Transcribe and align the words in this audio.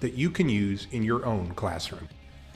that 0.00 0.14
you 0.14 0.30
can 0.30 0.48
use 0.48 0.86
in 0.90 1.02
your 1.02 1.24
own 1.24 1.54
classroom. 1.54 2.08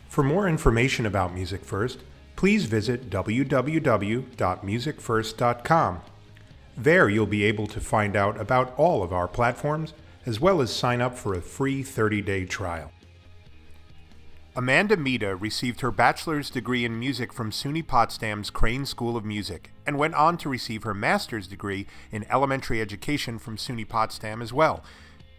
For 0.08 0.22
more 0.22 0.48
information 0.48 1.06
about 1.06 1.34
Music 1.34 1.64
First, 1.64 2.00
please 2.36 2.66
visit 2.66 3.10
www.musicfirst.com. 3.10 6.00
There 6.76 7.08
you'll 7.08 7.26
be 7.26 7.44
able 7.44 7.66
to 7.68 7.80
find 7.80 8.16
out 8.16 8.40
about 8.40 8.74
all 8.76 9.02
of 9.02 9.12
our 9.12 9.28
platforms 9.28 9.92
as 10.26 10.40
well 10.40 10.60
as 10.60 10.74
sign 10.74 11.00
up 11.00 11.16
for 11.16 11.34
a 11.34 11.40
free 11.40 11.82
30 11.82 12.20
day 12.22 12.44
trial. 12.44 12.90
Amanda 14.56 14.96
Mita 14.96 15.34
received 15.34 15.80
her 15.80 15.90
bachelor's 15.90 16.48
degree 16.48 16.84
in 16.84 16.98
music 16.98 17.32
from 17.32 17.50
SUNY 17.50 17.84
Potsdam's 17.84 18.50
Crane 18.50 18.86
School 18.86 19.16
of 19.16 19.24
Music 19.24 19.72
and 19.84 19.98
went 19.98 20.14
on 20.14 20.38
to 20.38 20.48
receive 20.48 20.84
her 20.84 20.94
master's 20.94 21.48
degree 21.48 21.88
in 22.12 22.24
elementary 22.30 22.80
education 22.80 23.40
from 23.40 23.56
SUNY 23.56 23.88
Potsdam 23.88 24.40
as 24.40 24.52
well. 24.52 24.84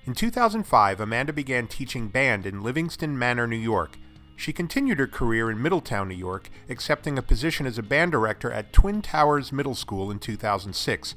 In 0.05 0.13
2005, 0.13 0.99
Amanda 0.99 1.33
began 1.33 1.65
teaching 1.65 2.09
band 2.09 2.45
in 2.45 2.61
Livingston 2.61 3.17
Manor, 3.17 3.47
New 3.47 3.55
York. 3.55 3.97
She 4.35 4.53
continued 4.53 4.99
her 4.99 5.07
career 5.07 5.49
in 5.49 5.59
Middletown, 5.59 6.07
New 6.07 6.15
York, 6.15 6.51
accepting 6.69 7.17
a 7.17 7.23
position 7.23 7.65
as 7.65 7.79
a 7.79 7.83
band 7.83 8.11
director 8.11 8.51
at 8.51 8.71
Twin 8.71 9.01
Towers 9.01 9.51
Middle 9.51 9.73
School 9.73 10.11
in 10.11 10.19
2006. 10.19 11.15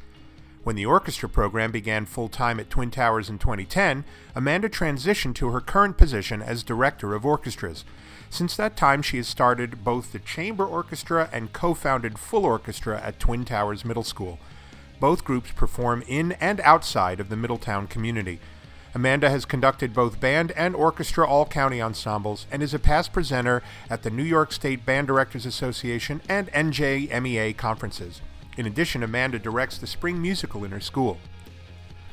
When 0.65 0.75
the 0.75 0.87
orchestra 0.87 1.29
program 1.29 1.71
began 1.71 2.07
full 2.07 2.31
time 2.31 2.59
at 2.59 2.71
Twin 2.71 2.91
Towers 2.91 3.29
in 3.29 3.39
2010, 3.39 4.07
Amanda 4.35 4.71
transitioned 4.71 5.35
to 5.35 5.51
her 5.51 5.61
current 5.61 5.99
position 5.99 6.41
as 6.41 6.63
director 6.63 7.15
of 7.15 7.27
orchestras. 7.27 7.85
Since 8.31 8.57
that 8.57 8.75
time, 8.75 9.03
she 9.03 9.19
has 9.19 9.29
started 9.29 9.85
both 9.85 10.13
the 10.13 10.19
chamber 10.19 10.65
orchestra 10.65 11.29
and 11.31 11.53
co 11.53 11.75
founded 11.75 12.19
full 12.19 12.47
orchestra 12.47 12.99
at 13.03 13.21
Twin 13.21 13.45
Towers 13.45 13.85
Middle 13.85 14.03
School. 14.03 14.39
Both 14.99 15.25
groups 15.25 15.53
perform 15.53 16.03
in 16.09 16.33
and 16.33 16.59
outside 16.61 17.21
of 17.21 17.29
the 17.29 17.37
Middletown 17.37 17.87
community. 17.87 18.41
Amanda 18.95 19.29
has 19.29 19.45
conducted 19.45 19.93
both 19.93 20.21
band 20.21 20.53
and 20.53 20.75
orchestra 20.75 21.27
all 21.27 21.45
county 21.45 21.81
ensembles 21.81 22.47
and 22.51 22.63
is 22.63 22.73
a 22.73 22.79
past 22.79 23.13
presenter 23.13 23.63
at 23.91 24.03
the 24.03 24.11
New 24.11 24.23
York 24.23 24.51
State 24.51 24.87
Band 24.87 25.07
Directors 25.07 25.45
Association 25.45 26.23
and 26.29 26.51
NJMEA 26.53 27.57
conferences. 27.57 28.23
In 28.57 28.67
addition, 28.67 29.03
Amanda 29.03 29.39
directs 29.39 29.79
the 29.79 29.87
spring 29.87 30.21
musical 30.21 30.65
in 30.65 30.71
her 30.71 30.81
school. 30.81 31.19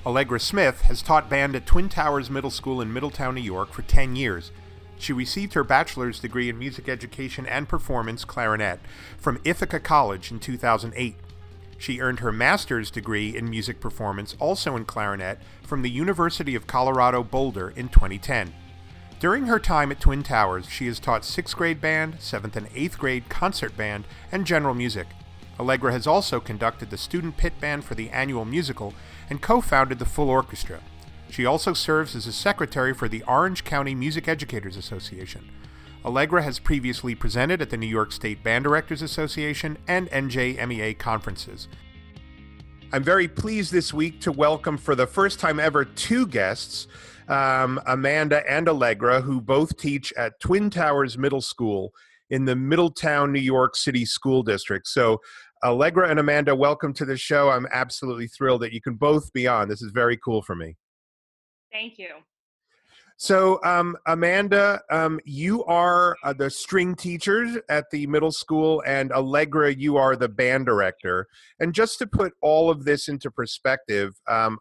Allegra 0.06 0.40
Smith 0.40 0.82
has 0.82 1.02
taught 1.02 1.30
band 1.30 1.56
at 1.56 1.66
Twin 1.66 1.90
Towers 1.90 2.30
Middle 2.30 2.52
School 2.52 2.82
in 2.82 2.94
Middletown, 2.94 3.36
New 3.36 3.42
York 3.42 3.73
for 3.73 3.82
10 3.82 4.16
years. 4.16 4.52
She 5.00 5.14
received 5.14 5.54
her 5.54 5.64
bachelor's 5.64 6.20
degree 6.20 6.50
in 6.50 6.60
music 6.60 6.88
education 6.88 7.48
and 7.48 7.67
performance 7.67 8.23
clarinet 8.23 8.80
from 9.17 9.39
Ithaca 9.44 9.80
College 9.80 10.30
in 10.30 10.39
2008. 10.39 11.16
She 11.78 12.00
earned 12.00 12.20
her 12.20 12.31
master's 12.31 12.90
degree 12.90 13.36
in 13.36 13.50
music 13.50 13.80
performance, 13.80 14.36
also 14.40 14.76
in 14.76 14.86
clarinet, 14.86 15.40
from 15.64 15.82
the 15.82 15.90
University 15.90 16.56
of 16.56 16.67
Colorado 16.67 17.23
Boulder 17.23 17.72
in 17.76 17.90
2010. 17.90 18.54
During 19.20 19.45
her 19.45 19.59
time 19.59 19.92
at 19.92 20.00
Twin 20.00 20.23
Towers, 20.23 20.70
she 20.70 20.88
has 20.88 20.99
taught 20.99 21.23
6th 21.23 21.55
grade 21.55 21.82
band, 21.82 22.16
7th 22.16 22.55
and 22.55 22.70
8th 22.70 22.98
grade 22.98 23.30
concert 23.30 23.76
band, 23.77 24.05
and 24.32 24.45
general 24.45 24.73
music. 24.73 25.08
Allegra 25.60 25.92
has 25.92 26.05
also 26.05 26.39
conducted 26.39 26.89
the 26.89 26.98
student 26.98 27.38
pit 27.38 27.54
band 27.61 27.86
for 27.86 27.95
the 27.95 28.10
annual 28.10 28.45
musical 28.45 28.94
and 29.30 29.42
co 29.42 29.61
founded 29.61 29.99
the 29.99 30.05
full 30.05 30.30
orchestra. 30.30 30.82
She 31.30 31.45
also 31.45 31.73
serves 31.73 32.16
as 32.16 32.28
a 32.28 32.33
secretary 32.33 32.94
for 32.94 33.08
the 33.08 33.23
Orange 33.23 33.64
County 33.64 33.95
Music 33.95 34.28
Educators 34.28 34.78
Association. 34.78 35.49
Allegra 36.05 36.43
has 36.43 36.60
previously 36.60 37.16
presented 37.16 37.64
at 37.64 37.71
the 37.71 37.77
New 37.77 37.88
York 37.88 38.11
State 38.11 38.43
Band 38.43 38.64
Directors 38.64 39.02
Association 39.02 39.76
and 39.88 40.08
NJMEA 40.11 40.99
conferences. 40.99 41.67
I'm 42.93 43.02
very 43.04 43.27
pleased 43.27 43.71
this 43.71 43.92
week 43.92 44.21
to 44.21 44.32
welcome 44.32 44.77
for 44.77 44.93
the 44.93 45.08
first 45.08 45.39
time 45.39 45.60
ever 45.60 45.83
two 45.83 46.27
guests, 46.27 46.88
um, 47.27 47.82
Amanda 47.88 48.43
and 48.48 48.70
Allegra, 48.70 49.20
who 49.20 49.42
both 49.42 49.76
teach 49.77 50.14
at 50.14 50.39
Twin 50.39 50.70
Towers 50.70 51.17
Middle 51.17 51.42
School 51.42 51.92
in 52.30 52.45
the 52.45 52.55
Middletown, 52.55 53.33
New 53.33 53.39
York 53.39 53.76
City 53.76 54.05
School 54.05 54.43
District. 54.43 54.86
So, 54.87 55.20
Allegra 55.64 56.08
and 56.08 56.20
Amanda, 56.20 56.55
welcome 56.55 56.93
to 56.93 57.05
the 57.05 57.17
show. 57.17 57.49
I'm 57.49 57.66
absolutely 57.72 58.27
thrilled 58.27 58.61
that 58.61 58.73
you 58.73 58.82
can 58.82 58.93
both 58.93 59.33
be 59.33 59.48
on. 59.48 59.67
This 59.67 59.82
is 59.82 59.89
very 59.92 60.17
cool 60.17 60.43
for 60.43 60.54
me. 60.54 60.76
Thank 61.72 61.98
you. 61.98 62.10
So, 63.17 63.64
um, 63.64 63.95
Amanda, 64.08 64.81
um, 64.92 65.21
you 65.23 65.64
are 65.65 66.17
uh, 66.23 66.33
the 66.33 66.49
string 66.49 66.95
teacher 66.95 67.64
at 67.70 67.86
the 67.89 68.08
middle 68.08 68.31
school, 68.31 68.83
and 68.86 69.14
Allegra, 69.14 69.73
you 69.73 69.95
are 69.95 70.17
the 70.17 70.27
band 70.27 70.65
director. 70.65 71.27
And 71.61 71.73
just 71.73 71.98
to 71.99 72.08
put 72.08 72.33
all 72.42 72.70
of 72.70 72.83
this 72.83 73.08
into 73.08 73.31
perspective, 73.31 74.15
um, 74.27 74.58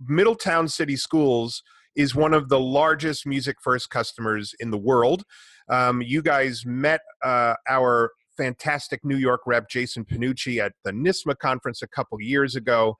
Middletown 0.00 0.68
City 0.68 0.96
Schools 0.96 1.62
is 1.96 2.14
one 2.14 2.32
of 2.32 2.48
the 2.48 2.60
largest 2.60 3.26
Music 3.26 3.56
First 3.62 3.90
customers 3.90 4.54
in 4.58 4.70
the 4.70 4.78
world. 4.78 5.24
Um, 5.68 6.00
you 6.00 6.22
guys 6.22 6.64
met 6.64 7.00
uh, 7.22 7.54
our 7.68 8.12
fantastic 8.38 9.04
New 9.04 9.16
York 9.16 9.42
rep, 9.46 9.68
Jason 9.68 10.06
Panucci, 10.06 10.64
at 10.64 10.72
the 10.82 10.92
NYSSMA 10.92 11.36
conference 11.38 11.82
a 11.82 11.88
couple 11.88 12.18
years 12.22 12.56
ago. 12.56 12.96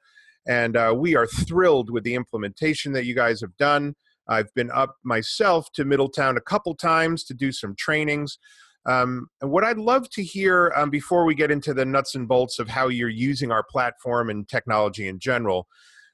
And 0.46 0.76
uh, 0.76 0.94
we 0.94 1.16
are 1.16 1.26
thrilled 1.26 1.90
with 1.90 2.04
the 2.04 2.14
implementation 2.14 2.92
that 2.92 3.06
you 3.06 3.14
guys 3.14 3.40
have 3.40 3.56
done. 3.56 3.94
I've 4.28 4.52
been 4.54 4.70
up 4.70 4.96
myself 5.04 5.72
to 5.74 5.84
Middletown 5.84 6.36
a 6.36 6.42
couple 6.42 6.74
times 6.74 7.24
to 7.24 7.34
do 7.34 7.52
some 7.52 7.74
trainings. 7.76 8.38
Um, 8.86 9.28
and 9.40 9.50
what 9.50 9.64
I'd 9.64 9.78
love 9.78 10.08
to 10.10 10.22
hear 10.22 10.72
um, 10.76 10.90
before 10.90 11.24
we 11.24 11.34
get 11.34 11.50
into 11.50 11.74
the 11.74 11.84
nuts 11.84 12.14
and 12.14 12.28
bolts 12.28 12.58
of 12.58 12.68
how 12.68 12.88
you're 12.88 13.08
using 13.08 13.50
our 13.50 13.62
platform 13.62 14.30
and 14.30 14.48
technology 14.48 15.08
in 15.08 15.18
general, 15.18 15.66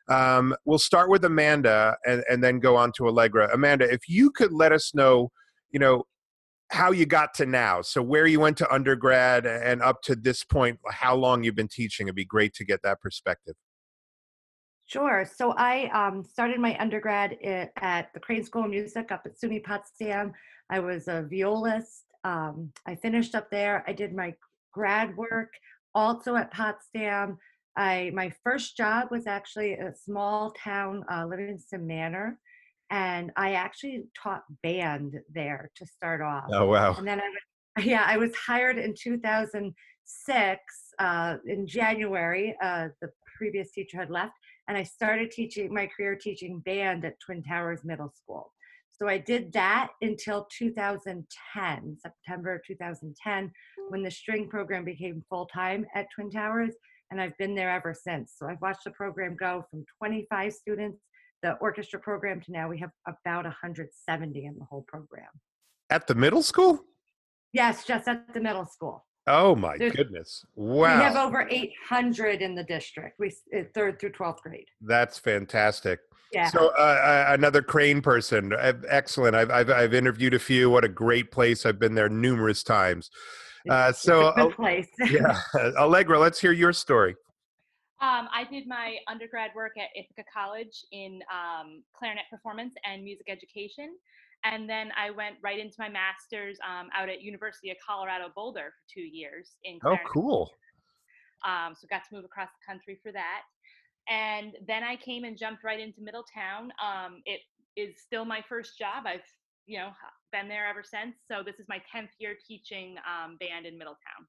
um, 0.09 0.55
we'll 0.65 0.79
start 0.79 1.09
with 1.09 1.25
Amanda 1.25 1.97
and, 2.05 2.25
and 2.29 2.43
then 2.43 2.59
go 2.61 2.77
on 2.77 2.93
to 2.97 3.07
Allegra. 3.07 3.49
Amanda, 3.53 3.91
if 3.91 4.09
you 4.09 4.31
could 4.31 4.53
let 4.53 4.73
us 4.73 4.95
know, 4.95 5.31
you 5.71 5.79
know, 5.79 6.05
how 6.71 6.91
you 6.91 7.07
got 7.07 7.35
to 7.35 7.47
now. 7.47 7.83
So 7.83 8.03
where 8.03 8.27
you 8.27 8.41
went 8.41 8.57
to 8.59 8.73
undergrad 8.73 9.47
and 9.47 9.81
up 9.81 10.03
to 10.03 10.17
this 10.17 10.43
point, 10.43 10.79
how 10.91 11.15
long 11.15 11.45
you've 11.45 11.55
been 11.55 11.69
teaching, 11.69 12.09
it'd 12.09 12.17
be 12.17 12.25
great 12.25 12.55
to 12.55 12.65
get 12.65 12.83
that 12.83 13.01
perspective. 13.01 13.55
Sure. 14.87 15.25
So 15.25 15.55
I 15.57 15.89
um, 15.95 16.25
started 16.25 16.61
my 16.61 16.77
undergrad 16.79 17.37
at 17.43 18.13
the 18.13 18.21
Crane 18.21 18.45
School 18.45 18.65
of 18.65 18.71
Music 18.71 19.11
up 19.11 19.23
at 19.25 19.39
SUNY 19.39 19.65
Potsdam. 19.65 20.33
I 20.71 20.81
was 20.81 21.09
a 21.09 21.27
violist. 21.31 22.05
Um, 22.25 22.71
I 22.87 22.95
finished 22.95 23.35
up 23.35 23.51
there. 23.51 23.85
I 23.87 23.93
did 23.93 24.15
my 24.15 24.35
grad 24.73 25.17
work 25.17 25.51
also 25.95 26.37
at 26.37 26.53
Potsdam. 26.53 27.39
I 27.77 28.13
my 28.15 28.33
first 28.45 28.77
job 28.77 29.09
was 29.11 29.27
actually 29.27 29.75
a 29.75 29.93
small 29.95 30.53
town, 30.53 31.05
uh, 31.11 31.27
Livingston 31.27 31.87
Manor, 31.87 32.39
and 32.91 33.33
I 33.37 33.55
actually 33.55 34.05
taught 34.21 34.45
band 34.63 35.19
there 35.33 35.71
to 35.77 35.87
start 35.87 36.21
off. 36.21 36.45
Oh 36.51 36.67
wow! 36.67 36.95
And 36.95 37.07
then 37.07 37.21
I 37.21 37.29
was, 37.29 37.85
yeah, 37.87 38.05
I 38.07 38.17
was 38.17 38.33
hired 38.37 38.79
in 38.79 38.95
2006 38.97 40.61
uh, 40.99 41.37
in 41.47 41.67
January. 41.67 42.55
Uh, 42.63 42.89
the 43.01 43.11
previous 43.37 43.73
teacher 43.73 43.99
had 43.99 44.11
left, 44.11 44.35
and 44.69 44.77
I 44.77 44.83
started 44.83 45.31
teaching 45.31 45.73
my 45.73 45.87
career 45.87 46.17
teaching 46.17 46.61
band 46.61 47.05
at 47.05 47.21
Twin 47.21 47.43
Towers 47.43 47.85
Middle 47.85 48.13
School. 48.15 48.53
So 48.93 49.09
I 49.09 49.19
did 49.19 49.53
that 49.53 49.89
until 50.03 50.47
2010, 50.57 51.97
September 52.01 52.63
2010, 52.65 53.45
hmm. 53.45 53.51
when 53.89 54.03
the 54.03 54.11
string 54.11 54.49
program 54.49 54.85
became 54.85 55.25
full 55.29 55.47
time 55.47 55.85
at 55.95 56.07
Twin 56.15 56.31
Towers, 56.31 56.75
and 57.11 57.21
I've 57.21 57.37
been 57.39 57.55
there 57.55 57.71
ever 57.71 57.95
since. 57.95 58.35
So 58.37 58.47
I've 58.47 58.61
watched 58.61 58.85
the 58.85 58.93
program 58.93 59.37
go 59.37 59.65
from 59.71 59.85
25 59.99 60.53
students, 60.53 61.01
the 61.43 61.55
orchestra 61.55 61.99
program, 62.01 62.41
to 62.43 62.53
now 62.53 62.69
we 62.69 62.79
have 62.79 62.91
about 63.07 63.45
170 63.45 64.45
in 64.45 64.57
the 64.59 64.65
whole 64.65 64.85
program. 64.89 65.29
At 65.91 66.07
the 66.07 66.15
middle 66.15 66.43
school? 66.43 66.81
Yes, 67.53 67.85
just 67.85 68.09
at 68.09 68.33
the 68.33 68.41
middle 68.41 68.65
school. 68.65 69.05
Oh 69.27 69.55
my 69.57 69.79
There's, 69.79 69.93
goodness! 69.93 70.45
Wow, 70.55 70.99
we 70.99 71.03
have 71.03 71.17
over 71.17 71.49
800 71.51 72.43
in 72.43 72.55
the 72.55 72.65
district. 72.65 73.19
We 73.19 73.33
uh, 73.57 73.63
third 73.75 73.99
through 73.99 74.13
12th 74.13 74.41
grade. 74.43 74.67
That's 74.83 75.19
fantastic. 75.19 76.01
Yeah. 76.33 76.49
So 76.49 76.73
uh, 76.79 76.81
uh, 76.81 77.27
another 77.29 77.63
Crane 77.63 78.03
person, 78.03 78.53
excellent. 78.89 79.37
I've, 79.37 79.51
I've 79.51 79.71
I've 79.71 79.95
interviewed 79.95 80.35
a 80.35 80.39
few. 80.39 80.69
What 80.69 80.85
a 80.85 80.89
great 80.89 81.31
place! 81.31 81.65
I've 81.65 81.79
been 81.79 81.95
there 81.95 82.09
numerous 82.09 82.63
times. 82.63 83.11
Uh, 83.71 83.93
so 83.93 84.33
good 84.37 84.55
place. 84.55 84.89
yeah, 85.11 85.41
Allegra, 85.79 86.19
let's 86.19 86.41
hear 86.41 86.53
your 86.53 86.73
story. 86.73 87.15
Um, 88.03 88.29
I 88.35 88.45
did 88.51 88.67
my 88.67 88.97
undergrad 89.09 89.53
work 89.55 89.73
at 89.79 89.89
Ithaca 89.97 90.29
College 90.31 90.85
in 90.93 91.21
um, 91.33 91.83
clarinet 91.97 92.25
performance 92.31 92.75
and 92.85 93.03
music 93.03 93.27
education. 93.31 93.97
And 94.45 94.69
then 94.69 94.91
I 94.97 95.11
went 95.11 95.37
right 95.43 95.59
into 95.59 95.77
my 95.79 95.89
master's 95.89 96.59
um, 96.63 96.89
out 96.95 97.09
at 97.09 97.23
University 97.23 97.71
of 97.71 97.77
Colorado 97.85 98.31
Boulder 98.35 98.73
for 98.77 98.93
two 98.93 99.03
years 99.03 99.57
in. 99.65 99.79
Oh, 99.85 99.97
cool. 100.13 100.51
Um, 101.45 101.75
so 101.75 101.87
got 101.91 102.03
to 102.09 102.15
move 102.15 102.25
across 102.25 102.49
the 102.49 102.73
country 102.73 102.99
for 103.03 103.13
that, 103.13 103.43
and 104.09 104.53
then 104.67 104.83
I 104.83 104.97
came 104.97 105.25
and 105.25 105.37
jumped 105.37 105.65
right 105.65 105.81
into 105.81 106.01
Middletown. 106.01 106.73
Um, 106.83 107.23
it 107.27 107.41
is 107.77 108.01
still 108.01 108.25
my 108.25 108.43
first 108.49 108.79
job. 108.79 109.05
I've 109.07 109.21
you 109.67 109.79
know 109.79 109.91
been 110.33 110.49
there 110.49 110.67
ever 110.67 110.83
since. 110.83 111.17
So 111.31 111.43
this 111.45 111.57
is 111.59 111.67
my 111.69 111.81
tenth 111.91 112.11
year 112.19 112.35
teaching 112.47 112.97
um, 112.99 113.37
band 113.39 113.67
in 113.67 113.79
Middletown. 113.79 114.27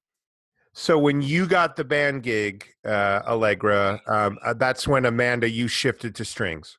So 0.78 0.98
when 0.98 1.22
you 1.22 1.46
got 1.46 1.74
the 1.74 1.84
band 1.84 2.22
gig, 2.22 2.66
uh, 2.84 3.22
Allegra, 3.26 3.98
um, 4.06 4.38
uh, 4.44 4.52
that's 4.52 4.86
when 4.86 5.06
Amanda 5.06 5.48
you 5.48 5.68
shifted 5.68 6.14
to 6.16 6.24
strings. 6.24 6.76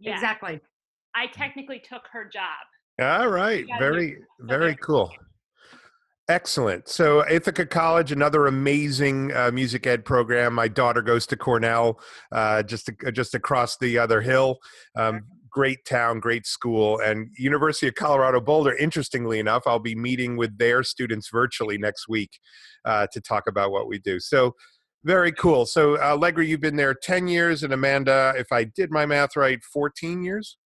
Yeah, 0.00 0.14
Exactly. 0.14 0.60
I 1.14 1.28
technically 1.28 1.78
took 1.78 2.02
her 2.12 2.24
job. 2.24 2.66
All 3.00 3.28
right, 3.28 3.66
very 3.78 4.16
very 4.40 4.74
cool. 4.76 5.12
Excellent. 6.28 6.88
So 6.88 7.24
Ithaca 7.30 7.66
College, 7.66 8.10
another 8.10 8.46
amazing 8.46 9.32
uh, 9.32 9.52
music 9.52 9.86
ed 9.86 10.04
program. 10.04 10.54
My 10.54 10.66
daughter 10.66 11.00
goes 11.00 11.24
to 11.28 11.36
Cornell, 11.36 12.00
uh, 12.32 12.64
just 12.64 12.88
a- 12.88 13.12
just 13.12 13.34
across 13.34 13.76
the 13.76 13.98
other 13.98 14.20
hill. 14.20 14.58
Um, 14.96 15.22
great 15.48 15.84
town, 15.84 16.18
great 16.18 16.44
school, 16.46 16.98
and 17.00 17.28
University 17.38 17.86
of 17.86 17.94
Colorado 17.94 18.40
Boulder. 18.40 18.74
Interestingly 18.76 19.38
enough, 19.38 19.62
I'll 19.66 19.78
be 19.78 19.94
meeting 19.94 20.36
with 20.36 20.58
their 20.58 20.82
students 20.82 21.28
virtually 21.30 21.78
next 21.78 22.08
week 22.08 22.40
uh, 22.84 23.06
to 23.12 23.20
talk 23.20 23.44
about 23.46 23.70
what 23.70 23.88
we 23.88 23.98
do. 23.98 24.20
So. 24.20 24.54
Very 25.04 25.30
cool. 25.30 25.66
So, 25.66 25.94
uh, 25.98 26.14
Allegra, 26.14 26.44
you've 26.44 26.60
been 26.60 26.74
there 26.74 26.92
10 26.92 27.28
years, 27.28 27.62
and 27.62 27.72
Amanda, 27.72 28.34
if 28.36 28.50
I 28.50 28.64
did 28.64 28.90
my 28.90 29.06
math 29.06 29.36
right, 29.36 29.62
14 29.62 30.24
years? 30.24 30.56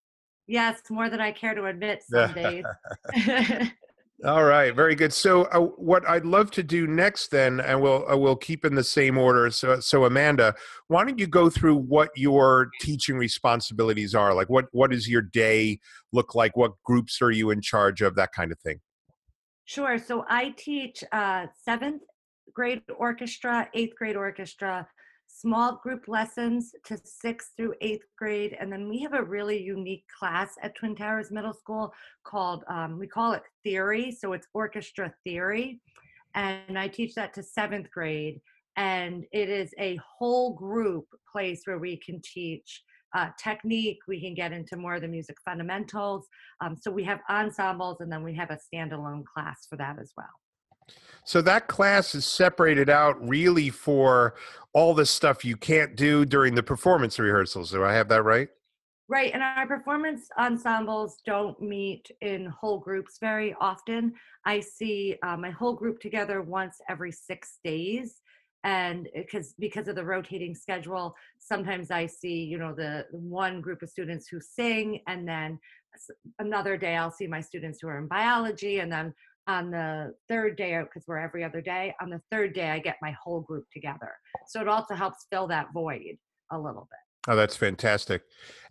Yes, 0.50 0.81
more 0.91 1.08
than 1.08 1.20
I 1.20 1.31
care 1.31 1.55
to 1.55 1.67
admit 1.67 2.02
some 2.11 2.32
days. 2.32 2.64
All 4.26 4.44
right, 4.44 4.75
very 4.75 4.97
good. 4.97 5.12
So, 5.12 5.44
uh, 5.44 5.61
what 5.61 6.06
I'd 6.08 6.26
love 6.26 6.50
to 6.50 6.62
do 6.62 6.88
next, 6.88 7.31
then, 7.31 7.61
and 7.61 7.81
we'll 7.81 8.05
uh, 8.11 8.17
we'll 8.17 8.37
keep 8.37 8.64
in 8.64 8.75
the 8.75 8.85
same 8.85 9.17
order. 9.17 9.49
So, 9.50 9.79
so 9.81 10.05
Amanda, 10.05 10.55
why 10.88 11.05
don't 11.05 11.19
you 11.19 11.29
go 11.29 11.49
through 11.49 11.76
what 11.76 12.11
your 12.17 12.69
teaching 12.81 13.17
responsibilities 13.17 14.14
are? 14.14 14.35
Like, 14.35 14.50
what 14.50 14.67
what 14.73 14.91
does 14.91 15.08
your 15.08 15.23
day 15.23 15.79
look 16.12 16.35
like? 16.35 16.56
What 16.56 16.73
groups 16.85 17.23
are 17.23 17.31
you 17.31 17.50
in 17.50 17.62
charge 17.62 18.02
of? 18.02 18.17
That 18.17 18.32
kind 18.32 18.50
of 18.50 18.58
thing. 18.58 18.81
Sure. 19.64 19.99
So 19.99 20.26
I 20.29 20.50
teach 20.56 21.05
uh, 21.12 21.47
seventh 21.64 22.02
grade 22.52 22.82
orchestra, 22.99 23.69
eighth 23.73 23.94
grade 23.97 24.17
orchestra, 24.17 24.87
small 25.32 25.81
group 25.82 26.09
lessons 26.09 26.75
to 26.85 26.99
sixth 27.05 27.53
through 27.56 27.75
eighth 27.81 28.06
grade. 28.19 28.56
And 28.61 28.73
then 28.73 28.88
we 28.88 29.00
have 29.00 29.15
a 29.15 29.23
really 29.23 29.62
unique 29.62 30.05
class 30.19 30.55
at 30.62 30.75
Twin 30.75 30.94
Towers 30.94 31.31
Middle 31.31 31.53
School 31.53 31.93
called, 32.25 32.65
um, 32.69 32.99
we 32.99 33.06
call 33.06 33.32
it 33.32 33.43
theory. 33.62 34.11
So 34.12 34.32
it's 34.32 34.47
orchestra 34.55 35.12
theory. 35.25 35.81
And 36.35 36.79
I 36.79 36.88
teach 36.88 37.15
that 37.15 37.35
to 37.35 37.43
seventh 37.43 37.91
grade. 37.91 38.41
And 38.77 39.25
it 39.32 39.49
is 39.49 39.73
a 39.79 39.97
whole 39.97 40.55
group 40.55 41.06
place 41.31 41.62
where 41.65 41.79
we 41.79 41.97
can 41.97 42.21
teach 42.23 42.83
uh, 43.15 43.29
technique. 43.43 43.99
We 44.06 44.21
can 44.21 44.35
get 44.35 44.53
into 44.53 44.76
more 44.76 44.94
of 44.94 45.03
the 45.03 45.09
music 45.09 45.37
fundamentals. 45.44 46.29
Um, 46.61 46.76
so 46.81 46.91
we 46.91 47.05
have 47.05 47.21
ensembles 47.29 48.00
and 48.00 48.11
then 48.11 48.23
we 48.23 48.35
have 48.37 48.50
a 48.50 48.59
standalone 48.73 49.25
class 49.25 49.67
for 49.69 49.76
that 49.76 49.99
as 50.00 50.12
well. 50.17 50.29
So 51.25 51.43
that 51.43 51.69
class 51.69 52.15
is 52.15 52.25
separated 52.25 52.89
out 52.89 53.17
really 53.27 53.71
for 53.71 54.35
all 54.73 54.95
the 54.95 55.07
stuff 55.07 55.45
you 55.45 55.57
can't 55.57 55.97
do 55.97 56.25
during 56.25 56.55
the 56.55 56.63
performance 56.63 57.19
rehearsals. 57.19 57.71
Do 57.71 57.85
I 57.85 57.93
have 57.93 58.09
that 58.09 58.23
right? 58.23 58.49
Right. 59.09 59.33
And 59.35 59.43
our 59.43 59.67
performance 59.67 60.29
ensembles 60.39 61.19
don't 61.27 61.61
meet 61.61 62.09
in 62.21 62.47
whole 62.47 62.79
groups 62.79 63.19
very 63.21 63.57
often. 63.61 64.13
I 64.47 64.61
see 64.61 65.17
uh, 65.25 65.37
my 65.37 65.51
whole 65.51 65.75
group 65.75 65.99
together 65.99 66.43
once 66.43 66.77
every 66.89 67.11
six 67.11 67.59
days. 67.65 68.21
And 68.63 69.09
because 69.15 69.55
because 69.59 69.89
of 69.89 69.97
the 69.97 70.05
rotating 70.05 70.55
schedule, 70.55 71.17
sometimes 71.39 71.91
I 71.91 72.07
see, 72.07 72.45
you 72.45 72.59
know, 72.59 72.73
the 72.73 73.07
one 73.11 73.61
group 73.61 73.83
of 73.83 73.89
students 73.89 74.29
who 74.29 74.39
sing, 74.39 75.01
and 75.09 75.27
then 75.27 75.59
another 76.39 76.77
day 76.77 76.95
I'll 76.95 77.11
see 77.11 77.27
my 77.27 77.41
students 77.41 77.81
who 77.81 77.89
are 77.89 77.99
in 77.99 78.07
biology, 78.07 78.81
and 78.81 78.93
then 78.93 79.15
on 79.50 79.70
the 79.73 80.14
third 80.29 80.56
day, 80.56 80.79
because 80.81 81.05
we're 81.08 81.19
every 81.19 81.43
other 81.43 81.61
day, 81.61 81.93
on 82.00 82.08
the 82.08 82.20
third 82.31 82.55
day 82.55 82.70
I 82.70 82.79
get 82.79 82.97
my 83.02 83.14
whole 83.23 83.41
group 83.41 83.64
together. 83.73 84.12
So 84.47 84.61
it 84.61 84.69
also 84.69 84.94
helps 84.94 85.26
fill 85.31 85.49
that 85.49 85.67
void 85.75 86.17
a 86.52 86.58
little 86.58 86.87
bit. 86.88 87.31
Oh, 87.31 87.37
that's 87.37 87.56
fantastic. 87.56 88.23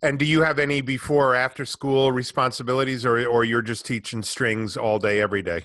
And 0.02 0.18
do 0.18 0.24
you 0.24 0.40
have 0.42 0.58
any 0.58 0.80
before 0.80 1.32
or 1.32 1.34
after 1.36 1.64
school 1.66 2.10
responsibilities, 2.10 3.04
or 3.04 3.24
or 3.26 3.44
you're 3.44 3.62
just 3.62 3.84
teaching 3.86 4.22
strings 4.22 4.76
all 4.76 4.98
day, 4.98 5.20
every 5.20 5.42
day? 5.42 5.60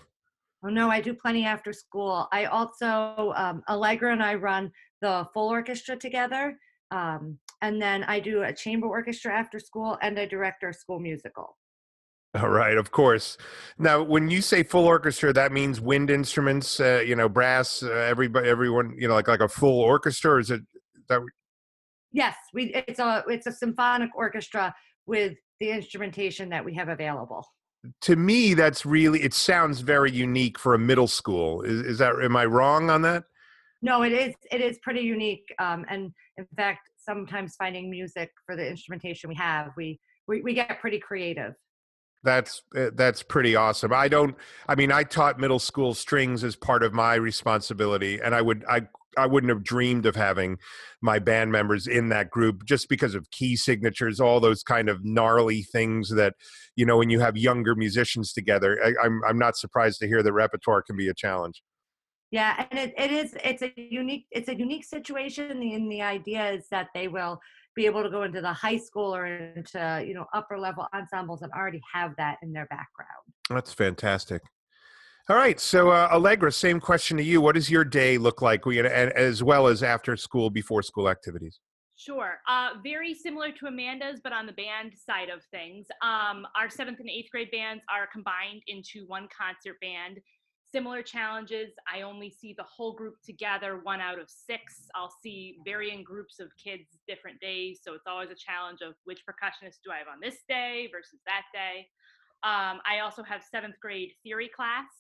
Oh 0.64 0.70
no, 0.70 0.90
I 0.90 1.00
do 1.02 1.14
plenty 1.14 1.46
after 1.46 1.72
school. 1.74 2.28
I 2.32 2.46
also 2.46 3.34
um, 3.36 3.64
Allegra 3.70 4.12
and 4.12 4.22
I 4.22 4.36
run 4.36 4.72
the 5.02 5.26
full 5.34 5.50
orchestra 5.50 5.96
together, 5.96 6.60
um, 6.92 7.40
and 7.62 7.82
then 7.82 8.04
I 8.04 8.20
do 8.20 8.44
a 8.44 8.54
chamber 8.54 8.88
orchestra 8.88 9.34
after 9.34 9.60
school, 9.60 9.98
and 10.02 10.20
I 10.20 10.26
direct 10.26 10.64
our 10.64 10.74
school 10.74 11.00
musical. 11.00 11.58
All 12.42 12.50
right, 12.50 12.78
of 12.78 12.92
course. 12.92 13.38
Now, 13.78 14.02
when 14.04 14.30
you 14.30 14.42
say 14.42 14.64
full 14.64 14.86
orchestra, 14.86 15.32
that 15.34 15.52
means 15.52 15.80
wind 15.80 16.10
instruments, 16.10 16.80
uh, 16.80 17.02
you 17.06 17.16
know, 17.16 17.30
brass, 17.30 17.82
uh, 17.82 17.92
everybody, 17.92 18.50
everyone, 18.50 18.96
you 18.98 19.08
know, 19.08 19.14
like 19.14 19.28
like 19.28 19.40
a 19.40 19.48
full 19.48 19.80
orchestra. 19.80 20.32
Or 20.32 20.40
is 20.40 20.52
it 20.52 20.62
that? 21.10 21.22
We- 21.22 21.30
Yes, 22.12 22.36
we 22.54 22.74
it's 22.74 23.00
a 23.00 23.26
it's 23.28 23.46
a 23.46 23.52
symphonic 23.52 24.10
orchestra 24.16 24.74
with 25.06 25.34
the 25.60 25.72
instrumentation 25.72 26.48
that 26.50 26.64
we 26.64 26.74
have 26.76 26.88
available. 26.88 27.46
To 28.02 28.16
me, 28.16 28.54
that's 28.54 28.86
really. 28.86 29.22
It 29.22 29.34
sounds 29.34 29.82
very 29.82 30.12
unique 30.12 30.58
for 30.58 30.74
a 30.74 30.80
middle 30.80 31.08
school. 31.08 31.62
Is, 31.62 31.82
is 31.82 31.98
that? 31.98 32.16
Am 32.24 32.38
I 32.38 32.46
wrong 32.46 32.90
on 32.90 33.02
that? 33.02 33.26
No, 33.82 34.04
it 34.04 34.14
is 34.14 34.34
it 34.50 34.62
is 34.62 34.80
pretty 34.82 35.02
unique, 35.02 35.44
um, 35.60 35.86
and 35.90 36.12
in 36.38 36.48
fact, 36.56 36.90
sometimes 36.98 37.56
finding 37.58 37.90
music 37.90 38.32
for 38.46 38.56
the 38.56 38.66
instrumentation 38.66 39.28
we 39.30 39.36
have, 39.36 39.72
we 39.76 40.00
we, 40.28 40.42
we 40.42 40.54
get 40.54 40.80
pretty 40.80 41.00
creative. 41.00 41.54
That's 42.26 42.64
uh, 42.76 42.90
that's 42.96 43.24
pretty 43.24 43.56
awesome. 43.56 43.94
I 43.94 44.08
don't. 44.08 44.36
I 44.68 44.76
mean, 44.76 44.92
I 44.92 45.04
taught 45.04 45.40
middle 45.40 45.60
school 45.60 45.94
strings 45.94 46.44
as 46.44 46.56
part 46.56 46.84
of 46.84 46.94
my 46.94 47.16
responsibility, 47.16 48.20
and 48.20 48.36
I 48.36 48.42
would 48.42 48.66
I 48.68 48.88
I 49.18 49.28
wouldn't 49.28 49.50
have 49.50 49.64
dreamed 49.64 50.06
of 50.06 50.16
having 50.16 50.58
my 51.02 51.20
band 51.20 51.52
members 51.52 51.88
in 51.88 52.10
that 52.10 52.30
group 52.30 52.66
just 52.66 52.90
because 52.90 53.16
of 53.16 53.30
key 53.32 53.56
signatures, 53.56 54.20
all 54.20 54.40
those 54.40 54.64
kind 54.64 54.90
of 54.90 55.06
gnarly 55.06 55.64
things 55.64 56.10
that 56.10 56.34
you 56.76 56.86
know 56.86 56.98
when 56.98 57.10
you 57.10 57.20
have 57.20 57.38
younger 57.38 57.76
musicians 57.76 58.34
together. 58.34 58.80
I, 58.84 58.94
I'm 59.06 59.22
I'm 59.28 59.38
not 59.38 59.56
surprised 59.56 60.00
to 60.00 60.08
hear 60.08 60.24
that 60.24 60.34
repertoire 60.34 60.82
can 60.82 60.98
be 60.98 61.08
a 61.08 61.14
challenge. 61.14 61.62
Yeah, 62.32 62.66
and 62.70 62.80
it, 62.80 62.94
it 62.98 63.12
is 63.12 63.36
it's 63.44 63.62
a 63.62 63.72
unique 63.78 64.26
it's 64.32 64.50
a 64.50 64.58
unique 64.58 64.84
situation 64.84 65.52
and 65.52 65.92
the 65.92 66.02
idea 66.02 66.52
is 66.52 66.68
that 66.72 66.88
they 66.94 67.08
will 67.08 67.40
be 67.76 67.86
able 67.86 68.04
to 68.04 68.10
go 68.10 68.24
into 68.24 68.42
the 68.42 68.54
high 68.54 68.78
school 68.78 69.14
or 69.16 69.26
into 69.28 70.04
you 70.06 70.14
know 70.14 70.26
upper 70.34 70.58
level 70.58 70.88
ensembles 70.94 71.42
and 71.42 71.52
already 71.52 71.82
have 71.94 72.14
that 72.18 72.38
in 72.42 72.54
their 72.54 72.68
background. 72.68 73.10
That's 73.50 73.74
fantastic. 73.74 74.42
All 75.28 75.36
right, 75.36 75.60
so 75.60 75.90
uh, 75.90 76.08
Allegra, 76.12 76.52
same 76.52 76.80
question 76.80 77.18
to 77.18 77.24
you. 77.24 77.42
What 77.42 77.56
does 77.56 77.68
your 77.68 77.84
day 77.84 78.20
look 78.20 78.44
like, 78.44 78.68
we, 78.68 78.78
and, 78.78 78.88
as 78.88 79.42
well 79.42 79.66
as 79.66 79.82
after 79.82 80.16
school, 80.16 80.52
before 80.52 80.84
school 80.84 81.10
activities? 81.10 81.60
Sure. 81.96 82.40
Uh, 82.48 82.72
very 82.84 83.16
similar 83.16 83.52
to 83.54 83.66
Amanda's, 83.66 84.20
but 84.24 84.34
on 84.34 84.46
the 84.46 84.52
band 84.52 84.94
side 84.94 85.30
of 85.30 85.42
things. 85.50 85.88
Um, 86.04 86.46
our 86.56 86.70
seventh 86.70 87.00
and 87.00 87.10
eighth 87.10 87.32
grade 87.32 87.50
bands 87.52 87.84
are 87.90 88.06
combined 88.12 88.62
into 88.68 89.06
one 89.08 89.28
concert 89.36 89.78
band. 89.82 90.20
Similar 90.76 91.04
challenges. 91.04 91.72
I 91.88 92.02
only 92.02 92.30
see 92.30 92.54
the 92.54 92.66
whole 92.66 92.92
group 92.92 93.16
together 93.24 93.80
one 93.84 94.02
out 94.02 94.20
of 94.20 94.30
six. 94.30 94.90
I'll 94.94 95.14
see 95.24 95.56
varying 95.64 96.04
groups 96.04 96.42
of 96.42 96.50
kids 96.62 96.98
different 97.08 97.40
days. 97.40 97.80
So 97.82 97.94
it's 97.94 98.04
always 98.06 98.30
a 98.30 98.36
challenge 98.36 98.80
of 98.82 98.94
which 99.06 99.22
percussionist 99.24 99.80
do 99.86 99.92
I 99.92 100.00
have 100.00 100.12
on 100.14 100.20
this 100.22 100.40
day 100.50 100.90
versus 100.92 101.22
that 101.28 101.44
day. 101.54 101.88
Um, 102.44 102.82
I 102.84 103.00
also 103.02 103.24
have 103.24 103.42
seventh 103.42 103.76
grade 103.82 104.12
theory 104.22 104.50
class 104.54 104.92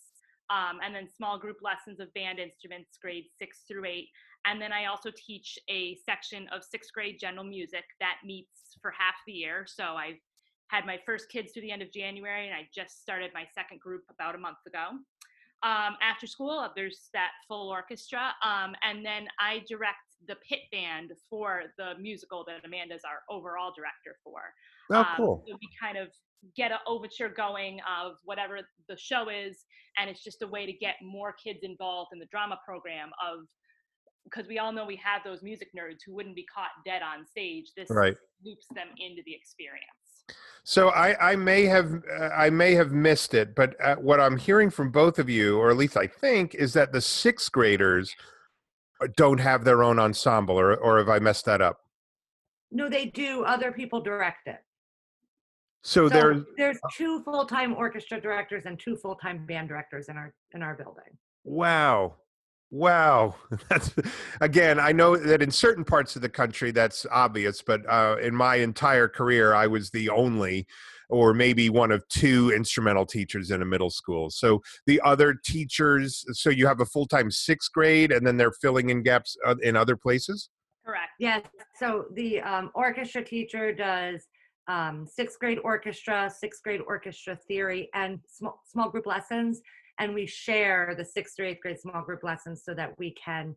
um, 0.49 0.79
and 0.81 0.95
then 0.95 1.09
small 1.13 1.37
group 1.37 1.57
lessons 1.61 1.99
of 1.99 2.13
band 2.13 2.39
instruments, 2.39 2.97
grades 3.01 3.31
six 3.37 3.63
through 3.67 3.83
eight. 3.83 4.07
And 4.45 4.61
then 4.61 4.71
I 4.71 4.85
also 4.85 5.11
teach 5.27 5.59
a 5.69 5.97
section 6.05 6.47
of 6.53 6.63
sixth 6.63 6.93
grade 6.93 7.17
general 7.19 7.43
music 7.43 7.83
that 7.99 8.19
meets 8.23 8.77
for 8.81 8.91
half 8.91 9.15
the 9.27 9.33
year. 9.33 9.65
So 9.67 9.83
I've 9.83 10.21
had 10.67 10.85
my 10.85 10.97
first 11.05 11.29
kids 11.29 11.51
through 11.51 11.61
the 11.61 11.71
end 11.71 11.81
of 11.81 11.91
January, 11.91 12.47
and 12.47 12.55
I 12.55 12.67
just 12.73 13.01
started 13.01 13.31
my 13.33 13.43
second 13.53 13.81
group 13.81 14.03
about 14.09 14.35
a 14.35 14.37
month 14.37 14.57
ago. 14.65 14.97
Um, 15.65 15.97
after 16.01 16.27
school, 16.27 16.69
there's 16.75 17.09
that 17.13 17.31
full 17.47 17.69
orchestra. 17.69 18.33
Um, 18.43 18.75
and 18.83 19.03
then 19.03 19.27
I 19.39 19.63
direct 19.67 19.97
the 20.27 20.35
pit 20.47 20.59
band 20.71 21.11
for 21.29 21.63
the 21.77 21.93
musical 21.99 22.45
that 22.47 22.63
Amanda's 22.63 23.01
our 23.03 23.19
overall 23.35 23.73
director 23.75 24.15
for. 24.23 24.41
Oh, 24.91 24.99
Um, 24.99 25.05
cool. 25.17 25.43
So 25.47 25.57
we 25.59 25.67
kind 25.81 25.97
of 25.97 26.09
get 26.55 26.71
an 26.71 26.77
overture 26.85 27.29
going 27.29 27.79
of 27.99 28.17
whatever 28.23 28.59
the 28.87 28.97
show 28.97 29.29
is, 29.29 29.65
and 29.97 30.07
it's 30.09 30.23
just 30.23 30.43
a 30.43 30.47
way 30.47 30.67
to 30.67 30.73
get 30.73 30.95
more 31.01 31.33
kids 31.33 31.59
involved 31.63 32.11
in 32.13 32.19
the 32.19 32.27
drama 32.27 32.59
program 32.63 33.09
of 33.25 33.39
because 34.23 34.47
we 34.47 34.57
all 34.57 34.71
know 34.71 34.85
we 34.85 34.95
have 34.95 35.21
those 35.23 35.43
music 35.43 35.69
nerds 35.77 35.99
who 36.05 36.13
wouldn't 36.13 36.35
be 36.35 36.45
caught 36.53 36.71
dead 36.83 37.01
on 37.03 37.25
stage. 37.27 37.71
This 37.77 37.89
Right. 37.91 38.15
loops 38.43 38.65
them 38.73 38.87
into 38.97 39.21
the 39.25 39.33
experience. 39.35 40.04
So 40.63 40.89
I, 40.89 41.33
I 41.33 41.35
may 41.35 41.65
have 41.65 42.03
uh, 42.19 42.29
I 42.29 42.49
may 42.49 42.73
have 42.73 42.91
missed 42.91 43.35
it, 43.35 43.53
but 43.55 43.75
uh, 43.79 43.95
what 43.97 44.19
I'm 44.19 44.35
hearing 44.35 44.71
from 44.71 44.89
both 44.89 45.19
of 45.19 45.29
you, 45.29 45.59
or 45.59 45.69
at 45.69 45.77
least 45.77 45.95
I 45.95 46.07
think, 46.07 46.55
is 46.55 46.73
that 46.73 46.91
the 46.91 47.01
sixth 47.01 47.51
graders 47.51 48.15
uh, 48.99 49.07
don't 49.15 49.39
have 49.39 49.63
their 49.63 49.83
own 49.83 49.99
ensemble, 49.99 50.59
or 50.59 50.75
or 50.75 50.97
have 50.97 51.09
I 51.09 51.19
messed 51.19 51.45
that 51.45 51.61
up? 51.61 51.81
No, 52.71 52.89
they 52.89 53.05
do. 53.05 53.43
Other 53.43 53.71
people 53.71 54.01
direct 54.01 54.47
it. 54.47 54.57
So, 55.83 56.09
So 56.09 56.15
there's 56.15 56.41
there's 56.57 56.79
two 56.97 57.21
full-time 57.21 57.75
orchestra 57.75 58.19
directors 58.19 58.63
and 58.65 58.79
two 58.79 58.97
full-time 58.97 59.45
band 59.45 59.69
directors 59.69 60.09
in 60.09 60.17
our 60.17 60.33
in 60.55 60.63
our 60.63 60.73
building. 60.73 61.15
Wow. 61.43 62.15
Wow. 62.75 63.35
That's 63.69 63.95
again, 64.41 64.81
I 64.81 64.91
know 64.91 65.15
that 65.15 65.41
in 65.41 65.49
certain 65.49 65.85
parts 65.85 66.17
of 66.17 66.21
the 66.21 66.27
country 66.27 66.71
that's 66.71 67.05
obvious, 67.09 67.61
but 67.61 67.89
uh, 67.89 68.17
in 68.21 68.35
my 68.35 68.57
entire 68.57 69.07
career, 69.07 69.53
I 69.53 69.65
was 69.65 69.91
the 69.91 70.09
only 70.09 70.67
or 71.09 71.33
maybe 71.33 71.69
one 71.69 71.91
of 71.91 72.05
two 72.09 72.51
instrumental 72.53 73.05
teachers 73.05 73.51
in 73.51 73.61
a 73.61 73.65
middle 73.65 73.89
school. 73.89 74.29
So 74.29 74.61
the 74.87 74.99
other 75.05 75.35
teachers, 75.45 76.25
so 76.33 76.49
you 76.49 76.67
have 76.67 76.81
a 76.81 76.85
full 76.85 77.07
time 77.07 77.31
sixth 77.31 77.71
grade 77.71 78.11
and 78.11 78.27
then 78.27 78.35
they're 78.35 78.51
filling 78.51 78.89
in 78.89 79.03
gaps 79.03 79.37
uh, 79.47 79.55
in 79.63 79.77
other 79.77 79.95
places? 79.95 80.49
Correct. 80.85 81.11
Yes. 81.17 81.45
So 81.79 82.07
the 82.13 82.41
um, 82.41 82.71
orchestra 82.75 83.23
teacher 83.23 83.71
does 83.71 84.27
um, 84.67 85.07
sixth 85.07 85.39
grade 85.39 85.59
orchestra, 85.63 86.29
sixth 86.29 86.61
grade 86.61 86.81
orchestra 86.85 87.37
theory, 87.47 87.89
and 87.93 88.19
small 88.27 88.61
small 88.65 88.89
group 88.89 89.05
lessons. 89.05 89.61
And 89.99 90.13
we 90.13 90.25
share 90.25 90.93
the 90.97 91.05
sixth 91.05 91.39
or 91.39 91.45
eighth 91.45 91.61
grade 91.61 91.79
small 91.79 92.01
group 92.01 92.23
lessons 92.23 92.63
so 92.65 92.73
that 92.73 92.97
we 92.97 93.11
can 93.11 93.55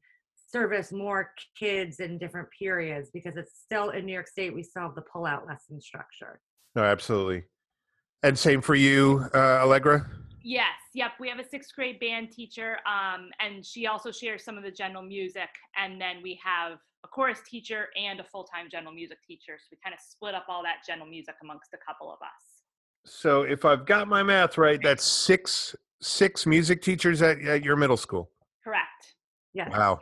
service 0.50 0.92
more 0.92 1.32
kids 1.58 2.00
in 2.00 2.18
different 2.18 2.48
periods 2.56 3.10
because 3.12 3.36
it's 3.36 3.60
still 3.60 3.90
in 3.90 4.06
New 4.06 4.12
York 4.12 4.28
State. 4.28 4.54
We 4.54 4.62
still 4.62 4.82
have 4.82 4.94
the 4.94 5.02
pull-out 5.02 5.46
lesson 5.46 5.80
structure. 5.80 6.40
No, 6.74 6.84
absolutely. 6.84 7.44
And 8.22 8.38
same 8.38 8.62
for 8.62 8.74
you, 8.74 9.26
uh, 9.34 9.60
Allegra? 9.62 10.08
Yes, 10.42 10.76
yep. 10.94 11.12
We 11.20 11.28
have 11.28 11.38
a 11.38 11.48
sixth 11.48 11.74
grade 11.74 12.00
band 12.00 12.30
teacher, 12.30 12.78
um, 12.86 13.28
and 13.40 13.64
she 13.64 13.86
also 13.86 14.10
shares 14.10 14.44
some 14.44 14.56
of 14.56 14.64
the 14.64 14.70
general 14.70 15.02
music. 15.02 15.48
And 15.76 16.00
then 16.00 16.22
we 16.22 16.40
have 16.42 16.78
a 17.04 17.08
chorus 17.08 17.40
teacher 17.48 17.88
and 17.96 18.18
a 18.20 18.24
full 18.24 18.44
time 18.44 18.68
general 18.70 18.92
music 18.92 19.18
teacher. 19.26 19.58
So 19.58 19.66
we 19.72 19.78
kind 19.84 19.94
of 19.94 20.00
split 20.00 20.34
up 20.34 20.46
all 20.48 20.62
that 20.62 20.78
general 20.86 21.08
music 21.08 21.34
amongst 21.42 21.74
a 21.74 21.78
couple 21.86 22.10
of 22.10 22.18
us. 22.22 22.62
So 23.04 23.42
if 23.42 23.64
I've 23.64 23.86
got 23.86 24.08
my 24.08 24.22
math 24.22 24.58
right, 24.58 24.80
that's 24.82 25.04
six 25.04 25.76
six 26.00 26.46
music 26.46 26.82
teachers 26.82 27.22
at, 27.22 27.40
at 27.42 27.64
your 27.64 27.76
middle 27.76 27.96
school. 27.96 28.30
Correct. 28.64 29.14
Yes. 29.52 29.70
Wow. 29.70 29.98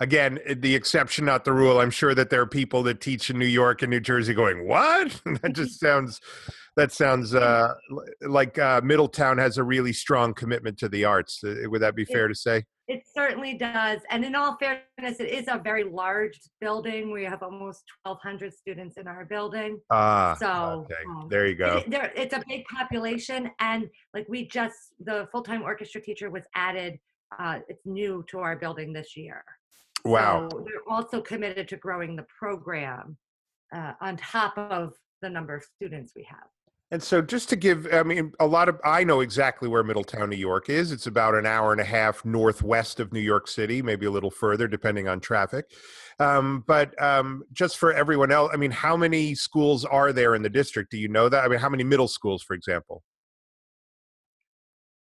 Again, 0.00 0.40
eh, 0.46 0.54
the 0.58 0.74
exception, 0.74 1.24
not 1.24 1.44
the 1.44 1.52
rule. 1.52 1.80
I'm 1.80 1.90
sure 1.90 2.14
that 2.14 2.30
there 2.30 2.40
are 2.40 2.46
people 2.46 2.82
that 2.84 3.00
teach 3.00 3.30
in 3.30 3.38
New 3.38 3.46
York 3.46 3.82
and 3.82 3.90
New 3.90 4.00
Jersey 4.00 4.34
going, 4.34 4.66
"What?" 4.66 5.20
that 5.42 5.52
just 5.52 5.78
sounds. 5.78 6.20
That 6.74 6.90
sounds 6.90 7.34
uh, 7.34 7.74
like 8.22 8.58
uh, 8.58 8.80
Middletown 8.82 9.36
has 9.36 9.58
a 9.58 9.62
really 9.62 9.92
strong 9.92 10.32
commitment 10.32 10.78
to 10.78 10.88
the 10.88 11.04
arts. 11.04 11.44
Uh, 11.44 11.54
Would 11.66 11.82
that 11.82 11.94
be 11.94 12.06
fair 12.06 12.28
to 12.28 12.34
say? 12.34 12.64
It 12.92 13.04
certainly 13.14 13.54
does. 13.54 14.00
And 14.10 14.22
in 14.22 14.34
all 14.34 14.58
fairness, 14.58 15.18
it 15.18 15.28
is 15.30 15.46
a 15.48 15.56
very 15.58 15.82
large 15.82 16.38
building. 16.60 17.10
We 17.10 17.24
have 17.24 17.42
almost 17.42 17.84
1,200 18.02 18.52
students 18.52 18.98
in 18.98 19.06
our 19.08 19.24
building. 19.24 19.80
Ah, 19.90 20.36
So, 20.38 20.84
okay. 20.84 20.94
um, 21.08 21.26
There 21.30 21.46
you 21.46 21.54
go. 21.54 21.78
It- 21.78 21.90
there, 21.90 22.12
it's 22.14 22.34
a 22.34 22.42
big 22.46 22.66
population, 22.66 23.50
and 23.60 23.88
like 24.12 24.26
we 24.28 24.46
just, 24.46 24.76
the 25.00 25.26
full-time 25.32 25.62
orchestra 25.62 26.02
teacher 26.02 26.28
was 26.28 26.44
added. 26.54 26.98
Uh, 27.38 27.60
it's 27.66 27.86
new 27.86 28.22
to 28.28 28.40
our 28.40 28.56
building 28.56 28.92
this 28.92 29.16
year. 29.16 29.42
Wow. 30.04 30.48
So 30.50 30.62
they're 30.66 30.86
also 30.86 31.22
committed 31.22 31.68
to 31.68 31.76
growing 31.78 32.14
the 32.14 32.26
program 32.38 33.16
uh, 33.74 33.94
on 34.02 34.18
top 34.18 34.52
of 34.58 34.92
the 35.22 35.30
number 35.30 35.54
of 35.54 35.62
students 35.64 36.12
we 36.14 36.24
have. 36.24 36.48
And 36.92 37.02
so, 37.02 37.22
just 37.22 37.48
to 37.48 37.56
give, 37.56 37.88
I 37.90 38.02
mean, 38.02 38.34
a 38.38 38.46
lot 38.46 38.68
of, 38.68 38.78
I 38.84 39.02
know 39.02 39.20
exactly 39.20 39.66
where 39.66 39.82
Middletown, 39.82 40.28
New 40.28 40.36
York 40.36 40.68
is. 40.68 40.92
It's 40.92 41.06
about 41.06 41.34
an 41.34 41.46
hour 41.46 41.72
and 41.72 41.80
a 41.80 41.84
half 41.84 42.22
northwest 42.22 43.00
of 43.00 43.14
New 43.14 43.20
York 43.20 43.48
City, 43.48 43.80
maybe 43.80 44.04
a 44.04 44.10
little 44.10 44.30
further, 44.30 44.68
depending 44.68 45.08
on 45.08 45.18
traffic. 45.18 45.64
Um, 46.20 46.64
but 46.66 47.00
um, 47.02 47.44
just 47.54 47.78
for 47.78 47.94
everyone 47.94 48.30
else, 48.30 48.50
I 48.52 48.58
mean, 48.58 48.70
how 48.70 48.94
many 48.94 49.34
schools 49.34 49.86
are 49.86 50.12
there 50.12 50.34
in 50.34 50.42
the 50.42 50.50
district? 50.50 50.90
Do 50.90 50.98
you 50.98 51.08
know 51.08 51.30
that? 51.30 51.42
I 51.42 51.48
mean, 51.48 51.60
how 51.60 51.70
many 51.70 51.82
middle 51.82 52.08
schools, 52.08 52.42
for 52.42 52.52
example? 52.52 53.02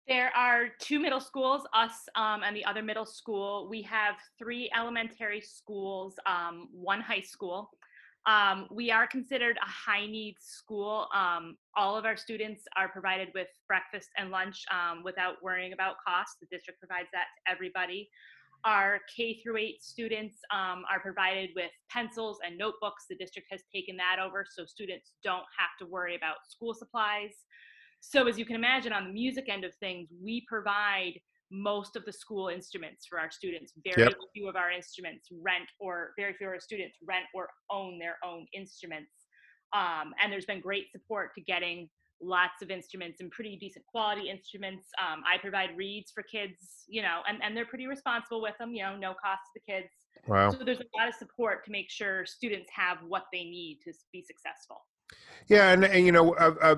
There 0.06 0.30
are 0.36 0.68
two 0.78 1.00
middle 1.00 1.20
schools, 1.20 1.66
us 1.72 2.08
um, 2.14 2.44
and 2.44 2.54
the 2.54 2.64
other 2.66 2.82
middle 2.82 3.06
school. 3.06 3.66
We 3.68 3.82
have 3.82 4.14
three 4.38 4.70
elementary 4.78 5.40
schools, 5.40 6.14
um, 6.24 6.68
one 6.72 7.00
high 7.00 7.22
school. 7.22 7.70
Um, 8.26 8.68
we 8.70 8.90
are 8.90 9.06
considered 9.06 9.58
a 9.58 9.68
high 9.68 10.06
needs 10.06 10.44
school. 10.44 11.08
Um, 11.14 11.56
all 11.76 11.96
of 11.96 12.06
our 12.06 12.16
students 12.16 12.62
are 12.76 12.88
provided 12.88 13.28
with 13.34 13.48
breakfast 13.68 14.08
and 14.16 14.30
lunch 14.30 14.64
um, 14.72 15.02
without 15.04 15.42
worrying 15.42 15.74
about 15.74 15.96
cost. 16.06 16.36
The 16.40 16.46
district 16.50 16.80
provides 16.80 17.08
that 17.12 17.26
to 17.36 17.52
everybody. 17.52 18.08
Our 18.64 19.00
K 19.14 19.42
through 19.42 19.58
8 19.58 19.82
students 19.82 20.36
um, 20.50 20.84
are 20.90 21.00
provided 21.00 21.50
with 21.54 21.70
pencils 21.90 22.38
and 22.46 22.56
notebooks. 22.56 23.04
The 23.10 23.16
district 23.16 23.48
has 23.50 23.60
taken 23.74 23.94
that 23.98 24.16
over 24.24 24.46
so 24.48 24.64
students 24.64 25.12
don't 25.22 25.44
have 25.58 25.76
to 25.80 25.86
worry 25.86 26.16
about 26.16 26.36
school 26.48 26.72
supplies. 26.72 27.34
So, 28.00 28.26
as 28.26 28.38
you 28.38 28.46
can 28.46 28.56
imagine, 28.56 28.92
on 28.92 29.06
the 29.06 29.12
music 29.12 29.46
end 29.50 29.64
of 29.64 29.74
things, 29.76 30.08
we 30.22 30.46
provide 30.48 31.20
most 31.50 31.96
of 31.96 32.04
the 32.04 32.12
school 32.12 32.48
instruments 32.48 33.06
for 33.06 33.18
our 33.18 33.30
students. 33.30 33.72
Very 33.84 34.08
Yep. 34.08 34.18
few 34.32 34.48
of 34.48 34.56
our 34.56 34.70
instruments 34.70 35.28
rent 35.30 35.68
or 35.78 36.12
very 36.16 36.34
few 36.34 36.46
of 36.46 36.54
our 36.54 36.60
students 36.60 36.96
rent 37.06 37.26
or 37.34 37.48
own 37.70 37.98
their 37.98 38.18
own 38.24 38.46
instruments. 38.52 39.26
Um, 39.72 40.14
and 40.20 40.32
there's 40.32 40.46
been 40.46 40.60
great 40.60 40.90
support 40.90 41.34
to 41.34 41.40
getting 41.42 41.88
lots 42.20 42.62
of 42.62 42.70
instruments 42.70 43.20
and 43.20 43.30
pretty 43.30 43.56
decent 43.56 43.84
quality 43.86 44.30
instruments. 44.30 44.86
Um, 44.98 45.22
I 45.26 45.38
provide 45.38 45.76
reeds 45.76 46.10
for 46.12 46.22
kids, 46.22 46.84
you 46.86 47.02
know, 47.02 47.20
and, 47.28 47.42
and 47.42 47.56
they're 47.56 47.66
pretty 47.66 47.86
responsible 47.86 48.40
with 48.40 48.56
them, 48.58 48.72
you 48.72 48.82
know, 48.82 48.96
no 48.96 49.14
cost 49.14 49.42
to 49.52 49.60
the 49.60 49.72
kids. 49.72 49.88
Wow. 50.26 50.50
So 50.50 50.64
there's 50.64 50.80
a 50.80 50.96
lot 50.96 51.08
of 51.08 51.14
support 51.14 51.64
to 51.66 51.70
make 51.70 51.90
sure 51.90 52.24
students 52.24 52.70
have 52.74 52.98
what 53.06 53.24
they 53.32 53.44
need 53.44 53.80
to 53.84 53.92
be 54.12 54.22
successful. 54.22 54.86
Yeah, 55.48 55.72
and, 55.72 55.84
and 55.84 56.06
you 56.06 56.12
know, 56.12 56.34
uh, 56.34 56.54
uh, 56.62 56.76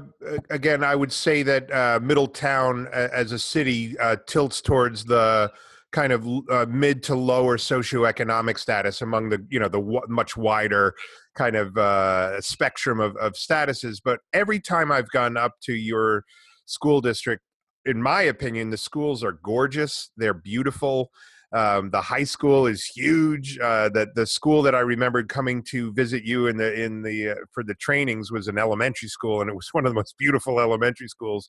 again, 0.51 0.83
I 0.83 0.97
would 0.97 1.13
say 1.13 1.43
that 1.45 1.71
uh, 1.71 2.01
Middletown 2.03 2.89
uh, 2.89 3.09
as 3.13 3.33
a 3.33 3.39
city 3.39 3.97
uh, 3.99 4.17
tilts 4.27 4.61
towards 4.61 5.05
the 5.05 5.53
kind 5.93 6.13
of 6.13 6.27
uh, 6.51 6.67
mid 6.69 7.03
to 7.05 7.15
lower 7.15 7.57
socioeconomic 7.57 8.59
status 8.59 9.03
among 9.03 9.29
the 9.29 9.47
you 9.51 9.61
know 9.61 9.69
the 9.69 9.79
w- 9.79 10.03
much 10.09 10.37
wider 10.37 10.95
kind 11.37 11.55
of 11.55 12.45
spectrum 12.45 12.99
of, 12.99 13.17
of 13.17 13.35
statuses. 13.35 14.01
But 14.05 14.21
every 14.33 14.59
time 14.59 14.91
I've 14.91 15.11
gone 15.11 15.37
up 15.37 15.53
to 15.63 15.75
your 15.75 16.25
school 16.65 17.01
district, 17.01 17.43
in 17.85 18.03
my 18.03 18.23
opinion, 18.23 18.71
the 18.71 18.77
schools 18.77 19.23
are 19.23 19.39
gorgeous. 19.45 20.11
They're 20.17 20.35
beautiful. 20.35 21.11
Um, 21.57 21.89
the 21.89 22.03
high 22.03 22.25
school 22.25 22.67
is 22.67 22.85
huge. 22.85 23.59
Uh, 23.59 23.89
that 23.91 24.15
the 24.15 24.27
school 24.27 24.61
that 24.61 24.75
I 24.75 24.81
remembered 24.81 25.31
coming 25.31 25.63
to 25.71 25.91
visit 25.95 26.23
you 26.23 26.49
in 26.49 26.59
the 26.59 26.79
in 26.79 27.01
the 27.01 27.31
uh, 27.31 27.35
for 27.51 27.65
the 27.65 27.75
trainings 27.77 28.31
was 28.31 28.47
an 28.47 28.59
elementary 28.59 29.09
school, 29.09 29.41
and 29.41 29.49
it 29.49 29.57
was 29.57 29.69
one 29.73 29.87
of 29.87 29.91
the 29.91 29.95
most 29.95 30.17
beautiful 30.19 30.61
elementary 30.61 31.09
schools 31.09 31.49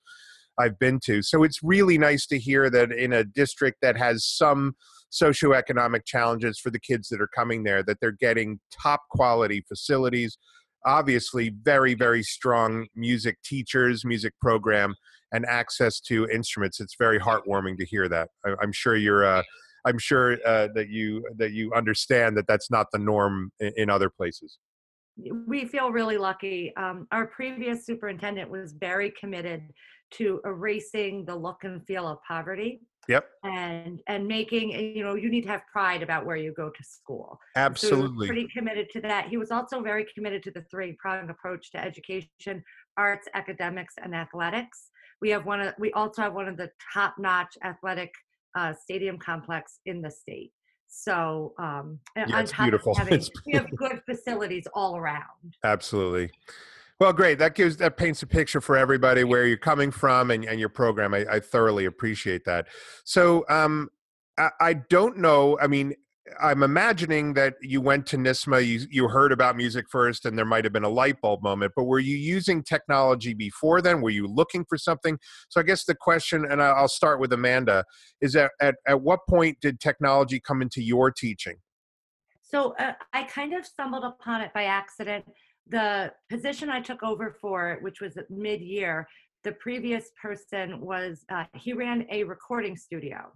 I've 0.58 0.80
been 0.80 1.02
to. 1.02 1.22
So 1.22 1.44
it's 1.44 1.62
really 1.62 1.98
nice 1.98 2.26
to 2.28 2.40
hear 2.40 2.70
that 2.70 2.94
in 2.94 3.12
a 3.12 3.26
district 3.26 3.80
that 3.82 3.98
has 3.98 4.26
some 4.26 4.76
socioeconomic 5.12 6.06
challenges 6.06 6.58
for 6.58 6.70
the 6.70 6.80
kids 6.80 7.10
that 7.10 7.20
are 7.20 7.30
coming 7.36 7.64
there, 7.64 7.84
that 7.84 7.98
they're 8.00 8.12
getting 8.12 8.62
top 8.72 9.02
quality 9.12 9.66
facilities. 9.68 10.38
Obviously, 10.86 11.50
very 11.64 11.96
very 11.96 12.24
strong 12.24 12.88
music 12.96 13.40
teachers, 13.44 14.06
music 14.06 14.32
program, 14.40 14.96
and 15.34 15.46
access 15.48 16.00
to 16.00 16.30
instruments. 16.30 16.80
It's 16.80 16.96
very 16.98 17.20
heartwarming 17.20 17.78
to 17.80 17.86
hear 17.86 18.08
that. 18.08 18.30
I, 18.46 18.54
I'm 18.62 18.72
sure 18.72 18.96
you're. 18.96 19.26
Uh, 19.26 19.44
I'm 19.88 19.98
sure 19.98 20.38
uh, 20.46 20.68
that 20.76 20.90
you 20.90 21.24
that 21.38 21.52
you 21.52 21.74
understand 21.74 22.38
that 22.38 22.46
that's 22.48 22.70
not 22.70 22.88
the 22.92 23.00
norm 23.00 23.52
in, 23.60 23.72
in 23.78 23.90
other 23.90 24.10
places. 24.10 24.60
we 25.48 25.66
feel 25.66 25.92
really 25.92 26.18
lucky. 26.18 26.76
Um, 26.76 27.08
our 27.12 27.28
previous 27.28 27.86
superintendent 27.86 28.50
was 28.50 28.74
very 28.74 29.12
committed 29.20 29.62
to 30.10 30.42
erasing 30.46 31.26
the 31.26 31.36
look 31.36 31.64
and 31.64 31.86
feel 31.86 32.08
of 32.08 32.20
poverty 32.28 32.82
Yep, 33.08 33.26
and 33.44 34.02
and 34.08 34.28
making 34.28 34.72
you 34.72 35.02
know 35.04 35.16
you 35.16 35.30
need 35.30 35.44
to 35.44 35.50
have 35.50 35.62
pride 35.72 36.04
about 36.04 36.26
where 36.26 36.36
you 36.36 36.54
go 36.54 36.70
to 36.70 36.84
school. 36.84 37.40
So 37.56 37.62
absolutely. 37.62 38.28
pretty 38.28 38.48
committed 38.54 38.90
to 38.92 39.02
that. 39.02 39.30
He 39.30 39.38
was 39.38 39.50
also 39.50 39.82
very 39.82 40.06
committed 40.14 40.44
to 40.44 40.52
the 40.52 40.66
three 40.70 40.92
pronged 41.00 41.30
approach 41.30 41.72
to 41.72 41.78
education: 41.84 42.62
arts, 42.98 43.28
academics, 43.34 43.94
and 44.04 44.14
athletics. 44.14 44.90
We 45.22 45.30
have 45.30 45.46
one 45.46 45.62
of 45.62 45.74
we 45.80 45.94
also 45.94 46.22
have 46.22 46.34
one 46.34 46.50
of 46.50 46.58
the 46.58 46.70
top 46.94 47.16
notch 47.18 47.58
athletic 47.64 48.12
uh, 48.58 48.74
stadium 48.74 49.18
complex 49.20 49.80
in 49.86 50.02
the 50.02 50.10
state. 50.12 50.52
So 50.88 51.54
um, 51.60 52.00
Yeah, 52.16 52.24
on 52.34 52.44
it's 52.44 52.52
top 52.52 52.66
beautiful. 52.66 52.92
of 52.94 52.98
having, 53.04 53.14
It's 53.16 53.30
we 53.46 53.54
have 53.54 53.70
good 53.76 54.02
facilities 54.06 54.66
all 54.74 54.98
around. 54.98 55.56
Absolutely. 55.64 56.32
Well, 57.00 57.14
great. 57.14 57.38
That 57.38 57.54
gives 57.54 57.78
that 57.78 57.96
paints 57.96 58.24
a 58.24 58.28
picture 58.28 58.60
for 58.60 58.76
everybody 58.76 59.24
where 59.24 59.46
you're 59.46 59.58
coming 59.58 59.92
from 59.92 60.32
and, 60.32 60.44
and 60.46 60.60
your 60.60 60.70
program. 60.70 61.14
I, 61.14 61.26
I 61.30 61.40
thoroughly 61.40 61.86
appreciate 61.86 62.44
that. 62.46 62.68
So, 63.04 63.46
um, 63.50 63.90
I, 64.40 64.50
I 64.60 64.74
don't 64.74 65.18
know. 65.20 65.60
I 65.60 65.68
mean, 65.68 65.94
I'm 66.40 66.64
imagining 66.64 67.34
that 67.34 67.56
you 67.62 67.82
went 67.82 68.06
to 68.08 68.18
NYSSMA, 68.18 68.66
you, 68.66 68.88
you 68.90 69.08
heard 69.08 69.32
about 69.32 69.56
music 69.56 69.86
first, 69.90 70.26
and 70.26 70.38
there 70.38 70.46
might 70.46 70.64
have 70.66 70.74
been 70.74 70.84
a 70.84 70.90
light 70.90 71.22
bulb 71.22 71.42
moment, 71.42 71.74
but 71.76 71.86
were 71.86 72.00
you 72.00 72.18
using 72.18 72.64
technology 72.64 73.34
before 73.34 73.82
then? 73.82 74.02
Were 74.02 74.10
you 74.10 74.28
looking 74.28 74.66
for 74.68 74.78
something? 74.78 75.18
So 75.50 75.60
I 75.60 75.64
guess 75.64 75.86
the 75.86 75.96
question, 75.96 76.46
and 76.50 76.62
I'll 76.62 76.88
start 76.88 77.20
with 77.20 77.32
Amanda, 77.34 77.86
is 78.22 78.34
that 78.34 78.52
at, 78.62 78.76
at 78.88 79.02
what 79.02 79.20
point 79.30 79.58
did 79.62 79.80
technology 79.80 80.40
come 80.40 80.62
into 80.62 80.82
your 80.82 81.12
teaching? 81.12 81.56
So 82.42 82.76
uh, 82.80 82.94
I 83.14 83.24
kind 83.24 83.54
of 83.54 83.66
stumbled 83.66 84.04
upon 84.04 84.42
it 84.42 84.54
by 84.54 84.64
accident. 84.64 85.26
The 85.70 86.14
position 86.30 86.70
I 86.70 86.82
took 86.82 87.04
over 87.04 87.36
for, 87.42 87.78
which 87.82 88.02
was 88.02 88.18
mid 88.30 88.62
year, 88.62 89.08
the 89.44 89.52
previous 89.54 90.12
person 90.22 90.82
was, 90.82 91.26
uh, 91.30 91.46
he 91.56 91.74
ran 91.74 92.06
a 92.10 92.24
recording 92.24 92.76
studio 92.76 93.32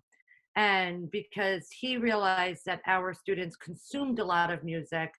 and 0.55 1.09
because 1.11 1.67
he 1.71 1.97
realized 1.97 2.63
that 2.65 2.81
our 2.85 3.13
students 3.13 3.55
consumed 3.55 4.19
a 4.19 4.25
lot 4.25 4.51
of 4.51 4.63
music 4.63 5.11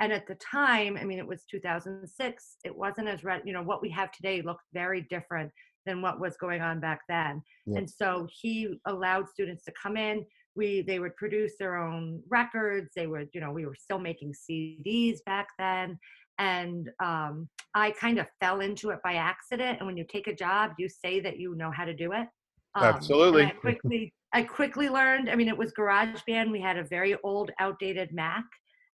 and 0.00 0.12
at 0.12 0.26
the 0.26 0.34
time 0.36 0.96
i 0.96 1.04
mean 1.04 1.18
it 1.18 1.26
was 1.26 1.44
2006 1.50 2.56
it 2.64 2.76
wasn't 2.76 3.06
as 3.06 3.22
re- 3.22 3.40
you 3.44 3.52
know 3.52 3.62
what 3.62 3.82
we 3.82 3.90
have 3.90 4.10
today 4.12 4.42
looked 4.42 4.64
very 4.72 5.06
different 5.10 5.50
than 5.86 6.02
what 6.02 6.20
was 6.20 6.36
going 6.36 6.60
on 6.60 6.78
back 6.78 7.00
then. 7.08 7.42
Yeah. 7.66 7.78
and 7.78 7.88
so 7.90 8.28
he 8.30 8.78
allowed 8.86 9.28
students 9.28 9.64
to 9.64 9.72
come 9.80 9.96
in 9.96 10.24
we 10.56 10.82
they 10.82 10.98
would 10.98 11.16
produce 11.16 11.52
their 11.58 11.76
own 11.76 12.22
records 12.28 12.90
they 12.96 13.06
would 13.06 13.28
you 13.32 13.40
know 13.40 13.52
we 13.52 13.66
were 13.66 13.76
still 13.78 13.98
making 13.98 14.32
cds 14.32 15.18
back 15.24 15.46
then 15.58 15.98
and 16.38 16.90
um, 17.02 17.48
i 17.74 17.92
kind 17.92 18.18
of 18.18 18.26
fell 18.40 18.60
into 18.60 18.90
it 18.90 18.98
by 19.04 19.14
accident 19.14 19.78
and 19.78 19.86
when 19.86 19.96
you 19.96 20.04
take 20.04 20.26
a 20.26 20.34
job 20.34 20.72
you 20.78 20.88
say 20.88 21.20
that 21.20 21.38
you 21.38 21.54
know 21.54 21.70
how 21.70 21.84
to 21.84 21.94
do 21.94 22.12
it. 22.12 22.26
Um, 22.74 22.84
absolutely. 22.84 23.44
I 23.44 23.50
quickly 23.50 24.12
I 24.32 24.42
quickly 24.42 24.88
learned, 24.88 25.28
I 25.28 25.34
mean, 25.34 25.48
it 25.48 25.56
was 25.56 25.72
GarageBand. 25.72 26.50
We 26.50 26.60
had 26.60 26.76
a 26.76 26.84
very 26.84 27.16
old, 27.24 27.50
outdated 27.58 28.12
Mac. 28.12 28.44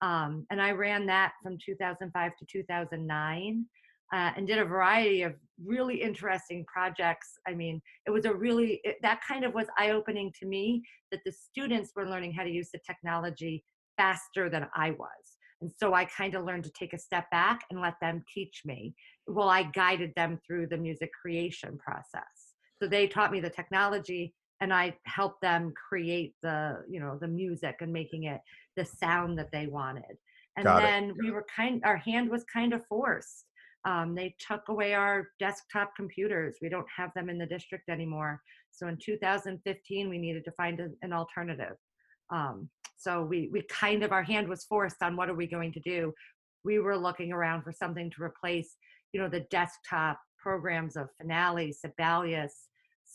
Um, 0.02 0.46
and 0.50 0.60
I 0.60 0.72
ran 0.72 1.06
that 1.06 1.32
from 1.42 1.56
2005 1.64 2.32
to 2.36 2.46
2009 2.50 3.66
uh, 4.12 4.30
and 4.36 4.46
did 4.46 4.58
a 4.58 4.64
variety 4.64 5.22
of 5.22 5.34
really 5.64 6.02
interesting 6.02 6.64
projects. 6.66 7.38
I 7.46 7.54
mean, 7.54 7.80
it 8.06 8.10
was 8.10 8.26
a 8.26 8.34
really, 8.34 8.80
it, 8.84 8.96
that 9.02 9.20
kind 9.26 9.44
of 9.44 9.54
was 9.54 9.68
eye 9.78 9.90
opening 9.90 10.32
to 10.40 10.46
me 10.46 10.82
that 11.12 11.20
the 11.24 11.32
students 11.32 11.92
were 11.96 12.08
learning 12.08 12.32
how 12.32 12.42
to 12.44 12.50
use 12.50 12.68
the 12.72 12.80
technology 12.86 13.64
faster 13.96 14.50
than 14.50 14.66
I 14.74 14.90
was. 14.90 15.38
And 15.62 15.70
so 15.78 15.94
I 15.94 16.04
kind 16.04 16.34
of 16.34 16.44
learned 16.44 16.64
to 16.64 16.72
take 16.72 16.92
a 16.92 16.98
step 16.98 17.30
back 17.30 17.60
and 17.70 17.80
let 17.80 17.94
them 18.02 18.22
teach 18.34 18.62
me 18.64 18.94
while 19.26 19.48
I 19.48 19.62
guided 19.62 20.12
them 20.16 20.40
through 20.44 20.66
the 20.66 20.76
music 20.76 21.10
creation 21.18 21.78
process. 21.78 22.52
So 22.82 22.88
they 22.88 23.06
taught 23.06 23.30
me 23.30 23.40
the 23.40 23.48
technology 23.48 24.34
and 24.62 24.73
I 24.73 24.97
helped 25.04 25.42
them 25.42 25.75
create 25.88 26.35
the 26.40 26.85
you 26.88 27.00
know 27.00 27.19
the 27.21 27.28
music 27.28 27.76
and 27.81 27.92
making 27.92 28.25
it 28.25 28.40
the 28.76 28.87
sound 28.87 29.38
that 29.38 29.50
they 29.52 29.66
wanted. 29.66 30.16
And 30.57 30.64
Got 30.64 30.83
then 30.83 31.11
it. 31.11 31.16
we 31.19 31.31
were 31.33 31.45
kind 31.54 31.83
our 31.85 31.97
hand 31.97 32.31
was 32.31 32.45
kind 32.45 32.73
of 32.73 32.87
forced. 32.87 33.45
Um, 33.85 34.14
they 34.14 34.35
took 34.38 34.69
away 34.69 34.95
our 34.95 35.28
desktop 35.40 35.97
computers. 35.97 36.59
We 36.62 36.69
don't 36.69 36.87
have 36.97 37.11
them 37.14 37.28
in 37.28 37.38
the 37.38 37.47
district 37.47 37.88
anymore. 37.88 38.40
So 38.71 38.87
in 38.87 38.97
2015, 39.04 40.09
we 40.09 40.19
needed 40.19 40.45
to 40.45 40.52
find 40.52 40.78
a, 40.78 40.88
an 41.02 41.12
alternative. 41.12 41.76
Um, 42.33 42.71
so 42.97 43.25
we 43.25 43.50
we 43.52 43.62
kind 43.62 44.04
of 44.04 44.12
our 44.12 44.23
hand 44.23 44.49
was 44.49 44.64
forced 44.64 45.02
on 45.02 45.16
what 45.16 45.28
are 45.28 45.35
we 45.35 45.49
going 45.49 45.73
to 45.73 45.81
do. 45.81 46.12
We 46.64 46.78
were 46.78 46.97
looking 46.97 47.33
around 47.33 47.62
for 47.64 47.73
something 47.73 48.12
to 48.12 48.23
replace, 48.23 48.76
you 49.12 49.21
know, 49.21 49.28
the 49.28 49.47
desktop 49.50 50.21
programs 50.38 50.97
of 50.97 51.09
Finale, 51.21 51.73
Sibelius, 51.73 52.69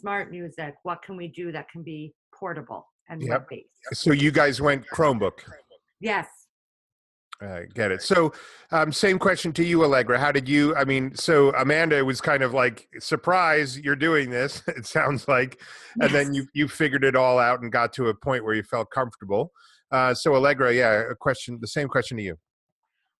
SmartMusic 0.03 0.73
what 0.83 1.01
can 1.01 1.17
we 1.17 1.27
do 1.27 1.51
that 1.51 1.69
can 1.69 1.83
be 1.83 2.13
portable 2.33 2.87
and 3.09 3.21
yep. 3.21 3.29
web-based 3.29 3.67
so 3.93 4.11
you 4.11 4.31
guys 4.31 4.61
went 4.61 4.85
chromebook 4.87 5.39
yes 5.99 6.27
I 7.41 7.65
get 7.73 7.91
it. 7.91 8.01
So, 8.01 8.33
um, 8.71 8.91
same 8.91 9.19
question 9.19 9.53
to 9.53 9.63
you, 9.63 9.83
Allegra. 9.83 10.17
How 10.17 10.31
did 10.31 10.49
you? 10.49 10.75
I 10.75 10.83
mean, 10.85 11.13
so 11.15 11.53
Amanda 11.53 12.03
was 12.03 12.19
kind 12.19 12.41
of 12.41 12.53
like, 12.53 12.87
"Surprise, 12.99 13.79
you're 13.79 13.95
doing 13.95 14.29
this." 14.29 14.63
It 14.67 14.85
sounds 14.85 15.27
like, 15.27 15.61
and 16.01 16.11
yes. 16.11 16.11
then 16.11 16.33
you 16.33 16.47
you 16.53 16.67
figured 16.67 17.03
it 17.03 17.15
all 17.15 17.39
out 17.39 17.61
and 17.61 17.71
got 17.71 17.93
to 17.93 18.07
a 18.07 18.13
point 18.13 18.43
where 18.43 18.55
you 18.55 18.63
felt 18.63 18.89
comfortable. 18.91 19.51
Uh, 19.91 20.13
so, 20.13 20.35
Allegra, 20.35 20.73
yeah, 20.73 21.11
a 21.11 21.15
question, 21.15 21.57
the 21.61 21.67
same 21.67 21.87
question 21.87 22.17
to 22.17 22.23
you. 22.23 22.35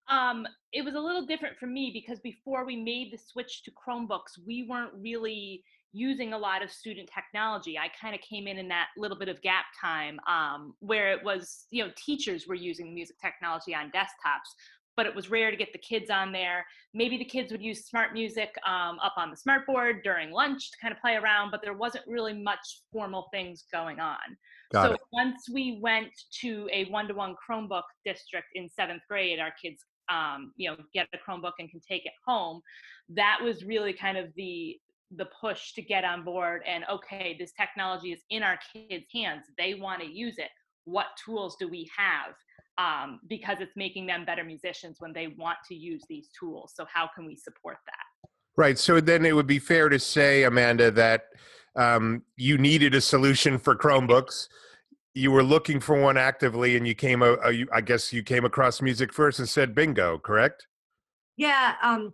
Um, 0.08 0.46
it 0.72 0.84
was 0.84 0.94
a 0.94 1.00
little 1.00 1.24
different 1.24 1.56
for 1.58 1.66
me 1.66 1.90
because 1.92 2.18
before 2.20 2.64
we 2.64 2.76
made 2.76 3.12
the 3.12 3.18
switch 3.18 3.62
to 3.64 3.70
Chromebooks, 3.70 4.38
we 4.46 4.66
weren't 4.68 4.92
really 4.94 5.62
using 5.92 6.32
a 6.32 6.38
lot 6.38 6.62
of 6.62 6.70
student 6.70 7.08
technology. 7.12 7.78
I 7.78 7.88
kind 8.00 8.14
of 8.14 8.20
came 8.20 8.46
in 8.46 8.58
in 8.58 8.68
that 8.68 8.88
little 8.96 9.18
bit 9.18 9.28
of 9.28 9.40
gap 9.42 9.66
time 9.80 10.20
um, 10.28 10.74
where 10.80 11.12
it 11.12 11.24
was, 11.24 11.66
you 11.70 11.84
know, 11.84 11.90
teachers 11.96 12.46
were 12.46 12.54
using 12.54 12.94
music 12.94 13.16
technology 13.20 13.74
on 13.74 13.90
desktops, 13.90 14.52
but 14.96 15.06
it 15.06 15.14
was 15.14 15.30
rare 15.30 15.50
to 15.50 15.56
get 15.56 15.72
the 15.72 15.78
kids 15.78 16.10
on 16.10 16.32
there. 16.32 16.66
Maybe 16.92 17.16
the 17.16 17.24
kids 17.24 17.52
would 17.52 17.62
use 17.62 17.88
SmartMusic 17.88 18.48
um, 18.66 18.98
up 19.00 19.14
on 19.16 19.30
the 19.30 19.36
smart 19.36 19.66
board 19.66 20.00
during 20.02 20.30
lunch 20.30 20.70
to 20.72 20.76
kind 20.80 20.92
of 20.92 21.00
play 21.00 21.14
around, 21.14 21.50
but 21.50 21.62
there 21.62 21.74
wasn't 21.74 22.04
really 22.06 22.34
much 22.34 22.82
formal 22.92 23.28
things 23.32 23.64
going 23.72 24.00
on. 24.00 24.18
Got 24.72 24.88
so 24.88 24.92
it. 24.94 25.00
once 25.12 25.48
we 25.50 25.78
went 25.80 26.10
to 26.40 26.68
a 26.72 26.84
one-to-one 26.86 27.34
Chromebook 27.48 27.84
district 28.04 28.48
in 28.54 28.68
seventh 28.68 29.02
grade, 29.08 29.38
our 29.38 29.52
kids 29.62 29.84
um, 30.10 30.52
you 30.56 30.70
know 30.70 30.76
get 30.94 31.06
a 31.12 31.18
chromebook 31.18 31.52
and 31.58 31.70
can 31.70 31.80
take 31.86 32.06
it 32.06 32.12
home 32.26 32.62
that 33.10 33.38
was 33.42 33.64
really 33.64 33.92
kind 33.92 34.16
of 34.16 34.32
the 34.36 34.78
the 35.16 35.26
push 35.40 35.72
to 35.72 35.82
get 35.82 36.04
on 36.04 36.22
board 36.22 36.62
and 36.66 36.84
okay 36.90 37.34
this 37.38 37.52
technology 37.52 38.12
is 38.12 38.20
in 38.30 38.42
our 38.42 38.58
kids 38.72 39.06
hands. 39.14 39.44
They 39.56 39.74
want 39.74 40.02
to 40.02 40.06
use 40.06 40.38
it. 40.38 40.50
What 40.84 41.06
tools 41.24 41.56
do 41.58 41.68
we 41.68 41.88
have? 41.96 42.34
Um, 42.78 43.20
because 43.28 43.56
it's 43.60 43.76
making 43.76 44.06
them 44.06 44.24
better 44.24 44.44
musicians 44.44 44.96
when 45.00 45.12
they 45.12 45.28
want 45.38 45.58
to 45.68 45.74
use 45.74 46.02
these 46.08 46.28
tools. 46.38 46.72
So 46.76 46.86
how 46.92 47.08
can 47.14 47.26
we 47.26 47.36
support 47.36 47.78
that? 47.86 48.28
Right. 48.56 48.78
So 48.78 49.00
then 49.00 49.24
it 49.24 49.34
would 49.34 49.46
be 49.46 49.58
fair 49.58 49.88
to 49.88 49.98
say 49.98 50.44
amanda 50.44 50.90
that 50.92 51.24
um, 51.76 52.22
you 52.36 52.58
needed 52.58 52.94
a 52.94 53.00
solution 53.00 53.58
for 53.58 53.74
chromebooks. 53.74 54.48
You 55.14 55.30
were 55.32 55.42
looking 55.42 55.80
for 55.80 56.00
one 56.00 56.16
actively 56.16 56.76
and 56.76 56.86
you 56.86 56.94
came 56.94 57.22
i 57.22 57.80
guess 57.80 58.12
you 58.12 58.22
came 58.22 58.44
across 58.44 58.80
music 58.80 59.12
first 59.12 59.38
and 59.38 59.48
said 59.48 59.74
bingo 59.74 60.18
correct? 60.18 60.66
Yeah 61.36 61.74
um 61.82 62.12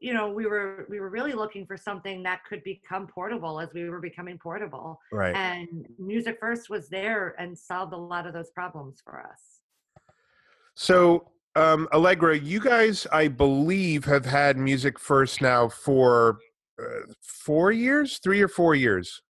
you 0.00 0.12
know 0.12 0.30
we 0.30 0.46
were 0.46 0.86
we 0.90 1.00
were 1.00 1.08
really 1.08 1.32
looking 1.32 1.66
for 1.66 1.76
something 1.76 2.22
that 2.22 2.44
could 2.44 2.62
become 2.62 3.06
portable 3.06 3.58
as 3.58 3.70
we 3.72 3.88
were 3.88 4.00
becoming 4.00 4.38
portable 4.38 5.00
right. 5.12 5.34
and 5.34 5.86
music 5.98 6.36
first 6.38 6.68
was 6.68 6.88
there 6.88 7.34
and 7.38 7.56
solved 7.56 7.94
a 7.94 7.96
lot 7.96 8.26
of 8.26 8.34
those 8.34 8.50
problems 8.50 9.00
for 9.02 9.20
us. 9.20 9.60
So 10.74 11.28
um 11.54 11.86
allegra 11.92 12.38
you 12.38 12.58
guys 12.58 13.06
i 13.12 13.28
believe 13.28 14.06
have 14.06 14.24
had 14.24 14.56
music 14.56 14.98
first 14.98 15.42
now 15.42 15.68
for 15.68 16.38
uh, 16.80 17.12
four 17.22 17.72
years? 17.72 18.18
Three 18.22 18.40
or 18.40 18.48
four 18.48 18.74
years 18.74 19.22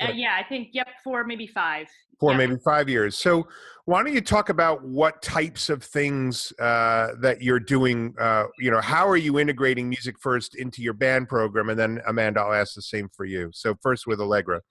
uh, 0.00 0.12
yeah 0.14 0.36
i 0.38 0.42
think 0.48 0.68
yep 0.72 0.88
four 1.04 1.24
maybe 1.24 1.46
five 1.46 1.86
Four 2.18 2.32
yeah. 2.32 2.38
maybe 2.38 2.56
five 2.64 2.88
years. 2.88 3.16
So, 3.18 3.46
why 3.84 4.02
don't 4.02 4.12
you 4.12 4.20
talk 4.20 4.48
about 4.48 4.82
what 4.82 5.22
types 5.22 5.68
of 5.68 5.82
things 5.82 6.52
uh, 6.58 7.08
that 7.20 7.42
you're 7.42 7.60
doing? 7.60 8.14
Uh, 8.18 8.44
you 8.58 8.70
know, 8.70 8.80
how 8.80 9.06
are 9.06 9.18
you 9.18 9.38
integrating 9.38 9.88
music 9.88 10.16
first 10.18 10.56
into 10.56 10.82
your 10.82 10.94
band 10.94 11.28
program? 11.28 11.68
And 11.68 11.78
then, 11.78 12.00
Amanda, 12.06 12.40
I'll 12.40 12.54
ask 12.54 12.74
the 12.74 12.82
same 12.82 13.08
for 13.14 13.26
you. 13.26 13.50
So, 13.52 13.74
first 13.82 14.06
with 14.06 14.20
Allegra. 14.20 14.62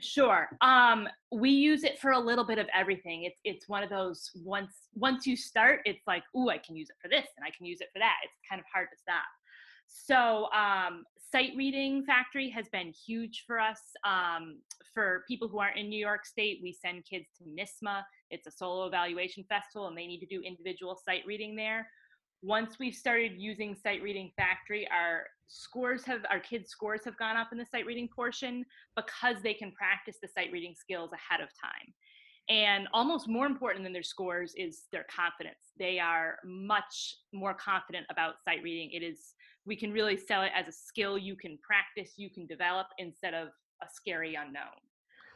Sure. 0.00 0.48
Um, 0.60 1.08
we 1.32 1.50
use 1.50 1.84
it 1.84 1.98
for 1.98 2.12
a 2.12 2.18
little 2.18 2.44
bit 2.44 2.58
of 2.58 2.66
everything. 2.74 3.24
It's 3.24 3.38
it's 3.44 3.68
one 3.68 3.82
of 3.82 3.90
those 3.90 4.30
once 4.36 4.72
once 4.94 5.26
you 5.26 5.36
start, 5.36 5.80
it's 5.84 6.02
like, 6.06 6.22
ooh, 6.36 6.50
I 6.50 6.58
can 6.58 6.76
use 6.76 6.88
it 6.88 6.96
for 7.02 7.08
this 7.08 7.26
and 7.36 7.44
I 7.44 7.50
can 7.56 7.66
use 7.66 7.80
it 7.80 7.88
for 7.92 7.98
that. 7.98 8.16
It's 8.24 8.32
kind 8.48 8.60
of 8.60 8.64
hard 8.72 8.88
to 8.90 8.96
stop. 8.96 9.24
So 9.92 10.48
um, 10.52 11.04
sight 11.30 11.52
reading 11.56 12.04
factory 12.04 12.48
has 12.50 12.68
been 12.68 12.92
huge 12.92 13.44
for 13.46 13.60
us. 13.60 13.80
Um, 14.04 14.58
for 14.94 15.24
people 15.28 15.48
who 15.48 15.58
aren't 15.58 15.78
in 15.78 15.88
New 15.88 15.98
York 15.98 16.26
State, 16.26 16.60
we 16.62 16.72
send 16.72 17.04
kids 17.04 17.26
to 17.38 17.44
NYSSMA. 17.44 18.02
It's 18.30 18.46
a 18.46 18.50
solo 18.50 18.86
evaluation 18.86 19.44
festival, 19.48 19.88
and 19.88 19.96
they 19.96 20.06
need 20.06 20.20
to 20.20 20.26
do 20.26 20.42
individual 20.42 20.98
sight 21.02 21.22
reading 21.26 21.54
there. 21.56 21.88
Once 22.42 22.78
we've 22.80 22.94
started 22.94 23.32
using 23.36 23.74
sight 23.74 24.02
reading 24.02 24.30
factory, 24.36 24.88
our 24.90 25.24
scores 25.46 26.04
have 26.04 26.22
our 26.30 26.40
kids' 26.40 26.70
scores 26.70 27.04
have 27.04 27.16
gone 27.16 27.36
up 27.36 27.48
in 27.52 27.58
the 27.58 27.66
sight 27.66 27.86
reading 27.86 28.08
portion 28.14 28.64
because 28.96 29.36
they 29.42 29.54
can 29.54 29.70
practice 29.72 30.16
the 30.20 30.28
sight 30.28 30.50
reading 30.52 30.74
skills 30.76 31.10
ahead 31.12 31.40
of 31.40 31.48
time. 31.50 31.94
And 32.48 32.88
almost 32.92 33.28
more 33.28 33.46
important 33.46 33.84
than 33.84 33.92
their 33.92 34.02
scores 34.02 34.52
is 34.56 34.82
their 34.90 35.06
confidence. 35.14 35.72
They 35.78 36.00
are 36.00 36.38
much 36.44 37.16
more 37.32 37.54
confident 37.54 38.06
about 38.10 38.42
sight 38.44 38.62
reading. 38.62 38.90
It 38.90 39.04
is 39.04 39.34
we 39.66 39.76
can 39.76 39.92
really 39.92 40.16
sell 40.16 40.42
it 40.42 40.50
as 40.54 40.68
a 40.68 40.72
skill 40.72 41.16
you 41.16 41.36
can 41.36 41.58
practice, 41.62 42.14
you 42.16 42.30
can 42.30 42.46
develop 42.46 42.88
instead 42.98 43.34
of 43.34 43.48
a 43.82 43.86
scary 43.92 44.34
unknown. 44.34 44.80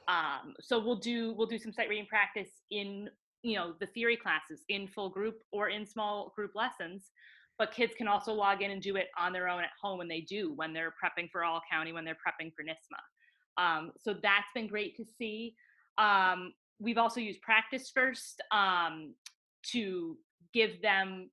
Um, 0.09 0.55
so 0.61 0.79
we'll 0.79 0.97
do 0.97 1.33
we'll 1.35 1.49
do 1.49 1.59
some 1.59 1.73
sight 1.73 1.89
reading 1.89 2.07
practice 2.07 2.51
in 2.71 3.09
you 3.43 3.57
know 3.57 3.75
the 3.81 3.87
theory 3.87 4.17
classes 4.17 4.65
in 4.69 4.87
full 4.87 5.09
group 5.09 5.39
or 5.53 5.69
in 5.69 5.85
small 5.87 6.33
group 6.37 6.53
lessons 6.55 7.11
but 7.59 7.73
kids 7.73 7.95
can 7.97 8.07
also 8.07 8.33
log 8.33 8.61
in 8.61 8.71
and 8.71 8.83
do 8.83 8.97
it 8.97 9.09
on 9.19 9.33
their 9.33 9.49
own 9.49 9.63
at 9.63 9.71
home 9.81 9.99
when 9.99 10.09
they 10.09 10.21
do 10.21 10.53
when 10.55 10.73
they're 10.73 10.93
prepping 10.93 11.29
for 11.31 11.45
all 11.45 11.61
county 11.71 11.93
when 11.93 12.05
they're 12.05 12.15
prepping 12.15 12.53
for 12.55 12.65
NYSSMA 12.65 13.63
Um, 13.63 13.93
so 13.99 14.15
that's 14.23 14.51
been 14.55 14.67
great 14.67 14.97
to 14.97 15.05
see 15.05 15.55
um, 15.99 16.53
we've 16.79 16.99
also 16.99 17.21
used 17.21 17.41
practice 17.41 17.91
first 17.95 18.43
um, 18.53 19.15
to 19.73 20.17
give 20.53 20.81
them 20.83 21.31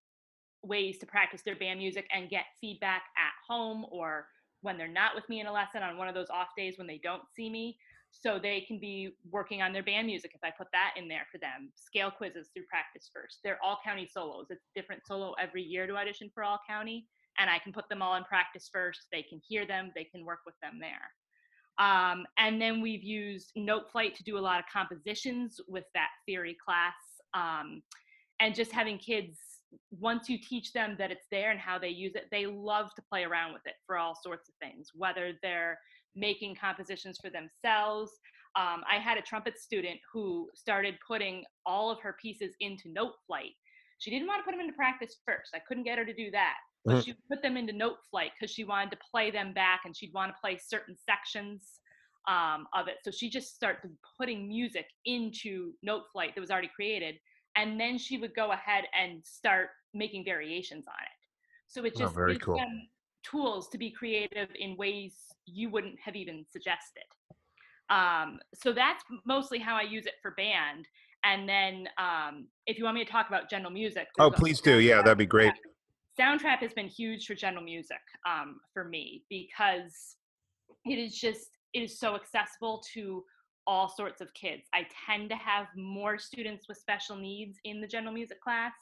ways 0.63 0.97
to 0.99 1.05
practice 1.05 1.41
their 1.43 1.55
band 1.55 1.79
music 1.79 2.07
and 2.13 2.29
get 2.29 2.45
feedback 2.59 3.03
at 3.17 3.33
home 3.47 3.85
or 3.91 4.27
when 4.61 4.77
they're 4.77 4.87
not 4.87 5.13
with 5.13 5.27
me 5.29 5.41
in 5.41 5.47
a 5.47 5.51
lesson 5.51 5.83
on 5.83 5.97
one 5.97 6.07
of 6.07 6.15
those 6.15 6.29
off 6.29 6.47
days 6.57 6.77
when 6.77 6.87
they 6.87 6.99
don't 7.03 7.23
see 7.35 7.49
me 7.49 7.77
so 8.13 8.39
they 8.41 8.61
can 8.61 8.79
be 8.79 9.15
working 9.31 9.61
on 9.61 9.73
their 9.73 9.83
band 9.83 10.05
music 10.05 10.31
if 10.35 10.41
I 10.43 10.51
put 10.55 10.67
that 10.71 10.93
in 10.95 11.07
there 11.07 11.25
for 11.31 11.39
them. 11.39 11.71
Scale 11.75 12.11
quizzes 12.11 12.49
through 12.53 12.65
practice 12.69 13.09
first. 13.13 13.39
They're 13.43 13.59
all 13.63 13.79
county 13.83 14.07
solos. 14.11 14.47
It's 14.51 14.69
different 14.75 15.01
solo 15.05 15.33
every 15.41 15.63
year 15.63 15.87
to 15.87 15.95
audition 15.97 16.29
for 16.33 16.43
all 16.43 16.59
county, 16.67 17.07
and 17.39 17.49
I 17.49 17.57
can 17.57 17.73
put 17.73 17.89
them 17.89 18.01
all 18.01 18.15
in 18.15 18.23
practice 18.23 18.69
first. 18.71 19.07
They 19.11 19.23
can 19.23 19.41
hear 19.45 19.65
them. 19.65 19.91
They 19.95 20.03
can 20.03 20.25
work 20.25 20.39
with 20.45 20.55
them 20.61 20.79
there. 20.79 21.85
Um, 21.85 22.25
and 22.37 22.61
then 22.61 22.81
we've 22.81 23.03
used 23.03 23.51
Noteflight 23.57 24.13
to 24.15 24.23
do 24.23 24.37
a 24.37 24.39
lot 24.39 24.59
of 24.59 24.65
compositions 24.71 25.59
with 25.67 25.85
that 25.95 26.09
theory 26.27 26.55
class, 26.63 26.93
um, 27.33 27.81
and 28.39 28.53
just 28.53 28.71
having 28.71 28.99
kids. 28.99 29.39
Once 29.91 30.29
you 30.29 30.37
teach 30.37 30.73
them 30.73 30.95
that 30.97 31.11
it's 31.11 31.27
there 31.31 31.51
and 31.51 31.59
how 31.59 31.77
they 31.77 31.89
use 31.89 32.13
it, 32.15 32.25
they 32.31 32.45
love 32.45 32.89
to 32.95 33.01
play 33.09 33.23
around 33.23 33.53
with 33.53 33.61
it 33.65 33.75
for 33.85 33.97
all 33.97 34.15
sorts 34.21 34.49
of 34.49 34.55
things. 34.61 34.89
Whether 34.93 35.33
they're 35.41 35.77
making 36.15 36.55
compositions 36.55 37.17
for 37.21 37.29
themselves. 37.29 38.11
Um, 38.55 38.83
I 38.91 38.99
had 38.99 39.17
a 39.17 39.21
trumpet 39.21 39.57
student 39.59 39.99
who 40.11 40.49
started 40.53 40.95
putting 41.05 41.43
all 41.65 41.89
of 41.89 41.99
her 42.01 42.15
pieces 42.21 42.53
into 42.59 42.91
note 42.91 43.13
flight. 43.25 43.51
She 43.99 44.11
didn't 44.11 44.27
want 44.27 44.41
to 44.41 44.43
put 44.43 44.51
them 44.51 44.59
into 44.59 44.73
practice 44.73 45.17
first. 45.25 45.51
I 45.55 45.59
couldn't 45.67 45.83
get 45.83 45.97
her 45.97 46.05
to 46.05 46.13
do 46.13 46.29
that. 46.31 46.55
But 46.85 46.95
mm-hmm. 46.95 47.01
she 47.01 47.15
put 47.31 47.41
them 47.41 47.55
into 47.55 47.73
note 47.73 47.97
flight 48.11 48.31
because 48.37 48.53
she 48.53 48.65
wanted 48.65 48.91
to 48.91 48.97
play 49.09 49.31
them 49.31 49.53
back 49.53 49.81
and 49.85 49.95
she'd 49.95 50.13
want 50.13 50.31
to 50.31 50.37
play 50.41 50.59
certain 50.61 50.95
sections 51.09 51.79
um, 52.27 52.67
of 52.73 52.87
it. 52.87 52.97
So 53.03 53.11
she 53.11 53.29
just 53.29 53.55
started 53.55 53.91
putting 54.19 54.47
music 54.47 54.85
into 55.05 55.71
Noteflight 55.87 56.35
that 56.35 56.41
was 56.41 56.51
already 56.51 56.71
created. 56.75 57.15
And 57.55 57.79
then 57.79 57.97
she 57.97 58.17
would 58.17 58.35
go 58.35 58.51
ahead 58.51 58.85
and 58.99 59.23
start 59.23 59.69
making 59.93 60.25
variations 60.25 60.85
on 60.87 60.93
it. 60.93 61.17
So 61.67 61.83
it 61.85 61.93
oh, 61.95 61.99
just 61.99 62.13
oh, 62.13 62.15
very 62.15 62.37
cool. 62.37 62.57
them 62.57 62.87
tools 63.23 63.69
to 63.69 63.77
be 63.77 63.89
creative 63.89 64.49
in 64.59 64.75
ways 64.77 65.13
you 65.45 65.69
wouldn't 65.69 65.99
have 65.99 66.15
even 66.15 66.45
suggested. 66.51 67.03
Um, 67.89 68.39
so 68.53 68.73
that's 68.73 69.03
mostly 69.25 69.59
how 69.59 69.75
I 69.75 69.83
use 69.83 70.05
it 70.05 70.13
for 70.21 70.31
band. 70.31 70.87
And 71.23 71.47
then 71.47 71.87
um, 71.97 72.47
if 72.67 72.77
you 72.77 72.83
want 72.83 72.95
me 72.95 73.05
to 73.05 73.11
talk 73.11 73.27
about 73.27 73.49
general 73.49 73.71
music. 73.71 74.07
Oh, 74.19 74.29
please 74.29 74.59
do. 74.59 74.79
Yeah, 74.79 75.01
that'd 75.01 75.17
be 75.17 75.25
great. 75.25 75.53
Soundtrap 76.19 76.59
has 76.59 76.73
been 76.73 76.87
huge 76.87 77.25
for 77.25 77.33
general 77.33 77.63
music 77.63 78.01
um, 78.27 78.59
for 78.73 78.83
me 78.83 79.23
because 79.29 80.15
it 80.85 80.99
is 80.99 81.17
just, 81.17 81.49
it 81.73 81.79
is 81.79 81.97
so 81.97 82.15
accessible 82.15 82.83
to 82.93 83.23
all 83.65 83.89
sorts 83.89 84.21
of 84.21 84.33
kids. 84.33 84.63
I 84.73 84.85
tend 85.05 85.29
to 85.29 85.35
have 85.35 85.67
more 85.75 86.17
students 86.17 86.67
with 86.67 86.77
special 86.77 87.15
needs 87.15 87.57
in 87.63 87.81
the 87.81 87.87
general 87.87 88.13
music 88.13 88.41
class, 88.41 88.73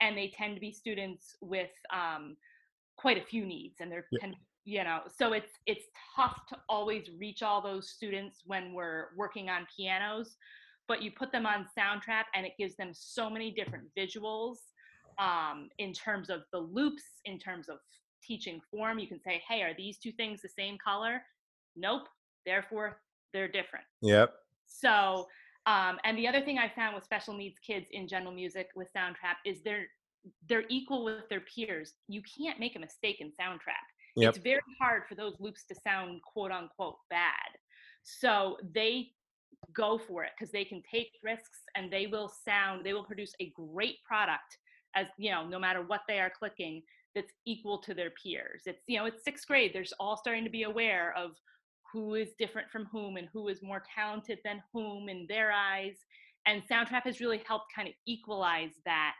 and 0.00 0.16
they 0.16 0.32
tend 0.36 0.56
to 0.56 0.60
be 0.60 0.72
students 0.72 1.36
with 1.40 1.70
um, 1.92 2.36
quite 3.00 3.16
a 3.16 3.24
few 3.24 3.46
needs 3.46 3.76
and 3.80 3.90
they're 3.90 4.06
yeah. 4.12 4.30
you 4.64 4.84
know 4.84 5.00
so 5.08 5.32
it's 5.32 5.52
it's 5.66 5.86
tough 6.14 6.42
to 6.46 6.56
always 6.68 7.08
reach 7.18 7.42
all 7.42 7.62
those 7.62 7.88
students 7.88 8.42
when 8.44 8.74
we're 8.74 9.06
working 9.16 9.48
on 9.48 9.66
pianos 9.74 10.36
but 10.86 11.02
you 11.02 11.10
put 11.10 11.32
them 11.32 11.46
on 11.46 11.66
soundtrap 11.76 12.24
and 12.34 12.44
it 12.44 12.52
gives 12.58 12.76
them 12.76 12.90
so 12.92 13.30
many 13.30 13.50
different 13.50 13.84
visuals 13.98 14.56
um, 15.18 15.70
in 15.78 15.92
terms 15.92 16.28
of 16.28 16.42
the 16.52 16.58
loops 16.58 17.02
in 17.24 17.38
terms 17.38 17.70
of 17.70 17.78
teaching 18.22 18.60
form 18.70 18.98
you 18.98 19.08
can 19.08 19.20
say 19.20 19.40
hey 19.48 19.62
are 19.62 19.74
these 19.78 19.96
two 19.96 20.12
things 20.12 20.42
the 20.42 20.48
same 20.48 20.76
color 20.76 21.22
nope 21.74 22.06
therefore 22.44 22.98
they're 23.32 23.48
different 23.48 23.84
yep 24.02 24.34
so 24.66 25.26
um, 25.66 25.98
and 26.04 26.16
the 26.16 26.26
other 26.26 26.40
thing 26.40 26.58
i 26.58 26.68
found 26.68 26.94
with 26.94 27.04
special 27.04 27.34
needs 27.34 27.58
kids 27.64 27.86
in 27.92 28.08
general 28.08 28.32
music 28.32 28.68
with 28.74 28.88
soundtrap 28.94 29.36
is 29.44 29.62
they're 29.62 29.86
they're 30.48 30.64
equal 30.68 31.04
with 31.04 31.28
their 31.28 31.40
peers. 31.40 31.94
You 32.08 32.22
can't 32.22 32.60
make 32.60 32.76
a 32.76 32.78
mistake 32.78 33.20
in 33.20 33.28
soundtrap. 33.28 33.86
Yep. 34.16 34.34
It's 34.34 34.42
very 34.42 34.60
hard 34.80 35.02
for 35.08 35.14
those 35.14 35.34
loops 35.38 35.64
to 35.66 35.74
sound 35.86 36.20
quote 36.22 36.50
unquote 36.50 36.96
bad. 37.08 37.58
So 38.02 38.56
they 38.74 39.10
go 39.74 39.98
for 39.98 40.24
it 40.24 40.30
because 40.36 40.50
they 40.52 40.64
can 40.64 40.82
take 40.90 41.10
risks 41.22 41.60
and 41.76 41.92
they 41.92 42.06
will 42.06 42.30
sound, 42.44 42.84
they 42.84 42.92
will 42.92 43.04
produce 43.04 43.32
a 43.40 43.52
great 43.54 43.96
product 44.06 44.58
as, 44.96 45.06
you 45.18 45.30
know, 45.30 45.46
no 45.46 45.58
matter 45.58 45.82
what 45.82 46.00
they 46.08 46.18
are 46.18 46.32
clicking 46.36 46.82
that's 47.14 47.32
equal 47.46 47.78
to 47.78 47.94
their 47.94 48.10
peers. 48.22 48.62
It's, 48.66 48.82
you 48.86 48.98
know, 48.98 49.04
it's 49.04 49.24
sixth 49.24 49.46
grade. 49.46 49.72
they're 49.74 49.84
all 49.98 50.16
starting 50.16 50.44
to 50.44 50.50
be 50.50 50.62
aware 50.64 51.14
of 51.16 51.32
who 51.92 52.14
is 52.14 52.28
different 52.38 52.70
from 52.70 52.86
whom 52.86 53.16
and 53.16 53.28
who 53.32 53.48
is 53.48 53.62
more 53.62 53.82
talented 53.94 54.38
than 54.44 54.62
whom 54.72 55.08
in 55.08 55.26
their 55.28 55.52
eyes. 55.52 55.94
And 56.46 56.62
Soundtrap 56.70 57.02
has 57.04 57.20
really 57.20 57.42
helped 57.46 57.66
kind 57.74 57.88
of 57.88 57.94
equalize 58.06 58.72
that 58.84 59.16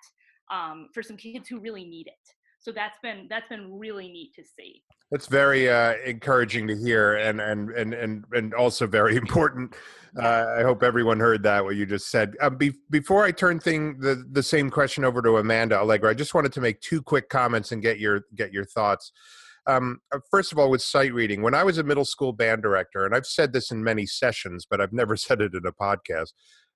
um, 0.51 0.89
for 0.93 1.03
some 1.03 1.17
kids 1.17 1.49
who 1.49 1.61
really 1.61 1.85
need 1.85 2.07
it. 2.07 2.15
So 2.61 2.73
that's 2.73 2.99
been 3.03 3.27
that's 3.31 3.49
been 3.49 3.79
really 3.79 4.09
neat 4.09 4.35
to 4.35 4.45
see. 4.45 4.83
That's 5.11 5.27
very 5.27 5.69
uh, 5.71 5.95
encouraging 6.05 6.69
to 6.69 6.77
hear, 6.77 7.17
and 7.17 7.41
and 7.41 7.71
and 7.71 7.95
and 7.95 8.25
and 8.33 8.55
also 8.55 8.87
very 8.87 9.17
important. 9.25 9.75
Uh, 10.21 10.57
I 10.59 10.63
hope 10.63 10.83
everyone 10.83 11.19
heard 11.19 11.43
that 11.45 11.65
what 11.65 11.77
you 11.77 11.87
just 11.87 12.11
said. 12.11 12.37
Uh, 12.41 12.51
be, 12.51 12.75
before 12.91 13.25
I 13.25 13.33
turn 13.33 13.61
thing 13.61 13.99
the 13.99 14.27
the 14.33 14.43
same 14.43 14.71
question 14.71 15.05
over 15.05 15.23
to 15.23 15.39
Amanda 15.39 15.79
Allegra, 15.79 16.11
I 16.11 16.15
just 16.15 16.35
wanted 16.35 16.53
to 16.53 16.61
make 16.61 16.81
two 16.81 17.01
quick 17.01 17.31
comments 17.31 17.73
and 17.73 17.81
get 17.81 17.99
your 17.99 18.27
get 18.35 18.53
your 18.53 18.67
thoughts. 18.67 19.13
Um, 19.67 20.01
uh, 20.13 20.19
first 20.31 20.53
of 20.53 20.59
all, 20.59 20.71
with 20.71 20.83
sight 20.83 21.13
reading, 21.13 21.43
when 21.43 21.55
I 21.55 21.65
was 21.65 21.79
a 21.79 21.85
middle 21.85 22.05
school 22.05 22.33
band 22.33 22.63
director, 22.63 23.05
and 23.05 23.15
I've 23.15 23.27
said 23.27 23.53
this 23.53 23.71
in 23.71 23.85
many 23.85 24.07
sessions, 24.07 24.67
but 24.69 24.81
I've 24.81 24.93
never 24.93 25.17
said 25.17 25.41
it 25.41 25.55
in 25.55 25.67
a 25.67 25.73
podcast. 25.73 26.33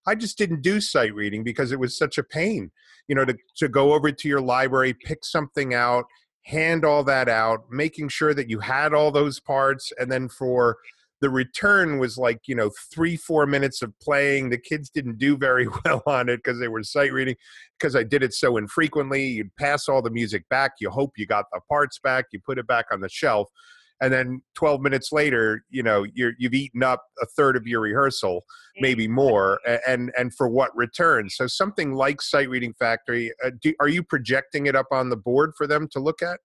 I 0.07 0.15
just 0.15 0.37
didn't 0.37 0.61
do 0.63 0.81
sight 0.81 1.15
reading 1.15 1.43
because 1.43 1.73
it 1.73 1.81
was 1.81 1.97
such 1.97 2.19
a 2.19 2.23
pain, 2.23 2.71
you 3.09 3.15
know, 3.15 3.25
to, 3.25 3.35
to 3.57 3.69
go 3.69 3.95
over 3.95 4.13
to 4.13 4.29
your 4.29 4.41
library, 4.41 4.93
pick 4.93 5.25
something 5.25 5.73
out, 5.73 6.05
hand 6.43 6.85
all 6.85 7.03
that 7.05 7.29
out, 7.29 7.71
making 7.71 8.09
sure 8.09 8.35
that 8.35 8.51
you 8.51 8.61
had 8.61 8.93
all 8.93 9.11
those 9.11 9.41
parts. 9.41 9.93
And 9.99 10.13
then 10.13 10.29
for 10.29 10.77
the 11.21 11.31
return 11.31 11.99
was 11.99 12.19
like, 12.19 12.41
you 12.47 12.55
know, 12.55 12.71
three, 12.93 13.17
four 13.17 13.47
minutes 13.47 13.83
of 13.83 13.99
playing. 14.01 14.51
The 14.51 14.59
kids 14.59 14.91
didn't 14.91 15.19
do 15.19 15.37
very 15.37 15.69
well 15.85 16.03
on 16.07 16.29
it 16.29 16.39
because 16.39 16.59
they 16.59 16.69
were 16.69 16.83
sight 16.83 17.13
reading 17.13 17.37
because 17.79 17.97
I 17.97 18.03
did 18.03 18.23
it 18.23 18.35
so 18.35 18.57
infrequently. 18.57 19.25
You'd 19.25 19.55
pass 19.57 19.89
all 19.89 20.03
the 20.03 20.11
music 20.11 20.49
back. 20.49 20.73
You 20.81 20.91
hope 20.91 21.13
you 21.17 21.27
got 21.27 21.47
the 21.53 21.61
parts 21.69 21.99
back. 21.99 22.27
You 22.33 22.41
put 22.45 22.59
it 22.59 22.67
back 22.67 22.87
on 22.93 23.01
the 23.01 23.09
shelf 23.09 23.49
and 24.01 24.13
then 24.13 24.43
12 24.55 24.81
minutes 24.81 25.13
later 25.13 25.65
you 25.71 25.83
know 25.83 26.05
you're 26.15 26.33
you've 26.39 26.55
eaten 26.55 26.83
up 26.83 27.03
a 27.23 27.27
third 27.27 27.57
of 27.57 27.67
your 27.67 27.81
rehearsal 27.81 28.45
maybe 28.79 29.07
more 29.07 29.61
and 29.87 30.13
and 30.19 30.35
for 30.35 30.49
what 30.49 30.77
return 30.77 31.29
so 31.31 31.47
something 31.47 31.95
like 31.95 32.21
sight 32.21 32.49
reading 32.49 32.75
factory 32.79 33.33
uh, 33.45 33.51
do, 33.63 33.73
are 33.81 33.89
you 33.89 34.03
projecting 34.03 34.67
it 34.67 34.75
up 34.75 34.87
on 34.91 35.11
the 35.11 35.17
board 35.17 35.53
for 35.57 35.67
them 35.67 35.89
to 35.91 36.01
look 36.01 36.23
at 36.23 36.41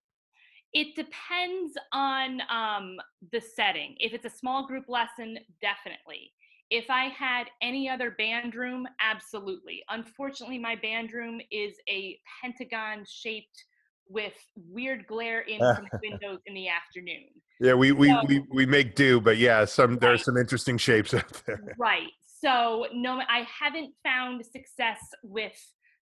it 0.73 0.95
depends 0.95 1.73
on 1.93 2.41
um, 2.51 2.97
the 3.32 3.41
setting 3.41 3.95
if 3.99 4.13
it's 4.13 4.25
a 4.25 4.38
small 4.38 4.67
group 4.67 4.86
lesson 4.88 5.38
definitely 5.62 6.32
if 6.69 6.86
i 6.89 7.05
had 7.05 7.45
any 7.62 7.89
other 7.89 8.12
band 8.12 8.55
room 8.55 8.88
absolutely 9.01 9.82
unfortunately 9.89 10.60
my 10.60 10.75
band 10.75 11.12
room 11.12 11.39
is 11.51 11.73
a 11.89 12.17
pentagon 12.41 13.03
shaped 13.08 13.65
with 14.10 14.34
weird 14.55 15.05
glare 15.08 15.41
in 15.41 15.60
from 15.60 15.88
the 15.91 15.99
windows 16.10 16.39
in 16.47 16.55
the 16.55 16.67
afternoon. 16.67 17.29
Yeah, 17.60 17.75
we 17.75 17.91
we, 17.91 18.10
so, 18.10 18.21
we, 18.27 18.43
we 18.51 18.65
make 18.65 18.95
do, 18.95 19.21
but 19.21 19.38
yeah, 19.38 19.65
some 19.65 19.91
right. 19.91 20.01
there 20.01 20.13
are 20.13 20.17
some 20.17 20.38
interesting 20.38 20.77
shapes 20.77 21.13
out 21.13 21.41
there. 21.45 21.62
Right. 21.77 22.10
So 22.41 22.88
no, 22.93 23.21
I 23.29 23.45
haven't 23.47 23.93
found 24.03 24.43
success 24.45 24.99
with 25.23 25.53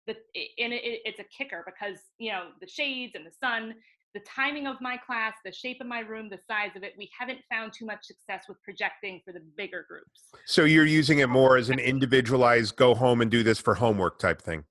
the, 0.06 0.14
and 0.60 0.72
it, 0.72 0.82
it's 0.84 1.20
a 1.20 1.26
kicker 1.36 1.66
because 1.66 1.98
you 2.20 2.32
know 2.32 2.50
the 2.62 2.68
shades 2.68 3.14
and 3.16 3.26
the 3.26 3.32
sun, 3.32 3.74
the 4.16 4.22
timing 4.22 4.66
of 4.66 4.78
my 4.80 4.96
class, 4.96 5.34
the 5.44 5.52
shape 5.52 5.82
of 5.82 5.88
my 5.88 6.00
room, 6.00 6.30
the 6.30 6.40
size 6.48 6.72
of 6.78 6.84
it. 6.84 6.94
We 6.98 7.12
haven't 7.18 7.40
found 7.52 7.74
too 7.74 7.86
much 7.86 8.06
success 8.06 8.46
with 8.48 8.64
projecting 8.64 9.22
for 9.26 9.34
the 9.34 9.42
bigger 9.58 9.86
groups. 9.88 10.22
So 10.46 10.64
you're 10.64 10.86
using 10.86 11.20
it 11.20 11.28
more 11.28 11.58
as 11.58 11.70
an 11.70 11.80
individualized, 11.80 12.78
go 12.78 12.96
home 12.96 13.22
and 13.22 13.30
do 13.30 13.44
this 13.44 13.60
for 13.60 13.76
homework 13.76 14.18
type 14.18 14.42
thing 14.42 14.64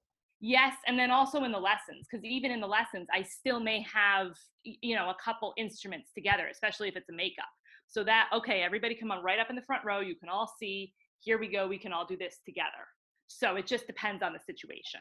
yes 0.46 0.74
and 0.87 0.98
then 0.98 1.11
also 1.11 1.44
in 1.44 1.52
the 1.52 1.59
lessons 1.59 2.07
because 2.11 2.22
even 2.22 2.50
in 2.50 2.61
the 2.61 2.66
lessons 2.66 3.07
i 3.14 3.22
still 3.22 3.61
may 3.61 3.80
have 3.80 4.37
you 4.62 4.94
know 4.94 5.09
a 5.09 5.16
couple 5.24 5.54
instruments 5.57 6.11
together 6.12 6.48
especially 6.50 6.87
if 6.87 6.96
it's 6.96 7.09
a 7.09 7.12
makeup 7.14 7.48
so 7.87 8.04
that 8.04 8.28
okay 8.30 8.61
everybody 8.61 8.94
come 8.94 9.11
on 9.11 9.24
right 9.24 9.38
up 9.38 9.48
in 9.48 9.57
the 9.57 9.62
front 9.62 9.83
row 9.87 10.00
you 10.00 10.14
can 10.14 10.28
all 10.28 10.52
see 10.61 10.92
here 11.20 11.38
we 11.38 11.48
go 11.48 11.66
we 11.66 11.78
can 11.78 11.94
all 11.94 12.04
do 12.04 12.16
this 12.16 12.40
together 12.44 12.85
so 13.26 13.57
it 13.57 13.66
just 13.66 13.87
depends 13.87 14.22
on 14.22 14.35
the 14.35 14.38
situation 14.38 15.00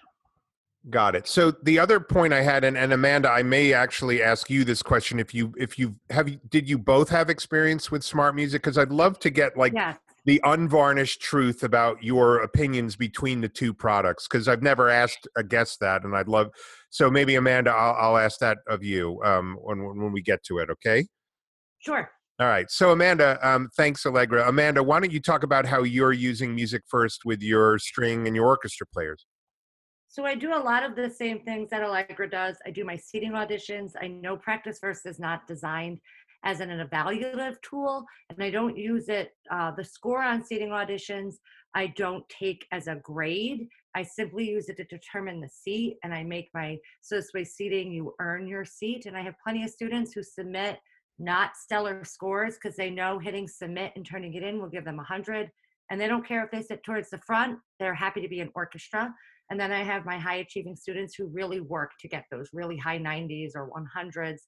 got 0.89 1.15
it 1.15 1.27
so 1.27 1.51
the 1.63 1.79
other 1.79 1.99
point 1.99 2.33
i 2.33 2.41
had 2.41 2.63
and, 2.63 2.77
and 2.77 2.91
amanda 2.91 3.29
i 3.29 3.41
may 3.41 3.71
actually 3.71 4.21
ask 4.21 4.49
you 4.49 4.65
this 4.65 4.81
question 4.81 5.19
if 5.19 5.33
you 5.33 5.53
if 5.57 5.79
you 5.79 5.95
have 6.09 6.29
did 6.49 6.67
you 6.67 6.77
both 6.77 7.07
have 7.07 7.29
experience 7.29 7.89
with 7.89 8.01
SmartMusic 8.01 8.53
because 8.53 8.77
i'd 8.77 8.91
love 8.91 9.17
to 9.19 9.29
get 9.29 9.55
like 9.57 9.73
yes 9.73 9.97
the 10.25 10.39
unvarnished 10.43 11.21
truth 11.21 11.63
about 11.63 12.01
your 12.01 12.41
opinions 12.43 12.95
between 12.95 13.41
the 13.41 13.49
two 13.49 13.73
products 13.73 14.27
because 14.27 14.47
I've 14.47 14.63
never 14.63 14.89
asked 14.89 15.27
a 15.35 15.43
guest 15.43 15.79
that, 15.81 16.03
and 16.03 16.15
I'd 16.15 16.27
love. 16.27 16.49
So 16.89 17.11
maybe 17.11 17.35
Amanda, 17.35 17.71
I'll, 17.71 17.95
I'll 17.95 18.17
ask 18.17 18.39
that 18.39 18.59
of 18.67 18.83
you 18.83 19.21
um, 19.23 19.57
when 19.61 19.83
when 19.83 20.11
we 20.11 20.21
get 20.21 20.43
to 20.45 20.59
it. 20.59 20.69
Okay. 20.69 21.05
Sure. 21.79 22.09
All 22.39 22.47
right. 22.47 22.69
So, 22.71 22.91
Amanda, 22.91 23.37
um, 23.47 23.69
thanks, 23.77 24.05
Allegra. 24.05 24.47
Amanda, 24.47 24.81
why 24.81 24.99
don't 24.99 25.11
you 25.11 25.19
talk 25.19 25.43
about 25.43 25.65
how 25.65 25.83
you're 25.83 26.13
using 26.13 26.55
Music 26.55 26.81
First 26.87 27.25
with 27.25 27.41
your 27.41 27.77
string 27.77 28.25
and 28.25 28.35
your 28.35 28.47
orchestra 28.47 28.87
players? 28.91 29.25
So 30.13 30.27
I 30.27 30.35
do 30.35 30.53
a 30.53 30.61
lot 30.61 30.83
of 30.83 30.95
the 30.95 31.09
same 31.09 31.39
things 31.39 31.71
that 31.71 31.81
Allegra 31.81 32.29
does. 32.29 32.57
I 32.67 32.69
do 32.69 32.85
my 32.85 32.95
seating 32.95 33.31
auditions. 33.31 33.93
I 33.99 34.09
know 34.09 34.37
Practice 34.37 34.77
First 34.77 35.07
is 35.07 35.17
not 35.17 35.47
designed 35.47 35.97
as 36.43 36.59
an 36.59 36.69
evaluative 36.69 37.55
tool, 37.63 38.05
and 38.29 38.43
I 38.43 38.51
don't 38.51 38.77
use 38.77 39.09
it. 39.09 39.31
Uh, 39.49 39.71
the 39.71 39.83
score 39.83 40.21
on 40.21 40.45
seating 40.45 40.69
auditions, 40.69 41.37
I 41.73 41.87
don't 41.87 42.23
take 42.29 42.63
as 42.71 42.85
a 42.85 43.01
grade. 43.01 43.67
I 43.95 44.03
simply 44.03 44.47
use 44.47 44.69
it 44.69 44.77
to 44.77 44.83
determine 44.83 45.41
the 45.41 45.49
seat, 45.49 45.97
and 46.03 46.13
I 46.13 46.21
make 46.21 46.51
my 46.53 46.77
so 47.01 47.15
this 47.15 47.31
way 47.33 47.43
seating 47.43 47.91
you 47.91 48.13
earn 48.19 48.45
your 48.47 48.65
seat. 48.65 49.07
And 49.07 49.17
I 49.17 49.23
have 49.23 49.33
plenty 49.43 49.63
of 49.63 49.71
students 49.71 50.13
who 50.13 50.21
submit 50.21 50.77
not 51.17 51.57
stellar 51.57 52.05
scores 52.05 52.53
because 52.53 52.77
they 52.77 52.91
know 52.91 53.17
hitting 53.17 53.47
submit 53.47 53.93
and 53.95 54.05
turning 54.05 54.35
it 54.35 54.43
in 54.43 54.61
will 54.61 54.69
give 54.69 54.85
them 54.85 54.99
a 54.99 55.03
hundred, 55.03 55.49
and 55.89 55.99
they 55.99 56.07
don't 56.07 56.27
care 56.27 56.45
if 56.45 56.51
they 56.51 56.61
sit 56.61 56.83
towards 56.83 57.09
the 57.09 57.17
front. 57.25 57.57
They're 57.79 57.95
happy 57.95 58.21
to 58.21 58.29
be 58.29 58.41
an 58.41 58.51
orchestra. 58.53 59.11
And 59.53 59.59
then 59.59 59.71
I 59.71 59.83
have 59.83 60.03
my 60.03 60.17
high 60.17 60.37
achieving 60.37 60.75
students 60.75 61.13
who 61.13 61.27
really 61.27 61.59
work 61.61 61.91
to 61.99 62.07
get 62.07 62.25
those 62.31 62.49
really 62.53 62.75
high 62.75 62.97
90s 62.97 63.51
or 63.53 63.69
100s. 63.69 64.39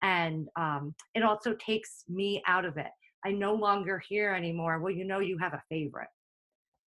And 0.00 0.48
um, 0.56 0.94
it 1.14 1.22
also 1.22 1.52
takes 1.56 2.04
me 2.08 2.42
out 2.46 2.64
of 2.64 2.78
it. 2.78 2.88
I 3.26 3.32
no 3.32 3.52
longer 3.52 4.00
hear 4.08 4.32
anymore, 4.32 4.80
well, 4.80 4.90
you 4.90 5.04
know, 5.04 5.18
you 5.18 5.36
have 5.36 5.52
a 5.52 5.62
favorite 5.68 6.08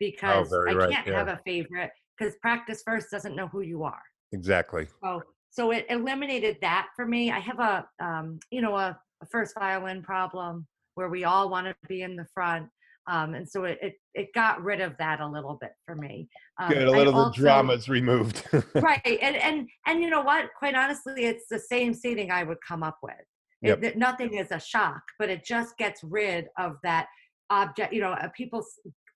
because 0.01 0.55
Oh, 0.55 0.65
I 0.67 0.73
right, 0.73 0.91
can't 0.91 1.07
yeah. 1.07 1.19
have 1.19 1.29
a 1.29 1.39
favorite 1.45 1.91
because 2.19 2.35
practice 2.41 2.83
first 2.83 3.11
doesn't 3.11 3.37
know 3.37 3.49
who 3.49 3.61
you 3.61 3.85
are. 3.85 4.01
Exactly. 4.33 4.89
So, 5.05 5.21
so 5.51 5.71
it 5.71 5.85
eliminated 5.91 6.57
that 6.63 6.87
for 6.97 7.05
me. 7.05 7.31
I 7.31 7.41
have 7.41 7.61
a, 7.61 7.87
um, 8.03 8.39
you 8.51 8.63
know, 8.63 8.75
a, 8.75 8.99
a 9.23 9.27
first 9.27 9.53
violin 9.55 10.03
problem 10.03 10.67
where 10.95 11.11
we 11.11 11.25
all 11.25 11.51
want 11.51 11.67
to 11.67 11.77
be 11.89 12.01
in 12.01 12.17
the 12.17 12.27
front. 12.33 12.69
Um, 13.09 13.35
and 13.35 13.49
so 13.49 13.65
it, 13.65 13.79
it, 13.81 13.95
it 14.15 14.29
got 14.35 14.63
rid 14.63 14.81
of 14.81 14.95
that 14.99 15.21
a 15.21 15.27
little 15.27 15.59
bit 15.61 15.71
for 15.85 15.95
me. 15.95 16.29
Um, 16.61 16.69
Good. 16.71 16.89
A 16.89 16.91
little 16.91 17.13
the 17.27 17.31
drama's 17.31 17.89
removed. 17.89 18.43
right 18.75 19.01
and 19.23 19.37
and 19.37 19.69
and 19.87 20.03
you 20.03 20.11
know 20.11 20.23
what 20.23 20.47
quite 20.59 20.75
honestly 20.75 21.25
it's 21.27 21.45
the 21.51 21.59
same 21.59 21.93
seating 21.95 22.31
i 22.31 22.43
would 22.43 22.59
come 22.67 22.83
up 22.83 22.99
with 23.03 23.15
It- 23.63 23.83
Yep. 23.83 23.97
nothing 23.97 24.35
is 24.35 24.51
a 24.51 24.59
shock 24.61 25.03
but 25.19 25.29
it 25.29 25.45
just 25.45 25.77
gets 25.77 26.03
rid 26.03 26.47
of 26.59 26.77
that 26.83 27.07
object 27.51 27.93
you 27.93 28.01
know 28.01 28.13
uh, 28.13 28.29
people 28.37 28.65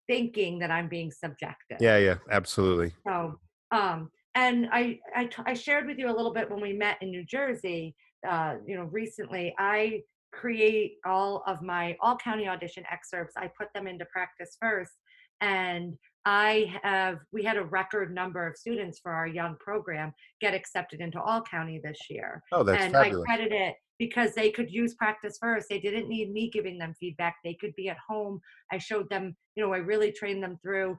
thinking 0.07 0.59
that 0.59 0.71
i'm 0.71 0.89
being 0.89 1.11
subjective 1.11 1.79
yeah, 1.81 1.97
yeah, 1.97 2.17
absolutely. 2.31 2.93
so 3.07 3.39
um 3.73 4.11
and 4.35 4.69
I, 4.71 5.01
I 5.17 5.25
t- 5.27 5.43
I 5.47 5.55
shared 5.55 5.87
with 5.87 5.99
you 5.99 6.09
a 6.09 6.15
little 6.15 6.33
bit 6.33 6.49
when 6.51 6.61
we 6.61 6.73
met 6.73 6.99
in 7.01 7.11
new 7.11 7.25
jersey 7.25 7.95
uh 8.29 8.57
you 8.67 8.77
know 8.77 8.85
recently 8.85 9.55
i 9.59 10.01
create 10.33 10.95
all 11.05 11.43
of 11.47 11.63
my 11.63 11.97
all 12.01 12.17
county 12.17 12.47
audition 12.49 12.85
excerpts 12.91 13.35
i 13.37 13.49
put 13.59 13.69
them 13.75 13.87
into 13.87 14.05
practice 14.07 14.57
first 14.61 14.93
and 15.41 15.95
i 16.25 16.73
have 16.83 17.19
we 17.33 17.43
had 17.43 17.57
a 17.57 17.65
record 17.65 18.15
number 18.15 18.47
of 18.47 18.57
students 18.57 19.01
for 19.03 19.13
our 19.13 19.27
young 19.27 19.57
program 19.59 20.13
get 20.41 20.55
accepted 20.55 21.01
into 21.01 21.21
all 21.21 21.43
county 21.43 21.81
this 21.83 21.99
year 22.09 22.43
Oh, 22.53 22.63
that's 22.63 22.83
and 22.83 22.93
fabulous. 22.93 23.25
I 23.29 23.37
credit 23.37 23.53
it 23.53 23.75
because 24.01 24.33
they 24.35 24.51
could 24.51 24.73
use 24.73 24.95
practice 24.95 25.37
first. 25.39 25.67
They 25.69 25.79
didn't 25.79 26.09
need 26.09 26.33
me 26.33 26.49
giving 26.51 26.79
them 26.79 26.95
feedback. 26.99 27.37
They 27.45 27.55
could 27.61 27.75
be 27.77 27.91
at 27.91 27.99
home. 28.09 28.41
I 28.73 28.79
showed 28.79 29.11
them, 29.11 29.37
you 29.55 29.63
know, 29.63 29.75
I 29.75 29.77
really 29.77 30.11
trained 30.11 30.43
them 30.43 30.59
through. 30.63 30.97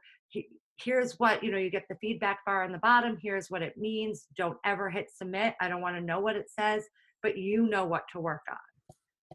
Here's 0.78 1.14
what, 1.14 1.44
you 1.44 1.52
know, 1.52 1.58
you 1.58 1.72
get 1.72 1.86
the 1.90 1.98
feedback 2.00 2.46
bar 2.46 2.64
on 2.64 2.72
the 2.72 2.78
bottom. 2.78 3.18
Here's 3.20 3.48
what 3.50 3.64
it 3.64 3.76
means. 3.76 4.28
Don't 4.38 4.58
ever 4.66 4.88
hit 4.88 5.08
submit. 5.14 5.56
I 5.60 5.68
don't 5.68 5.82
want 5.82 5.96
to 5.96 6.02
know 6.02 6.20
what 6.20 6.36
it 6.36 6.46
says, 6.48 6.84
but 7.24 7.40
you 7.40 7.68
know 7.68 7.86
what 7.86 8.04
to 8.14 8.20
work 8.20 8.42
on. 8.50 8.58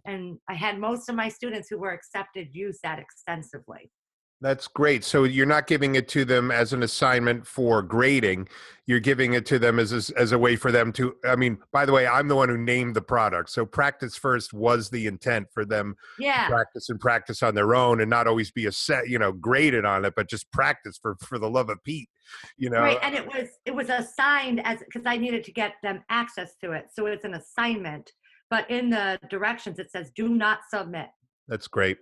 And 0.06 0.38
I 0.48 0.54
had 0.54 0.78
most 0.78 1.08
of 1.08 1.14
my 1.14 1.28
students 1.28 1.68
who 1.68 1.78
were 1.78 1.92
accepted 1.92 2.48
use 2.52 2.78
that 2.82 2.98
extensively. 2.98 3.90
That's 4.42 4.68
great. 4.68 5.02
So 5.02 5.24
you're 5.24 5.46
not 5.46 5.66
giving 5.66 5.94
it 5.94 6.08
to 6.08 6.26
them 6.26 6.50
as 6.50 6.74
an 6.74 6.82
assignment 6.82 7.46
for 7.46 7.80
grading. 7.80 8.48
You're 8.84 9.00
giving 9.00 9.32
it 9.32 9.46
to 9.46 9.58
them 9.58 9.78
as 9.78 9.92
a, 9.92 10.18
as 10.18 10.32
a 10.32 10.38
way 10.38 10.56
for 10.56 10.70
them 10.70 10.92
to. 10.92 11.14
I 11.24 11.36
mean, 11.36 11.56
by 11.72 11.86
the 11.86 11.92
way, 11.92 12.06
I'm 12.06 12.28
the 12.28 12.36
one 12.36 12.50
who 12.50 12.58
named 12.58 12.94
the 12.94 13.00
product. 13.00 13.48
So 13.48 13.64
practice 13.64 14.14
first 14.14 14.52
was 14.52 14.90
the 14.90 15.06
intent 15.06 15.46
for 15.54 15.64
them 15.64 15.96
Yeah. 16.18 16.48
to 16.48 16.52
practice 16.52 16.90
and 16.90 17.00
practice 17.00 17.42
on 17.42 17.54
their 17.54 17.74
own, 17.74 18.02
and 18.02 18.10
not 18.10 18.26
always 18.26 18.50
be 18.50 18.66
a 18.66 18.72
set, 18.72 19.08
you 19.08 19.18
know, 19.18 19.32
graded 19.32 19.86
on 19.86 20.04
it, 20.04 20.12
but 20.14 20.28
just 20.28 20.52
practice 20.52 20.98
for 21.00 21.16
for 21.20 21.38
the 21.38 21.48
love 21.48 21.70
of 21.70 21.82
Pete. 21.82 22.10
You 22.58 22.68
know, 22.70 22.80
right 22.80 22.98
and 23.02 23.14
it 23.14 23.26
was 23.26 23.48
it 23.64 23.74
was 23.74 23.88
assigned 23.88 24.60
as 24.66 24.80
because 24.80 25.06
i 25.06 25.16
needed 25.16 25.44
to 25.44 25.52
get 25.52 25.74
them 25.84 26.02
access 26.10 26.56
to 26.60 26.72
it 26.72 26.86
so 26.92 27.06
it's 27.06 27.24
an 27.24 27.34
assignment 27.34 28.10
but 28.50 28.68
in 28.70 28.90
the 28.90 29.18
directions 29.30 29.78
it 29.78 29.90
says 29.90 30.10
do 30.14 30.28
not 30.28 30.60
submit 30.68 31.08
that's 31.48 31.68
great. 31.68 31.98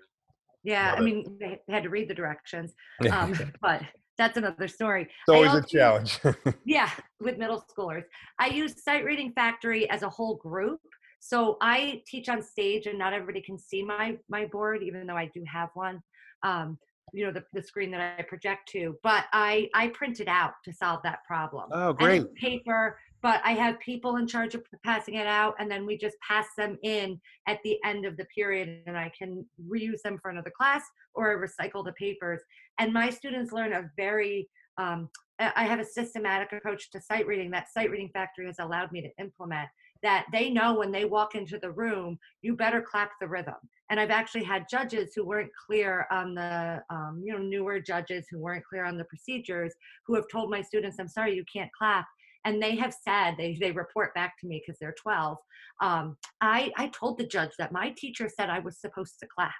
yeah 0.62 0.90
Love 0.90 0.98
i 0.98 1.02
it. 1.02 1.04
mean 1.04 1.36
they 1.40 1.60
had 1.72 1.82
to 1.82 1.88
read 1.90 2.08
the 2.08 2.14
directions 2.14 2.72
um, 3.10 3.34
but 3.62 3.82
that's 4.16 4.36
another 4.36 4.68
story 4.68 5.02
It's 5.02 5.10
always 5.28 5.52
a 5.54 5.62
challenge. 5.66 6.18
yeah 6.64 6.90
with 7.20 7.38
middle 7.38 7.64
schoolers 7.76 8.04
i 8.38 8.46
use 8.48 8.82
sight 8.82 9.04
reading 9.04 9.32
factory 9.32 9.88
as 9.90 10.02
a 10.02 10.08
whole 10.08 10.36
group 10.36 10.80
so 11.20 11.56
i 11.60 12.02
teach 12.06 12.28
on 12.28 12.42
stage 12.42 12.86
and 12.86 12.98
not 12.98 13.12
everybody 13.12 13.40
can 13.40 13.58
see 13.58 13.82
my 13.82 14.16
my 14.28 14.46
board 14.46 14.82
even 14.82 15.06
though 15.06 15.16
i 15.16 15.30
do 15.34 15.42
have 15.50 15.68
one 15.74 16.00
um, 16.42 16.78
you 17.12 17.24
know 17.24 17.32
the, 17.32 17.44
the 17.52 17.62
screen 17.62 17.90
that 17.90 18.18
i 18.18 18.22
project 18.22 18.68
to 18.68 18.96
but 19.02 19.24
i 19.32 19.68
i 19.74 19.88
print 19.88 20.20
it 20.20 20.28
out 20.28 20.52
to 20.64 20.72
solve 20.72 21.00
that 21.04 21.18
problem 21.26 21.68
oh, 21.72 21.92
great. 21.92 22.32
paper 22.34 22.98
but 23.24 23.40
i 23.44 23.52
have 23.52 23.80
people 23.80 24.16
in 24.16 24.26
charge 24.26 24.54
of 24.54 24.62
passing 24.84 25.14
it 25.14 25.26
out 25.26 25.54
and 25.58 25.68
then 25.68 25.84
we 25.84 25.98
just 25.98 26.16
pass 26.20 26.46
them 26.56 26.78
in 26.84 27.20
at 27.48 27.58
the 27.64 27.76
end 27.84 28.04
of 28.04 28.16
the 28.16 28.26
period 28.26 28.82
and 28.86 28.96
i 28.96 29.10
can 29.18 29.44
reuse 29.68 30.02
them 30.02 30.18
for 30.22 30.30
another 30.30 30.52
class 30.56 30.84
or 31.14 31.30
I 31.30 31.46
recycle 31.46 31.84
the 31.84 31.92
papers. 31.92 32.40
And 32.78 32.92
my 32.92 33.10
students 33.10 33.52
learn 33.52 33.72
a 33.72 33.90
very 33.96 34.48
um, 34.76 35.08
I 35.38 35.64
have 35.64 35.80
a 35.80 35.84
systematic 35.84 36.52
approach 36.52 36.90
to 36.90 37.00
sight 37.00 37.26
reading. 37.26 37.50
That 37.50 37.72
sight 37.72 37.90
reading 37.90 38.10
factory 38.12 38.46
has 38.46 38.58
allowed 38.58 38.90
me 38.92 39.02
to 39.02 39.10
implement 39.22 39.68
that. 40.02 40.26
They 40.32 40.50
know 40.50 40.74
when 40.74 40.92
they 40.92 41.04
walk 41.04 41.34
into 41.34 41.58
the 41.58 41.70
room 41.70 42.18
you 42.42 42.56
better 42.56 42.82
clap 42.82 43.12
the 43.20 43.28
rhythm. 43.28 43.54
And 43.90 44.00
i've 44.00 44.10
actually 44.10 44.44
had 44.44 44.66
judges 44.68 45.12
who 45.14 45.24
weren't 45.24 45.50
clear 45.66 46.06
on 46.10 46.34
the 46.34 46.82
um, 46.90 47.22
you 47.24 47.32
know 47.32 47.38
newer 47.38 47.78
judges 47.78 48.26
who 48.30 48.38
weren't 48.38 48.64
clear 48.64 48.84
on 48.84 48.96
the 48.96 49.04
procedures 49.04 49.72
who 50.06 50.14
have 50.14 50.24
told 50.32 50.50
my 50.50 50.62
students 50.62 50.98
i'm 50.98 51.08
sorry 51.08 51.34
you 51.34 51.44
can't 51.52 51.70
clap 51.78 52.06
and 52.44 52.62
they 52.62 52.76
have 52.76 52.94
said 52.94 53.34
they, 53.36 53.56
they 53.60 53.72
report 53.72 54.14
back 54.14 54.38
to 54.40 54.46
me 54.46 54.62
because 54.64 54.78
they're 54.78 54.94
12 55.00 55.38
um, 55.82 56.16
I, 56.40 56.72
I 56.76 56.88
told 56.88 57.18
the 57.18 57.26
judge 57.26 57.50
that 57.58 57.72
my 57.72 57.90
teacher 57.96 58.28
said 58.28 58.50
i 58.50 58.58
was 58.58 58.80
supposed 58.80 59.18
to 59.20 59.26
clap. 59.26 59.52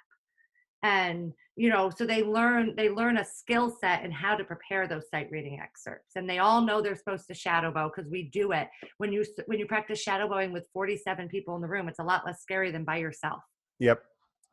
And 0.83 1.33
you 1.57 1.69
know 1.69 1.89
so 1.89 2.05
they 2.05 2.21
learn 2.21 2.75
they 2.75 2.89
learn 2.89 3.17
a 3.17 3.25
skill 3.25 3.75
set 3.81 4.03
and 4.03 4.13
how 4.13 4.35
to 4.35 4.43
prepare 4.43 4.87
those 4.87 5.09
sight 5.09 5.29
reading 5.31 5.59
excerpts. 5.59 6.11
And 6.15 6.29
they 6.29 6.37
all 6.37 6.61
know 6.61 6.81
they're 6.81 6.95
supposed 6.95 7.27
to 7.27 7.33
shadow 7.33 7.71
bow 7.71 7.91
because 7.93 8.09
we 8.11 8.23
do 8.23 8.51
it. 8.51 8.67
When 8.97 9.11
you 9.11 9.25
when 9.47 9.57
you 9.57 9.65
practice 9.65 9.99
shadow 10.01 10.27
bowing 10.27 10.51
with 10.51 10.67
47 10.73 11.27
people 11.29 11.55
in 11.55 11.61
the 11.61 11.67
room 11.67 11.87
it's 11.87 11.99
a 11.99 12.03
lot 12.03 12.25
less 12.25 12.41
scary 12.41 12.71
than 12.71 12.83
by 12.83 12.97
yourself. 12.97 13.41
Yep. 13.79 14.01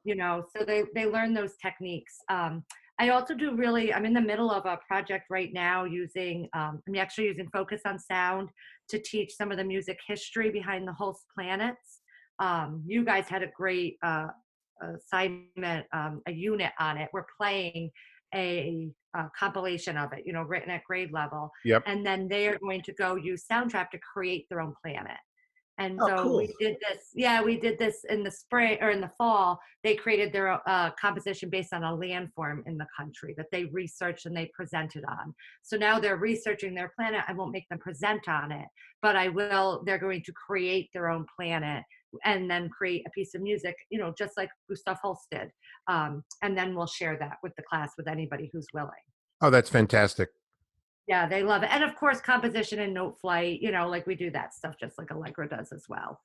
you 0.05 0.15
know 0.15 0.45
so 0.57 0.65
they 0.65 0.85
they 0.95 1.07
learn 1.07 1.35
those 1.35 1.55
techniques 1.61 2.15
um, 2.29 2.65
i 2.99 3.09
also 3.09 3.35
do 3.35 3.55
really 3.55 3.93
i'm 3.93 4.05
in 4.05 4.13
the 4.13 4.21
middle 4.21 4.51
of 4.51 4.65
a 4.67 4.79
project 4.87 5.25
right 5.31 5.53
now 5.53 5.85
using 5.85 6.49
um, 6.55 6.81
i'm 6.87 6.97
actually 6.97 7.27
using 7.27 7.49
focus 7.53 7.83
on 7.85 7.99
sound 7.99 8.51
to 8.93 8.99
teach 8.99 9.35
some 9.35 9.51
of 9.51 9.57
the 9.57 9.65
music 9.65 9.99
history 10.07 10.51
behind 10.51 10.87
the 10.87 10.93
Holst 10.93 11.25
planets. 11.35 12.01
Um, 12.39 12.83
you 12.87 13.05
guys 13.05 13.27
had 13.27 13.43
a 13.43 13.51
great 13.57 13.97
uh, 14.03 14.29
assignment 14.97 15.87
um, 15.93 16.21
a 16.27 16.33
unit 16.33 16.73
on 16.79 16.99
it. 16.99 17.09
We're 17.13 17.27
playing 17.41 17.91
a, 18.35 18.89
uh 19.15 19.29
compilation 19.39 19.99
of 19.99 20.11
it 20.15 20.23
you 20.25 20.33
know 20.33 20.41
written 20.41 20.71
at 20.71 20.83
grade 20.85 21.13
level. 21.13 21.51
Yep. 21.67 21.83
and 21.85 22.05
then 22.05 22.29
they 22.29 22.49
are 22.49 22.59
going 22.59 22.81
to 22.81 22.93
go 22.95 23.15
use 23.15 23.45
soundtrap 23.51 23.91
to 23.91 23.99
create 23.99 24.47
their 24.49 24.63
own 24.63 24.73
planet 24.83 25.19
and 25.83 25.99
Oh, 26.01 26.07
so 26.09 26.23
cool. 26.23 26.37
we 26.39 26.55
did 26.61 26.77
this 26.89 27.11
yeah 27.15 27.43
we 27.43 27.59
did 27.59 27.79
this 27.79 27.97
in 28.09 28.23
the 28.23 28.31
spring 28.31 28.79
or 28.81 28.91
in 28.91 29.01
the 29.01 29.11
fall 29.19 29.59
they 29.85 29.95
created 29.95 30.33
their 30.33 30.49
uh, 30.69 30.91
composition 31.01 31.49
based 31.51 31.73
on 31.73 31.83
a 31.85 31.93
landform 32.03 32.59
in 32.67 32.77
the 32.79 32.87
country 32.99 33.35
that 33.37 33.47
they 33.53 33.65
researched 33.67 34.27
and 34.27 34.37
they 34.37 34.51
presented 34.55 35.05
on 35.09 35.35
so 35.63 35.77
now 35.77 35.99
they're 35.99 36.17
researching 36.17 36.75
their 36.75 36.93
planet 36.97 37.23
i 37.29 37.33
won't 37.33 37.53
make 37.53 37.69
them 37.69 37.79
present 37.79 38.29
on 38.29 38.53
it 38.53 38.67
but 39.03 39.17
i 39.17 39.29
will 39.29 39.83
they're 39.85 39.99
going 40.09 40.23
to 40.23 40.33
create 40.47 40.89
their 40.95 41.09
own 41.11 41.25
planet 41.37 41.83
and 42.25 42.51
then 42.51 42.69
create 42.69 43.03
a 43.07 43.11
piece 43.11 43.35
of 43.35 43.41
music 43.43 43.75
you 43.91 43.99
know 43.99 44.13
just 44.19 44.35
like 44.37 44.51
gustav 44.69 44.99
holst 45.03 45.27
did 45.31 45.49
um, 45.89 46.23
and 46.43 46.57
then 46.57 46.75
we'll 46.77 46.87
share 46.87 47.17
that 47.19 47.37
with 47.43 47.53
the 47.57 47.63
class 47.71 47.91
with 47.97 48.07
anybody 48.09 48.49
who's 48.53 48.67
willing 48.75 48.91
Oh, 49.45 49.51
that's 49.51 49.69
fantastic. 49.69 50.29
Yeah 51.09 51.27
they 51.27 51.43
love 51.43 51.63
it 51.63 51.71
and 51.73 51.85
of 51.85 51.97
course 51.97 52.21
composition 52.21 52.81
and 52.81 52.97
Noteflight 52.97 53.61
you 53.61 53.73
know 53.73 53.89
like 53.89 54.07
we 54.07 54.15
do 54.15 54.31
that 54.31 54.55
stuff 54.55 54.75
just 54.79 54.99
like 54.99 55.11
allegra 55.11 55.49
does 55.49 55.73
as 55.73 55.85
well 55.89 56.21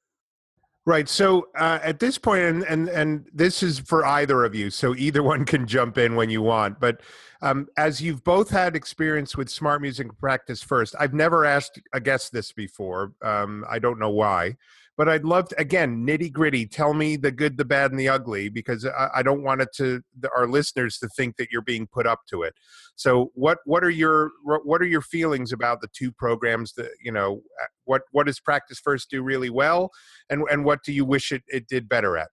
Right. 0.88 1.10
So 1.10 1.50
uh, 1.54 1.80
at 1.84 2.00
this 2.00 2.18
point, 2.18 2.44
and, 2.44 2.64
and 2.64 2.88
and 2.88 3.28
this 3.34 3.62
is 3.62 3.78
for 3.78 4.06
either 4.06 4.46
of 4.46 4.56
you, 4.56 4.70
so 4.70 4.96
either 4.96 5.22
one 5.34 5.44
can 5.44 5.68
jump 5.68 5.98
in 5.98 6.16
when 6.16 6.30
you 6.30 6.42
want. 6.42 6.80
But 6.80 7.02
um, 7.42 7.68
as 7.76 8.00
you've 8.00 8.24
both 8.24 8.50
had 8.50 8.74
experience 8.74 9.36
with 9.36 9.50
SmartMusic 9.50 10.18
practice 10.18 10.64
first, 10.64 10.96
I've 10.98 11.14
never 11.14 11.44
asked 11.44 11.82
a 11.92 12.00
guest 12.00 12.32
this 12.32 12.54
before. 12.54 13.12
Um, 13.22 13.66
I 13.70 13.80
don't 13.80 14.00
know 14.00 14.12
why, 14.12 14.56
but 14.98 15.08
I'd 15.08 15.24
love 15.24 15.48
to 15.50 15.60
again 15.60 16.06
nitty 16.06 16.32
gritty. 16.32 16.66
Tell 16.66 16.94
me 16.94 17.16
the 17.16 17.32
good, 17.32 17.58
the 17.58 17.66
bad, 17.66 17.92
and 17.92 18.00
the 18.00 18.10
ugly, 18.10 18.50
because 18.50 18.86
I, 18.86 19.10
I 19.16 19.24
don't 19.24 19.44
want 19.44 19.62
it 19.62 19.70
to 19.76 20.02
the, 20.20 20.30
our 20.36 20.48
listeners 20.48 20.98
to 21.00 21.08
think 21.10 21.38
that 21.38 21.50
you're 21.52 21.62
being 21.62 21.88
put 21.88 22.08
up 22.08 22.22
to 22.30 22.42
it. 22.42 22.54
So 22.96 23.32
what 23.36 23.60
what 23.66 23.84
are 23.84 23.90
your 23.90 24.32
what 24.44 24.82
are 24.82 24.88
your 24.88 25.02
feelings 25.02 25.54
about 25.54 25.82
the 25.82 25.90
two 25.94 26.12
programs? 26.12 26.74
That 26.74 26.90
you 27.02 27.12
know 27.12 27.42
uh, 27.62 27.68
what 27.86 28.02
what 28.12 28.26
does 28.26 28.40
practice 28.40 28.80
first 28.80 29.10
do 29.10 29.22
really 29.22 29.52
well, 29.52 29.92
and 30.30 30.44
and 30.52 30.66
what 30.66 30.84
do 30.84 30.92
you 30.92 31.06
wish 31.06 31.32
it, 31.32 31.44
it 31.48 31.68
did 31.68 31.88
better 31.88 32.18
at? 32.18 32.30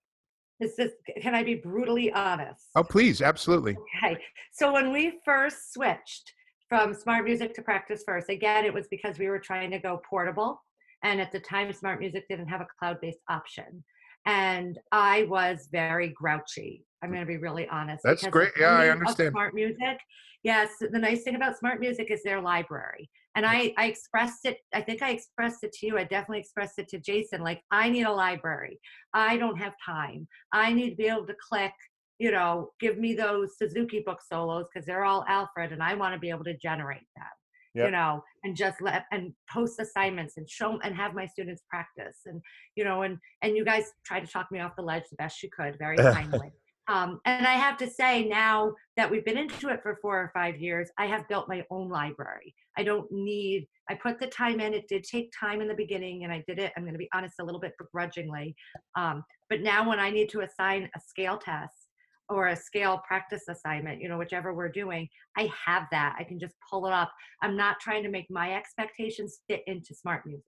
Is 0.60 0.76
this, 0.76 0.92
can 1.20 1.34
I 1.34 1.42
be 1.42 1.56
brutally 1.56 2.12
honest? 2.12 2.66
Oh, 2.76 2.84
please, 2.84 3.20
absolutely. 3.20 3.76
Okay. 4.02 4.16
So 4.52 4.72
when 4.72 4.92
we 4.92 5.18
first 5.24 5.74
switched 5.74 6.32
from 6.68 6.94
SmartMusic 6.94 7.54
to 7.54 7.62
practice 7.62 8.04
first, 8.06 8.30
again, 8.30 8.64
it 8.64 8.72
was 8.72 8.86
because 8.88 9.18
we 9.18 9.26
were 9.26 9.40
trying 9.40 9.72
to 9.72 9.80
go 9.80 10.00
portable. 10.08 10.62
And 11.04 11.20
at 11.20 11.30
the 11.30 11.40
time, 11.40 11.70
SmartMusic 11.70 12.22
didn't 12.28 12.48
have 12.48 12.60
a 12.60 12.66
cloud 12.78 12.98
based 13.00 13.20
option. 13.30 13.84
And 14.26 14.78
I 14.90 15.24
was 15.24 15.68
very 15.70 16.08
grouchy. 16.08 16.84
I'm 17.02 17.10
going 17.10 17.20
to 17.20 17.26
be 17.26 17.36
really 17.36 17.68
honest. 17.68 18.02
That's 18.02 18.26
great. 18.26 18.52
Yeah, 18.58 18.70
I 18.70 18.88
understand. 18.88 19.34
SmartMusic. 19.34 19.98
Yes. 20.42 20.70
The 20.80 20.98
nice 20.98 21.22
thing 21.22 21.36
about 21.36 21.54
SmartMusic 21.62 22.10
is 22.10 22.22
their 22.24 22.40
library 22.40 23.10
and 23.34 23.44
I, 23.44 23.72
I 23.76 23.86
expressed 23.86 24.44
it 24.44 24.58
i 24.72 24.80
think 24.80 25.02
i 25.02 25.10
expressed 25.10 25.64
it 25.64 25.72
to 25.72 25.86
you 25.86 25.98
i 25.98 26.04
definitely 26.04 26.40
expressed 26.40 26.78
it 26.78 26.88
to 26.88 26.98
jason 26.98 27.42
like 27.42 27.60
i 27.70 27.88
need 27.88 28.04
a 28.04 28.12
library 28.12 28.78
i 29.12 29.36
don't 29.36 29.58
have 29.58 29.74
time 29.84 30.26
i 30.52 30.72
need 30.72 30.90
to 30.90 30.96
be 30.96 31.06
able 31.06 31.26
to 31.26 31.34
click 31.48 31.72
you 32.18 32.30
know 32.30 32.70
give 32.80 32.98
me 32.98 33.14
those 33.14 33.56
Suzuki 33.58 34.02
book 34.04 34.20
solos 34.26 34.66
because 34.72 34.86
they're 34.86 35.04
all 35.04 35.24
Alfred 35.28 35.72
and 35.72 35.82
i 35.82 35.94
want 35.94 36.14
to 36.14 36.20
be 36.20 36.30
able 36.30 36.44
to 36.44 36.56
generate 36.56 37.06
them 37.16 37.26
yep. 37.74 37.86
you 37.86 37.90
know 37.90 38.22
and 38.42 38.56
just 38.56 38.80
let 38.80 39.04
and 39.12 39.32
post 39.50 39.80
assignments 39.80 40.36
and 40.36 40.48
show 40.48 40.78
and 40.82 40.94
have 40.94 41.14
my 41.14 41.26
students 41.26 41.62
practice 41.68 42.20
and 42.26 42.40
you 42.76 42.84
know 42.84 43.02
and 43.02 43.18
and 43.42 43.56
you 43.56 43.64
guys 43.64 43.84
try 44.04 44.20
to 44.20 44.26
talk 44.26 44.46
me 44.50 44.60
off 44.60 44.76
the 44.76 44.82
ledge 44.82 45.04
the 45.10 45.16
best 45.16 45.42
you 45.42 45.48
could 45.56 45.76
very 45.78 45.96
kindly 46.14 46.52
um, 46.86 47.20
and 47.24 47.46
I 47.46 47.54
have 47.54 47.78
to 47.78 47.88
say 47.88 48.26
now 48.26 48.74
that 48.96 49.10
we've 49.10 49.24
been 49.24 49.38
into 49.38 49.68
it 49.70 49.80
for 49.82 49.98
four 50.02 50.20
or 50.20 50.30
five 50.34 50.60
years, 50.60 50.90
I 50.98 51.06
have 51.06 51.26
built 51.28 51.48
my 51.48 51.64
own 51.70 51.88
library. 51.88 52.54
I 52.76 52.82
don't 52.82 53.10
need, 53.10 53.66
I 53.88 53.94
put 53.94 54.20
the 54.20 54.26
time 54.26 54.60
in. 54.60 54.74
It 54.74 54.86
did 54.88 55.04
take 55.04 55.32
time 55.38 55.62
in 55.62 55.68
the 55.68 55.74
beginning 55.74 56.24
and 56.24 56.32
I 56.32 56.44
did 56.46 56.58
it, 56.58 56.72
I'm 56.76 56.82
going 56.82 56.94
to 56.94 56.98
be 56.98 57.08
honest, 57.14 57.36
a 57.40 57.44
little 57.44 57.60
bit 57.60 57.72
begrudgingly. 57.78 58.54
Um, 58.96 59.24
but 59.48 59.62
now 59.62 59.88
when 59.88 59.98
I 59.98 60.10
need 60.10 60.28
to 60.30 60.40
assign 60.40 60.90
a 60.94 61.00
scale 61.00 61.38
test 61.38 61.83
or 62.28 62.48
a 62.48 62.56
scale 62.56 63.02
practice 63.06 63.42
assignment, 63.48 64.00
you 64.00 64.08
know, 64.08 64.18
whichever 64.18 64.54
we're 64.54 64.70
doing, 64.70 65.08
I 65.36 65.50
have 65.66 65.84
that. 65.90 66.16
I 66.18 66.24
can 66.24 66.38
just 66.38 66.54
pull 66.70 66.86
it 66.86 66.92
up. 66.92 67.12
I'm 67.42 67.56
not 67.56 67.80
trying 67.80 68.02
to 68.02 68.08
make 68.08 68.26
my 68.30 68.54
expectations 68.54 69.40
fit 69.48 69.62
into 69.66 69.94
SmartMusic. 69.94 70.40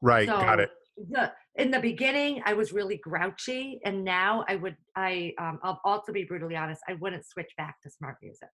Right, 0.00 0.28
so, 0.28 0.40
got 0.40 0.60
it 0.60 0.70
the 1.10 1.32
in 1.56 1.70
the 1.70 1.80
beginning 1.80 2.42
I 2.44 2.54
was 2.54 2.72
really 2.72 2.96
grouchy, 2.98 3.80
and 3.84 4.04
now 4.04 4.44
I 4.48 4.56
would 4.56 4.76
I 4.96 5.32
um, 5.38 5.58
I'll 5.62 5.80
also 5.84 6.12
be 6.12 6.24
brutally 6.24 6.56
honest. 6.56 6.82
I 6.88 6.94
wouldn't 6.94 7.26
switch 7.26 7.50
back 7.56 7.80
to 7.82 7.88
SmartMusic. 7.88 8.48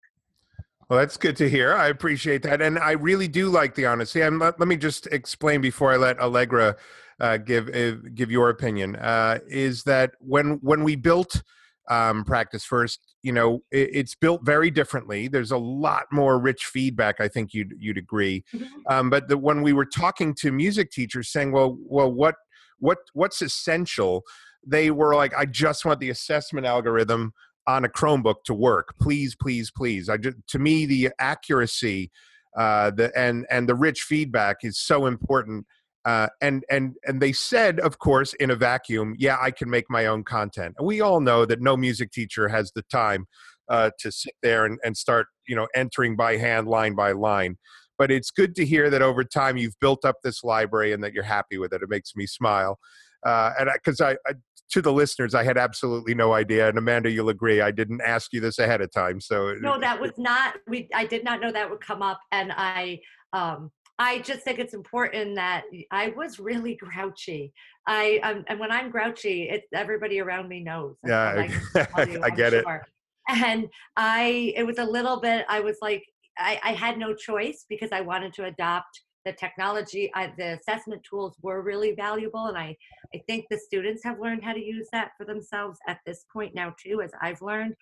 Well, 0.89 0.99
that's 0.99 1.17
good 1.17 1.37
to 1.37 1.49
hear. 1.49 1.75
I 1.75 1.89
appreciate 1.89 2.43
that, 2.43 2.61
and 2.61 2.79
I 2.79 2.93
really 2.93 3.29
do 3.29 3.49
like 3.49 3.75
the 3.75 3.87
honesty. 3.87 4.21
And 4.21 4.39
let, 4.39 4.59
let 4.59 4.69
me 4.69 4.77
just 4.77 5.07
explain 5.07 5.61
before 5.61 5.93
I 5.93 5.97
let 5.97 6.19
Allegra 6.19 6.77
uh, 7.21 7.37
give 7.39 7.69
uh, 7.69 7.97
give 8.15 8.31
your 8.31 8.51
opinion. 8.51 8.97
Uh, 8.97 9.39
is 9.47 9.85
that 9.85 10.13
when 10.19 10.59
when 10.63 10.83
we 10.85 10.97
built 10.97 11.43
um, 11.90 12.25
practice 12.25 12.64
first, 12.64 13.01
you 13.23 13.33
know, 13.33 13.62
it, 13.71 13.90
it's 13.92 14.14
built 14.14 14.45
very 14.45 14.71
differently. 14.71 15.29
There's 15.29 15.51
a 15.51 15.59
lot 15.59 16.05
more 16.12 16.38
rich 16.38 16.64
feedback. 16.66 17.21
I 17.21 17.29
think 17.29 17.55
you'd 17.55 17.75
you'd 17.79 17.99
agree. 17.99 18.45
Mm-hmm. 18.55 18.66
Um, 18.88 19.11
but 19.11 19.29
the, 19.29 19.37
when 19.37 19.62
we 19.62 19.73
were 19.73 19.85
talking 19.85 20.35
to 20.37 20.53
music 20.53 20.90
teachers, 20.90 21.31
saying, 21.31 21.53
"Well, 21.53 21.77
well, 21.81 22.12
what 22.12 22.37
what 22.79 22.99
what's 23.14 23.42
essential?" 23.42 24.23
They 24.64 24.90
were 24.90 25.14
like, 25.14 25.35
"I 25.37 25.45
just 25.47 25.85
want 25.85 26.01
the 26.01 26.11
assessment 26.11 26.66
algorithm." 26.66 27.33
on 27.68 27.85
a 27.85 27.88
chromebook 27.88 28.42
to 28.45 28.53
work 28.53 28.92
please 29.01 29.37
please 29.37 29.71
please 29.71 30.09
i 30.09 30.16
just 30.16 30.37
to 30.49 30.59
me 30.59 30.85
the 30.85 31.11
accuracy 31.21 32.11
uh 32.57 32.90
the 32.90 33.16
and 33.16 33.47
and 33.51 33.68
the 33.68 33.75
rich 33.77 34.03
feedback 34.03 34.57
is 34.64 34.81
so 34.81 35.07
important 35.07 35.64
uh, 36.05 36.29
and 36.41 36.65
and 36.71 36.95
and 37.07 37.21
they 37.21 37.33
said, 37.33 37.81
of 37.81 37.99
course, 37.99 38.33
in 38.35 38.51
a 38.51 38.57
vacuum, 38.57 39.15
yeah, 39.19 39.38
I 39.41 39.51
can 39.51 39.71
make 39.71 39.87
my 39.88 40.07
own 40.07 40.25
content. 40.25 40.75
And 40.79 40.87
we 40.87 41.01
all 41.01 41.21
know 41.21 41.45
that 41.45 41.61
no 41.61 41.77
music 41.77 42.11
teacher 42.11 42.49
has 42.49 42.73
the 42.75 42.83
time 42.91 43.27
uh, 43.69 43.91
to 44.01 44.11
sit 44.11 44.35
there 44.43 44.65
and, 44.65 44.79
and 44.85 44.97
start, 44.97 45.27
you 45.47 45.55
know, 45.55 45.69
entering 45.75 46.17
by 46.17 46.37
hand, 46.37 46.67
line 46.67 46.95
by 46.95 47.12
line. 47.12 47.57
But 47.99 48.11
it's 48.11 48.31
good 48.31 48.57
to 48.57 48.67
hear 48.67 48.91
that 48.91 49.03
over 49.03 49.23
time 49.23 49.57
you've 49.57 49.79
built 49.81 50.05
up 50.05 50.17
this 50.25 50.43
library 50.43 50.93
and 50.93 51.05
that 51.05 51.12
you're 51.12 51.23
happy 51.23 51.59
with 51.59 51.73
it. 51.73 51.83
It 51.83 51.88
makes 51.88 52.17
me 52.17 52.27
smile. 52.27 52.79
Uh, 53.25 53.53
and 53.59 53.71
because 53.73 54.01
I, 54.01 54.12
I, 54.27 54.35
to 54.73 54.83
the 54.83 54.93
listeners, 54.93 55.35
I 55.35 55.45
had 55.45 55.59
absolutely 55.59 56.15
no 56.15 56.33
idea. 56.33 56.69
And 56.69 56.79
Amanda, 56.79 57.11
you'll 57.11 57.29
agree, 57.29 57.61
I 57.61 57.71
didn't 57.71 58.01
ask 58.01 58.33
you 58.33 58.41
this 58.41 58.59
ahead 58.59 58.81
of 58.81 58.91
time. 58.91 59.21
So 59.21 59.55
no, 59.61 59.79
that 59.79 60.01
was 60.01 60.12
not. 60.17 60.57
We 60.67 60.88
I 60.95 61.07
did 61.07 61.23
not 61.23 61.41
know 61.41 61.53
that 61.53 61.71
would 61.71 61.81
come 61.81 62.03
up, 62.03 62.21
and 62.33 62.53
I 62.57 63.01
um 63.33 63.71
I 63.98 64.20
just 64.20 64.40
think 64.42 64.59
it's 64.59 64.74
important 64.74 65.37
that 65.37 65.64
I 65.90 66.09
was 66.16 66.38
really 66.38 66.74
grouchy. 66.81 67.52
I 67.87 68.20
um, 68.22 68.44
and 68.48 68.59
when 68.59 68.70
I'm 68.70 68.90
grouchy, 68.90 69.48
it 69.48 69.64
everybody 69.74 70.20
around 70.20 70.48
me 70.48 70.61
knows. 70.61 70.96
yeah, 71.05 71.46
I, 71.94 72.02
you, 72.05 72.22
I 72.22 72.31
get 72.31 72.52
sure. 72.52 72.74
it. 72.74 72.83
And 73.28 73.68
I, 73.96 74.52
it 74.57 74.66
was 74.66 74.78
a 74.78 74.85
little 74.85 75.20
bit. 75.20 75.46
I 75.48 75.61
was 75.61 75.76
like, 75.81 76.05
I, 76.38 76.59
I 76.62 76.72
had 76.72 76.98
no 76.98 77.14
choice 77.14 77.66
because 77.68 77.90
I 77.92 78.00
wanted 78.00 78.33
to 78.35 78.46
adopt 78.46 79.00
the 79.24 79.33
technology. 79.33 80.11
I, 80.14 80.33
the 80.37 80.59
assessment 80.59 81.02
tools 81.09 81.37
were 81.42 81.62
really 81.62 81.92
valuable, 81.92 82.46
and 82.46 82.59
I, 82.59 82.76
I 83.14 83.22
think 83.28 83.46
the 83.50 83.59
students 83.59 84.02
have 84.05 84.18
learned 84.20 84.42
how 84.42 84.52
to 84.52 84.64
use 84.64 84.88
that 84.92 85.12
for 85.16 85.24
themselves 85.24 85.78
at 85.87 85.98
this 86.07 86.24
point 86.33 86.55
now 86.55 86.74
too, 86.83 87.02
as 87.02 87.12
I've 87.20 87.40
learned 87.40 87.74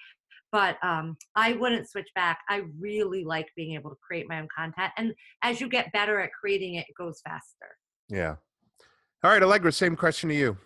but 0.53 0.77
um, 0.83 1.17
I 1.37 1.53
wouldn't 1.55 1.89
switch 1.89 2.09
back. 2.15 2.41
I 2.49 2.63
really 2.79 3.25
like 3.25 3.49
being 3.57 3.75
able 3.75 3.91
to 3.91 3.97
create 4.05 4.29
my 4.29 4.41
own 4.41 4.49
content. 4.57 4.93
And 4.97 5.15
as 5.43 5.61
you 5.61 5.69
get 5.69 5.93
better 5.93 6.21
at 6.21 6.31
creating 6.33 6.75
it, 6.75 6.87
it 6.89 6.95
goes 6.97 7.21
faster. 7.25 7.77
Yeah. 8.09 8.37
All 9.23 9.31
right, 9.31 9.43
Allegra, 9.43 9.71
same 9.73 9.97
question 9.97 10.29
to 10.31 10.35
you. 10.35 10.57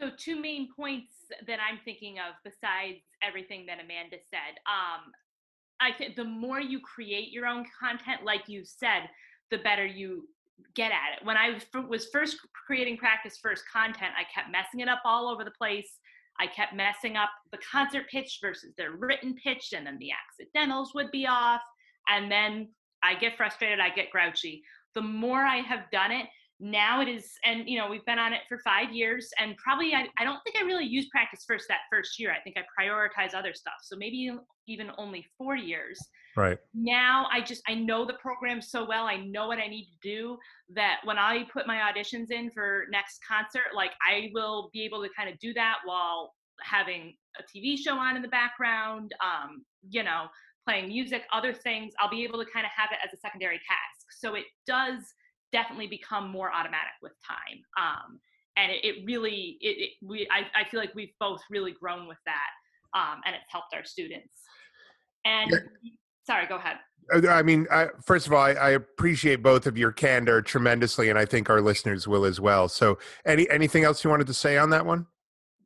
So, 0.00 0.10
two 0.16 0.40
main 0.40 0.68
points 0.74 1.12
that 1.46 1.58
I'm 1.60 1.78
thinking 1.84 2.16
of 2.18 2.34
besides 2.44 3.00
everything 3.22 3.66
that 3.66 3.78
Amanda 3.84 4.16
said. 4.30 4.58
Um, 4.66 5.12
I 5.80 5.92
think 5.96 6.16
the 6.16 6.24
more 6.24 6.60
you 6.60 6.80
create 6.80 7.30
your 7.32 7.46
own 7.46 7.64
content, 7.78 8.24
like 8.24 8.42
you 8.48 8.62
said, 8.64 9.08
the 9.50 9.58
better 9.58 9.84
you 9.84 10.28
get 10.74 10.92
at 10.92 11.18
it. 11.18 11.26
When 11.26 11.36
I 11.36 11.58
was 11.88 12.06
first 12.12 12.36
creating 12.66 12.96
practice 12.96 13.38
first 13.42 13.64
content, 13.72 14.12
I 14.16 14.24
kept 14.32 14.50
messing 14.50 14.80
it 14.80 14.88
up 14.88 15.02
all 15.04 15.28
over 15.28 15.44
the 15.44 15.50
place 15.50 15.98
I 16.42 16.46
kept 16.48 16.74
messing 16.74 17.16
up 17.16 17.30
the 17.52 17.58
concert 17.70 18.08
pitch 18.10 18.38
versus 18.42 18.74
their 18.76 18.92
written 18.92 19.34
pitch, 19.42 19.72
and 19.76 19.86
then 19.86 19.96
the 20.00 20.10
accidentals 20.10 20.92
would 20.94 21.10
be 21.12 21.24
off. 21.26 21.60
And 22.08 22.30
then 22.30 22.68
I 23.04 23.14
get 23.14 23.36
frustrated, 23.36 23.78
I 23.78 23.90
get 23.90 24.10
grouchy. 24.10 24.62
The 24.96 25.02
more 25.02 25.42
I 25.42 25.58
have 25.58 25.90
done 25.92 26.10
it, 26.10 26.26
now 26.58 27.00
it 27.00 27.08
is, 27.08 27.30
and 27.44 27.68
you 27.68 27.78
know, 27.78 27.88
we've 27.88 28.04
been 28.06 28.18
on 28.18 28.32
it 28.32 28.40
for 28.48 28.58
five 28.58 28.92
years, 28.92 29.28
and 29.38 29.56
probably 29.56 29.94
I, 29.94 30.06
I 30.18 30.24
don't 30.24 30.40
think 30.44 30.56
I 30.56 30.64
really 30.64 30.84
used 30.84 31.10
practice 31.10 31.44
first 31.46 31.66
that 31.68 31.80
first 31.90 32.18
year. 32.18 32.32
I 32.32 32.40
think 32.40 32.56
I 32.56 32.62
prioritize 32.80 33.34
other 33.34 33.54
stuff. 33.54 33.74
So 33.82 33.96
maybe 33.96 34.32
even 34.66 34.90
only 34.98 35.24
four 35.38 35.56
years. 35.56 35.98
Right. 36.36 36.58
Now 36.74 37.26
I 37.30 37.42
just 37.42 37.62
I 37.68 37.74
know 37.74 38.06
the 38.06 38.14
program 38.14 38.62
so 38.62 38.86
well. 38.86 39.04
I 39.04 39.16
know 39.16 39.48
what 39.48 39.58
I 39.58 39.66
need 39.66 39.84
to 39.84 40.08
do 40.08 40.38
that 40.70 41.00
when 41.04 41.18
I 41.18 41.44
put 41.52 41.66
my 41.66 41.76
auditions 41.76 42.30
in 42.30 42.50
for 42.50 42.86
next 42.90 43.20
concert, 43.26 43.74
like 43.74 43.90
I 44.08 44.30
will 44.32 44.70
be 44.72 44.84
able 44.84 45.02
to 45.02 45.08
kind 45.16 45.28
of 45.28 45.38
do 45.40 45.52
that 45.54 45.78
while 45.84 46.32
having 46.62 47.14
a 47.38 47.42
TV 47.42 47.76
show 47.76 47.96
on 47.96 48.16
in 48.16 48.22
the 48.22 48.28
background, 48.28 49.12
um, 49.20 49.64
you 49.88 50.02
know, 50.02 50.26
playing 50.66 50.88
music, 50.88 51.22
other 51.32 51.52
things. 51.52 51.92
I'll 52.00 52.10
be 52.10 52.24
able 52.24 52.42
to 52.42 52.50
kind 52.50 52.64
of 52.64 52.72
have 52.76 52.90
it 52.92 52.98
as 53.04 53.12
a 53.12 53.20
secondary 53.20 53.56
task. 53.56 54.06
So 54.18 54.34
it 54.34 54.44
does 54.66 55.02
definitely 55.52 55.88
become 55.88 56.30
more 56.30 56.52
automatic 56.52 56.96
with 57.02 57.12
time. 57.26 57.60
Um, 57.78 58.20
and 58.56 58.70
it, 58.70 58.84
it 58.84 59.04
really, 59.04 59.58
it, 59.60 59.76
it, 59.78 59.90
we, 60.02 60.28
I, 60.30 60.60
I 60.60 60.68
feel 60.68 60.80
like 60.80 60.94
we've 60.94 61.14
both 61.18 61.40
really 61.50 61.72
grown 61.72 62.06
with 62.06 62.18
that, 62.26 62.50
um, 62.94 63.20
and 63.24 63.34
it's 63.34 63.44
helped 63.50 63.74
our 63.74 63.84
students. 63.84 64.34
And 65.24 65.50
yeah. 65.50 65.58
Sorry, 66.24 66.46
go 66.46 66.56
ahead. 66.56 66.76
Uh, 67.12 67.28
I 67.28 67.42
mean, 67.42 67.66
I, 67.70 67.88
first 68.04 68.26
of 68.26 68.32
all, 68.32 68.40
I, 68.40 68.52
I, 68.52 68.70
appreciate 68.70 69.42
both 69.42 69.66
of 69.66 69.76
your 69.76 69.90
candor 69.90 70.40
tremendously, 70.40 71.10
and 71.10 71.18
I 71.18 71.24
think 71.24 71.50
our 71.50 71.60
listeners 71.60 72.06
will 72.06 72.24
as 72.24 72.40
well. 72.40 72.68
So, 72.68 72.98
any 73.26 73.48
anything 73.50 73.82
else 73.82 74.04
you 74.04 74.10
wanted 74.10 74.28
to 74.28 74.34
say 74.34 74.56
on 74.56 74.70
that 74.70 74.86
one? 74.86 75.06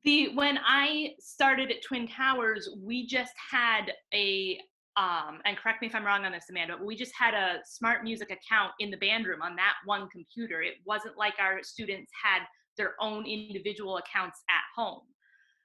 The 0.05 0.35
when 0.35 0.59
I 0.67 1.11
started 1.21 1.71
at 1.71 1.83
Twin 1.83 2.09
Towers, 2.09 2.69
we 2.83 3.07
just 3.07 3.35
had 3.51 3.93
a 4.15 4.59
um, 4.97 5.41
and 5.45 5.59
correct 5.59 5.83
me 5.83 5.89
if 5.89 5.95
I'm 5.95 6.05
wrong 6.05 6.25
on 6.25 6.33
this, 6.33 6.47
Amanda, 6.49 6.77
but 6.79 6.87
we 6.87 6.97
just 6.97 7.13
had 7.19 7.35
a 7.35 7.59
SmartMusic 7.67 8.31
account 8.31 8.73
in 8.81 8.91
the 8.91 8.97
band 8.97 9.27
room 9.27 9.43
on 9.43 9.55
that 9.57 9.75
one 9.85 10.09
computer. 10.09 10.63
It 10.63 10.77
wasn't 10.87 11.19
like 11.19 11.35
our 11.39 11.63
students 11.63 12.11
had 12.25 12.41
their 12.79 12.95
own 13.01 13.27
individual 13.27 13.99
accounts 13.99 14.43
at 14.49 14.63
home. 14.75 15.03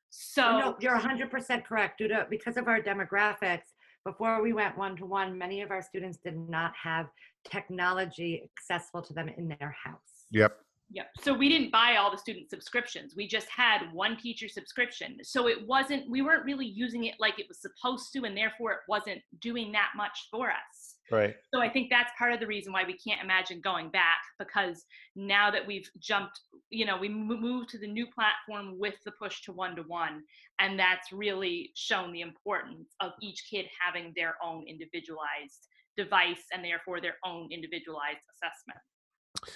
So 0.10 0.42
no, 0.42 0.76
you're 0.82 1.00
100% 1.00 1.64
correct. 1.64 2.00
Due 2.00 2.10
to 2.10 2.28
because 2.30 2.58
of 2.58 2.68
our 2.68 2.82
demographics, 2.82 3.62
before 4.06 4.42
we 4.42 4.54
went 4.54 4.78
one 4.78 4.96
to 4.98 5.06
one, 5.06 5.38
many 5.38 5.62
of 5.62 5.72
our 5.72 5.82
students 5.82 6.18
did 6.24 6.38
not 6.50 6.74
have 6.82 7.08
technology 7.50 8.50
accessible 8.58 9.02
to 9.04 9.14
them 9.14 9.30
in 9.30 9.48
their 9.48 9.76
house. 9.84 10.26
Yep. 10.32 10.58
Yep. 10.94 11.08
So 11.22 11.34
we 11.34 11.48
didn't 11.48 11.72
buy 11.72 11.96
all 11.96 12.12
the 12.12 12.18
student 12.18 12.50
subscriptions. 12.50 13.14
We 13.16 13.26
just 13.26 13.48
had 13.50 13.92
one 13.94 14.18
teacher 14.18 14.50
subscription. 14.50 15.18
So 15.24 15.48
it 15.48 15.66
wasn't, 15.66 16.10
we 16.10 16.22
weren't 16.22 16.44
really 16.44 16.66
using 16.66 17.06
it 17.06 17.16
like 17.18 17.40
it 17.40 17.46
was 17.48 17.62
supposed 17.62 18.12
to, 18.14 18.24
and 18.26 18.36
therefore 18.36 18.74
it 18.74 18.80
wasn't 18.90 19.22
doing 19.40 19.72
that 19.72 19.92
much 19.96 20.28
for 20.30 20.50
us. 20.50 20.96
Right. 21.10 21.36
So 21.54 21.62
I 21.62 21.70
think 21.70 21.90
that's 21.90 22.12
part 22.18 22.34
of 22.34 22.40
the 22.40 22.48
reason 22.48 22.74
why 22.74 22.84
we 22.86 22.98
can't 22.98 23.22
imagine 23.22 23.62
going 23.62 23.90
back 23.90 24.20
because 24.38 24.84
now 25.16 25.50
that 25.52 25.66
we've 25.66 25.90
jumped, 26.00 26.40
you 26.70 26.86
know, 26.86 26.98
we 26.98 27.08
moved 27.08 27.70
to 27.70 27.78
the 27.78 27.88
new 27.88 28.08
platform 28.08 28.78
with 28.78 28.96
the 29.06 29.12
push 29.12 29.42
to 29.44 29.54
one 29.54 29.76
to 29.78 29.84
one, 29.84 30.24
and 30.60 30.78
that's 30.78 31.12
really 31.12 31.72
shown 31.76 32.12
the 32.12 32.22
importance 32.22 32.96
of 33.00 33.12
each 33.22 33.44
kid 33.50 33.66
having 33.80 34.14
their 34.16 34.36
own 34.44 34.66
individualized 34.68 35.68
device 35.98 36.44
and 36.54 36.64
therefore 36.64 37.02
their 37.02 37.18
own 37.26 37.50
individualized 37.52 38.24
assessment. 38.34 38.80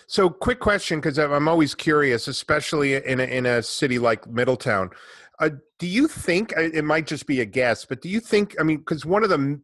So, 0.07 0.29
quick 0.29 0.59
question 0.59 0.99
because 0.99 1.19
I'm 1.19 1.47
always 1.47 1.75
curious, 1.75 2.27
especially 2.27 2.95
in 2.95 3.19
a, 3.19 3.23
in 3.23 3.45
a 3.45 3.61
city 3.61 3.99
like 3.99 4.27
Middletown. 4.27 4.89
Uh, 5.39 5.49
do 5.79 5.87
you 5.87 6.07
think 6.07 6.53
it 6.55 6.85
might 6.85 7.05
just 7.07 7.27
be 7.27 7.41
a 7.41 7.45
guess, 7.45 7.85
but 7.85 8.01
do 8.01 8.07
you 8.07 8.19
think? 8.19 8.55
I 8.59 8.63
mean, 8.63 8.77
because 8.77 9.05
one 9.05 9.23
of 9.23 9.29
the 9.29 9.61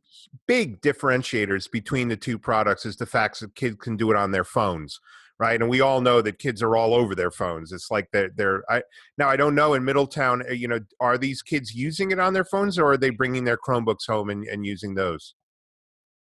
big 0.47 0.81
differentiators 0.81 1.71
between 1.71 2.07
the 2.07 2.17
two 2.17 2.37
products 2.37 2.85
is 2.85 2.97
the 2.97 3.05
fact 3.05 3.39
that 3.39 3.55
kids 3.55 3.77
can 3.79 3.97
do 3.97 4.11
it 4.11 4.17
on 4.17 4.31
their 4.31 4.43
phones, 4.43 4.99
right? 5.39 5.59
And 5.59 5.69
we 5.69 5.81
all 5.81 6.01
know 6.01 6.21
that 6.21 6.39
kids 6.39 6.61
are 6.61 6.75
all 6.75 6.93
over 6.93 7.15
their 7.15 7.31
phones. 7.31 7.71
It's 7.71 7.89
like 7.89 8.07
they're, 8.11 8.31
they're 8.35 8.63
I, 8.69 8.83
now 9.17 9.29
I 9.29 9.37
don't 9.37 9.55
know 9.55 9.73
in 9.73 9.85
Middletown, 9.85 10.43
uh, 10.47 10.53
you 10.53 10.67
know, 10.67 10.79
are 10.99 11.17
these 11.17 11.41
kids 11.41 11.73
using 11.73 12.11
it 12.11 12.19
on 12.19 12.33
their 12.33 12.45
phones 12.45 12.77
or 12.77 12.91
are 12.91 12.97
they 12.97 13.09
bringing 13.09 13.45
their 13.45 13.57
Chromebooks 13.57 14.07
home 14.07 14.29
and, 14.29 14.45
and 14.45 14.65
using 14.65 14.93
those? 14.93 15.35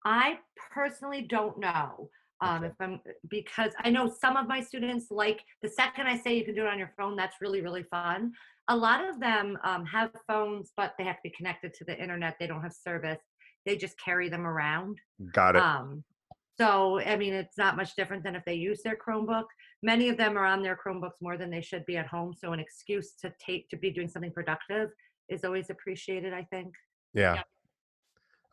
I 0.06 0.40
personally 0.74 1.22
don't 1.22 1.58
know. 1.60 2.10
Um, 2.42 2.64
okay. 2.64 2.68
if 2.68 2.74
I'm 2.80 3.00
because 3.30 3.72
I 3.80 3.90
know 3.90 4.10
some 4.10 4.38
of 4.38 4.48
my 4.48 4.62
students 4.62 5.08
like 5.10 5.44
the 5.62 5.70
second 5.70 6.08
I 6.08 6.18
say 6.18 6.38
you 6.38 6.46
can 6.46 6.56
do 6.56 6.62
it 6.62 6.68
on 6.68 6.80
your 6.80 6.94
phone, 6.98 7.16
that's 7.16 7.38
really 7.42 7.62
really 7.62 7.84
fun. 7.84 8.32
A 8.70 8.76
lot 8.76 9.08
of 9.08 9.20
them 9.20 9.58
um, 9.64 9.86
have 9.86 10.12
phones, 10.28 10.72
but 10.78 10.94
they 10.98 11.04
have 11.04 11.18
to 11.18 11.22
be 11.24 11.32
connected 11.32 11.74
to 11.76 11.84
the 11.86 12.00
internet. 12.00 12.36
They 12.40 12.48
don't 12.48 12.62
have 12.62 12.74
service. 12.74 13.20
They 13.66 13.76
just 13.76 14.00
carry 14.00 14.30
them 14.30 14.46
around. 14.46 15.00
Got 15.34 15.56
it. 15.56 15.62
Um, 15.62 16.04
so 16.60 17.00
I 17.02 17.16
mean, 17.18 17.34
it's 17.34 17.58
not 17.58 17.78
much 17.78 17.96
different 17.96 18.24
than 18.24 18.36
if 18.36 18.44
they 18.46 18.54
use 18.54 18.82
their 18.84 18.98
Chromebook. 18.98 19.46
Many 19.82 20.10
of 20.10 20.18
them 20.18 20.38
are 20.38 20.46
on 20.46 20.62
their 20.62 20.78
Chromebooks 20.78 21.22
more 21.22 21.38
than 21.38 21.50
they 21.50 21.62
should 21.62 21.86
be 21.86 21.98
at 21.98 22.08
home. 22.08 22.34
So 22.38 22.54
an 22.54 22.60
excuse 22.60 23.14
to 23.22 23.34
take 23.44 23.70
to 23.70 23.78
be 23.78 23.92
doing 23.92 24.08
something 24.08 24.32
productive 24.32 24.90
is 25.30 25.44
always 25.44 25.70
appreciated. 25.70 26.34
I 26.34 26.44
think. 26.52 26.74
Yeah. 27.14 27.36
yeah. 27.36 27.44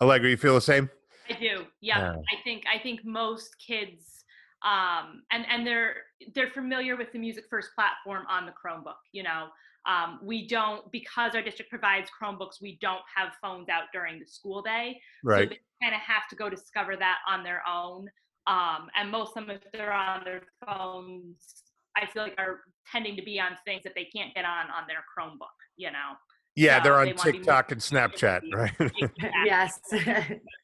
Allegra, 0.00 0.28
you 0.28 0.36
feel 0.36 0.54
the 0.54 0.60
same? 0.60 0.90
I 1.28 1.38
do. 1.38 1.64
Yeah. 1.80 1.98
yeah. 1.98 2.12
I 2.12 2.42
think 2.44 2.64
I 2.72 2.78
think 2.78 3.04
most 3.04 3.56
kids 3.64 4.24
um 4.64 5.22
and 5.30 5.44
and 5.50 5.66
they're 5.66 5.94
they're 6.34 6.50
familiar 6.50 6.96
with 6.96 7.12
the 7.12 7.18
music 7.18 7.44
first 7.50 7.70
platform 7.74 8.24
on 8.28 8.46
the 8.46 8.52
Chromebook, 8.52 9.00
you 9.12 9.22
know. 9.22 9.48
Um, 9.86 10.18
we 10.20 10.48
don't 10.48 10.90
because 10.90 11.36
our 11.36 11.42
district 11.42 11.70
provides 11.70 12.10
Chromebooks, 12.10 12.60
we 12.60 12.76
don't 12.80 13.02
have 13.14 13.34
phones 13.40 13.68
out 13.68 13.84
during 13.92 14.18
the 14.18 14.26
school 14.26 14.60
day. 14.60 15.00
Right. 15.22 15.44
So 15.44 15.48
they 15.50 15.60
kind 15.80 15.94
of 15.94 16.00
have 16.00 16.26
to 16.30 16.36
go 16.36 16.50
discover 16.50 16.96
that 16.96 17.18
on 17.28 17.44
their 17.44 17.62
own. 17.68 18.08
Um, 18.48 18.88
and 18.96 19.10
most 19.10 19.36
of 19.36 19.46
them, 19.46 19.50
if 19.50 19.62
they're 19.72 19.92
on 19.92 20.24
their 20.24 20.42
phones, 20.66 21.62
I 21.96 22.06
feel 22.06 22.24
like 22.24 22.34
are 22.38 22.60
tending 22.90 23.16
to 23.16 23.22
be 23.22 23.40
on 23.40 23.52
things 23.64 23.82
that 23.84 23.94
they 23.94 24.04
can't 24.04 24.34
get 24.34 24.44
on 24.44 24.66
on 24.70 24.84
their 24.88 25.04
Chromebook, 25.16 25.54
you 25.76 25.90
know. 25.90 26.14
Yeah, 26.56 26.80
they're 26.80 26.98
on 26.98 27.06
they 27.06 27.12
TikTok 27.12 27.70
and 27.70 27.80
Snapchat, 27.80 28.40
right? 28.52 28.72
yes. 29.44 29.78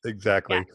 exactly. 0.04 0.56
Yeah. 0.56 0.74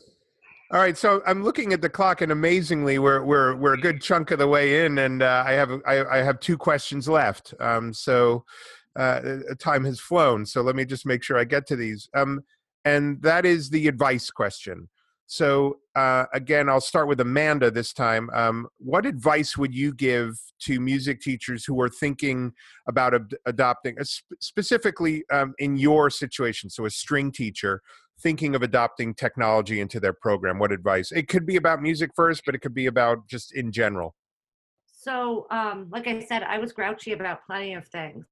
All 0.70 0.82
right, 0.82 0.98
so 0.98 1.22
I'm 1.26 1.44
looking 1.44 1.72
at 1.72 1.82
the 1.82 1.90
clock, 1.90 2.22
and 2.22 2.32
amazingly, 2.32 3.00
we're 3.00 3.24
we're 3.24 3.56
we're 3.56 3.74
a 3.74 3.80
good 3.80 4.02
chunk 4.02 4.32
of 4.32 4.40
the 4.40 4.48
way 4.48 4.86
in, 4.86 4.98
and 4.98 5.24
uh, 5.24 5.44
I 5.46 5.54
have 5.54 5.72
I, 5.86 6.04
I, 6.04 6.18
have 6.18 6.42
two 6.42 6.58
questions 6.58 7.08
left. 7.08 7.54
Um, 7.62 7.94
so 7.94 8.44
uh, 8.98 9.22
time 9.60 9.86
has 9.86 10.00
flown. 10.00 10.46
So 10.46 10.62
let 10.62 10.76
me 10.76 10.84
just 10.84 11.06
make 11.06 11.24
sure 11.24 11.38
I 11.38 11.46
get 11.46 11.68
to 11.68 11.78
these. 11.78 12.10
Um, 12.14 12.42
and 12.84 13.22
that 13.22 13.46
is 13.46 13.70
the 13.70 13.88
advice 13.88 14.30
question. 14.30 14.90
So 15.28 15.80
uh, 15.94 16.26
again, 16.34 16.70
I'll 16.70 16.80
start 16.80 17.10
with 17.10 17.20
Amanda 17.20 17.70
this 17.70 17.92
time. 17.92 18.30
Um, 18.34 18.68
what 18.78 19.06
advice 19.06 19.58
would 19.58 19.76
you 19.76 19.94
give 19.94 20.40
to 20.62 20.80
music 20.80 21.20
teachers 21.20 21.66
who 21.66 21.82
are 21.82 21.90
thinking 21.90 22.54
about 22.88 23.14
ad- 23.14 23.36
adopting, 23.46 24.00
uh, 24.00 24.06
sp- 24.08 24.40
specifically 24.40 25.26
um, 25.32 25.54
in 25.60 25.76
your 25.76 26.10
situation? 26.10 26.70
So 26.70 26.86
a 26.86 26.90
string 26.90 27.34
teacher 27.34 27.82
thinking 28.22 28.56
of 28.56 28.64
adopting 28.64 29.14
technology 29.14 29.82
into 29.82 30.00
their 30.00 30.14
program. 30.14 30.60
What 30.60 30.72
advice? 30.72 31.12
It 31.12 31.28
could 31.28 31.46
be 31.46 31.58
about 31.58 31.82
music 31.82 32.12
first, 32.16 32.44
but 32.46 32.56
it 32.56 32.60
could 32.60 32.74
be 32.74 32.86
about 32.86 33.28
just 33.28 33.54
in 33.54 33.74
general. 33.74 34.16
So, 34.86 35.46
um, 35.52 35.88
like 35.92 36.08
I 36.08 36.24
said, 36.24 36.44
I 36.44 36.58
was 36.58 36.72
grouchy 36.72 37.12
about 37.12 37.46
plenty 37.46 37.74
of 37.74 37.86
things. 37.88 38.26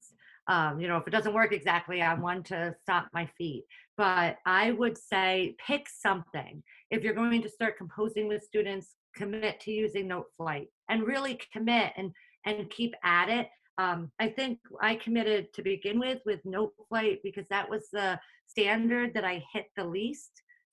Um, 0.47 0.79
you 0.79 0.87
know, 0.87 0.97
if 0.97 1.07
it 1.07 1.11
doesn't 1.11 1.33
work 1.33 1.51
exactly, 1.51 2.01
I 2.01 2.13
want 2.13 2.45
to 2.47 2.75
stop 2.83 3.09
my 3.13 3.25
feet 3.37 3.65
but 3.97 4.37
I 4.45 4.71
would 4.71 4.97
say 4.97 5.55
pick 5.65 5.87
something. 5.89 6.63
If 6.95 7.03
you're 7.03 7.13
going 7.13 7.41
to 7.41 7.49
start 7.49 7.77
composing 7.77 8.29
with 8.29 8.41
students, 8.41 8.95
commit 9.17 9.59
to 9.59 9.71
using 9.71 10.07
Noteflight 10.07 10.67
and 10.89 11.03
really 11.05 11.37
commit 11.51 11.91
and 11.97 12.11
and 12.45 12.69
keep 12.69 12.93
at 13.03 13.27
it. 13.27 13.49
Um, 13.77 14.11
I 14.21 14.29
think 14.29 14.59
I 14.81 14.95
committed 14.95 15.53
to 15.55 15.61
begin 15.61 15.99
with 15.99 16.19
with 16.25 16.39
Noteflight 16.45 17.17
because 17.21 17.47
that 17.49 17.69
was 17.69 17.89
the 17.91 18.17
standard 18.47 19.13
that 19.13 19.25
I 19.25 19.43
hit 19.51 19.65
the 19.75 19.83
least. 19.83 20.31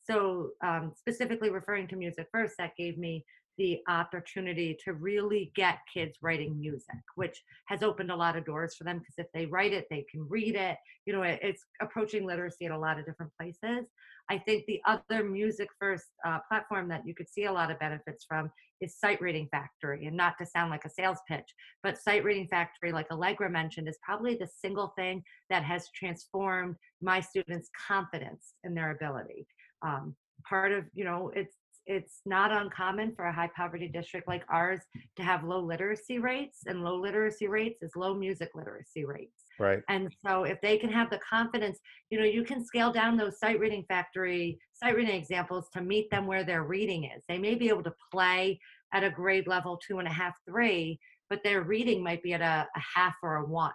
So 0.08 0.50
um, 0.64 0.92
specifically 0.96 1.50
referring 1.50 1.88
to 1.88 1.96
music 1.96 2.28
first, 2.32 2.54
that 2.58 2.76
gave 2.78 2.98
me 2.98 3.24
the 3.58 3.80
opportunity 3.88 4.76
to 4.84 4.94
really 4.94 5.52
get 5.54 5.78
kids 5.92 6.18
writing 6.22 6.58
music, 6.58 6.96
which 7.16 7.42
has 7.66 7.82
opened 7.82 8.10
a 8.10 8.16
lot 8.16 8.36
of 8.36 8.44
doors 8.44 8.74
for 8.74 8.84
them 8.84 8.98
because 8.98 9.14
if 9.18 9.26
they 9.34 9.46
write 9.46 9.72
it, 9.72 9.86
they 9.90 10.04
can 10.10 10.26
read 10.28 10.56
it. 10.56 10.76
You 11.06 11.12
know, 11.12 11.22
it's 11.22 11.64
approaching 11.80 12.24
literacy 12.24 12.66
at 12.66 12.72
a 12.72 12.78
lot 12.78 12.98
of 12.98 13.06
different 13.06 13.32
places. 13.38 13.86
I 14.30 14.38
think 14.38 14.64
the 14.66 14.80
other 14.86 15.24
music 15.24 15.68
first 15.78 16.06
uh, 16.24 16.38
platform 16.48 16.88
that 16.88 17.06
you 17.06 17.14
could 17.14 17.28
see 17.28 17.44
a 17.44 17.52
lot 17.52 17.70
of 17.70 17.78
benefits 17.78 18.24
from 18.26 18.50
is 18.80 18.96
Sight 18.98 19.20
Reading 19.20 19.48
Factory. 19.50 20.06
And 20.06 20.16
not 20.16 20.38
to 20.38 20.46
sound 20.46 20.70
like 20.70 20.84
a 20.84 20.90
sales 20.90 21.18
pitch, 21.28 21.54
but 21.82 21.98
Sight 21.98 22.24
Reading 22.24 22.48
Factory, 22.48 22.92
like 22.92 23.10
Allegra 23.10 23.50
mentioned, 23.50 23.88
is 23.88 23.98
probably 24.02 24.36
the 24.36 24.48
single 24.60 24.92
thing 24.96 25.22
that 25.50 25.64
has 25.64 25.88
transformed 25.94 26.76
my 27.00 27.20
students' 27.20 27.70
confidence 27.88 28.54
in 28.64 28.74
their 28.74 28.92
ability. 28.92 29.46
Um, 29.82 30.14
part 30.48 30.72
of 30.72 30.84
you 30.94 31.04
know 31.04 31.30
it's 31.34 31.54
it's 31.86 32.20
not 32.24 32.52
uncommon 32.52 33.14
for 33.14 33.26
a 33.26 33.32
high 33.32 33.50
poverty 33.56 33.88
district 33.88 34.28
like 34.28 34.44
ours 34.48 34.80
to 35.16 35.22
have 35.22 35.44
low 35.44 35.60
literacy 35.60 36.18
rates 36.18 36.60
and 36.66 36.82
low 36.82 36.96
literacy 36.96 37.48
rates 37.48 37.82
is 37.82 37.92
low 37.96 38.14
music 38.14 38.50
literacy 38.54 39.04
rates. 39.04 39.44
Right. 39.58 39.80
And 39.88 40.12
so 40.24 40.44
if 40.44 40.60
they 40.60 40.78
can 40.78 40.90
have 40.90 41.10
the 41.10 41.20
confidence 41.28 41.78
you 42.10 42.18
know 42.18 42.24
you 42.24 42.44
can 42.44 42.64
scale 42.64 42.92
down 42.92 43.16
those 43.16 43.38
Sight 43.38 43.58
Reading 43.58 43.84
Factory 43.88 44.58
sight 44.72 44.96
reading 44.96 45.14
examples 45.14 45.68
to 45.72 45.80
meet 45.80 46.10
them 46.10 46.26
where 46.26 46.44
their 46.44 46.64
reading 46.64 47.04
is. 47.04 47.22
They 47.28 47.38
may 47.38 47.54
be 47.54 47.68
able 47.68 47.84
to 47.84 47.94
play 48.12 48.58
at 48.92 49.04
a 49.04 49.10
grade 49.10 49.46
level 49.46 49.78
two 49.86 49.98
and 49.98 50.08
a 50.08 50.12
half 50.12 50.34
three 50.48 50.98
but 51.30 51.42
their 51.42 51.62
reading 51.62 52.04
might 52.04 52.22
be 52.22 52.34
at 52.34 52.42
a, 52.42 52.68
a 52.76 52.82
half 52.94 53.14
or 53.22 53.36
a 53.36 53.44
one 53.46 53.72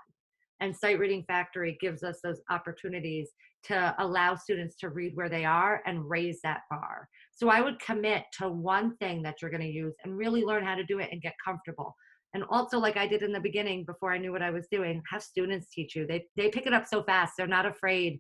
and 0.60 0.76
Sight 0.76 1.00
Reading 1.00 1.24
Factory 1.28 1.78
gives 1.80 2.04
us 2.04 2.20
those 2.24 2.42
opportunities 2.50 3.30
to 3.64 3.96
allow 4.00 4.36
students 4.36 4.76
to 4.78 4.90
read 4.90 5.12
where 5.16 5.30
they 5.30 5.46
are 5.46 5.82
and 5.86 6.10
raise 6.10 6.40
that 6.44 6.62
bar 6.70 7.08
so 7.38 7.50
I 7.50 7.62
would 7.62 7.80
commit 7.80 8.24
to 8.40 8.50
one 8.50 8.98
thing 8.98 9.22
that 9.22 9.36
you're 9.42 9.52
going 9.52 9.62
to 9.62 9.68
use 9.68 9.94
and 10.04 10.18
really 10.18 10.44
learn 10.44 10.66
how 10.66 10.74
to 10.74 10.84
do 10.84 10.98
it 10.98 11.10
and 11.12 11.22
get 11.22 11.36
comfortable. 11.44 11.96
And 12.34 12.44
also, 12.50 12.80
like 12.80 12.98
I 12.98 13.06
did 13.06 13.22
in 13.22 13.32
the 13.32 13.40
beginning 13.40 13.86
before 13.86 14.12
I 14.12 14.18
knew 14.18 14.32
what 14.32 14.42
I 14.42 14.50
was 14.50 14.66
doing, 14.72 15.04
have 15.12 15.22
students 15.22 15.68
teach 15.72 15.96
you. 15.96 16.08
They 16.08 16.26
they 16.36 16.50
pick 16.50 16.66
it 16.66 16.74
up 16.74 16.88
so 16.88 17.04
fast. 17.04 17.34
They're 17.38 17.46
not 17.46 17.68
afraid. 17.68 18.20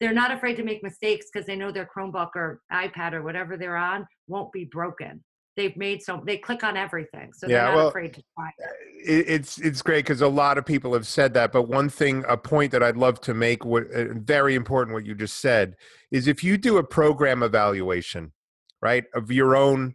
They're 0.00 0.12
not 0.12 0.32
afraid 0.32 0.56
to 0.56 0.64
make 0.64 0.82
mistakes 0.82 1.26
because 1.32 1.46
they 1.46 1.56
know 1.56 1.72
their 1.72 1.88
Chromebook 1.96 2.30
or 2.36 2.60
iPad 2.70 3.14
or 3.14 3.22
whatever 3.22 3.56
they're 3.56 3.76
on 3.76 4.06
won't 4.28 4.52
be 4.52 4.68
broken 4.70 5.24
they've 5.58 5.76
made 5.76 6.00
so 6.00 6.22
they 6.24 6.38
click 6.38 6.62
on 6.62 6.76
everything 6.76 7.30
so 7.34 7.46
they're 7.46 7.64
not 7.64 7.74
well, 7.74 7.88
afraid 7.88 8.14
to 8.14 8.22
try 8.34 8.48
it. 8.58 9.26
it's 9.28 9.58
it's 9.58 9.82
great 9.82 10.04
because 10.04 10.22
a 10.22 10.28
lot 10.28 10.56
of 10.56 10.64
people 10.64 10.94
have 10.94 11.06
said 11.06 11.34
that 11.34 11.52
but 11.52 11.68
one 11.68 11.88
thing 11.88 12.24
a 12.28 12.36
point 12.36 12.70
that 12.70 12.82
i'd 12.82 12.96
love 12.96 13.20
to 13.20 13.34
make 13.34 13.64
what 13.64 13.82
uh, 13.94 14.04
very 14.14 14.54
important 14.54 14.94
what 14.94 15.04
you 15.04 15.14
just 15.14 15.40
said 15.40 15.74
is 16.12 16.28
if 16.28 16.44
you 16.44 16.56
do 16.56 16.78
a 16.78 16.84
program 16.84 17.42
evaluation 17.42 18.32
right 18.80 19.04
of 19.14 19.30
your 19.30 19.56
own 19.56 19.94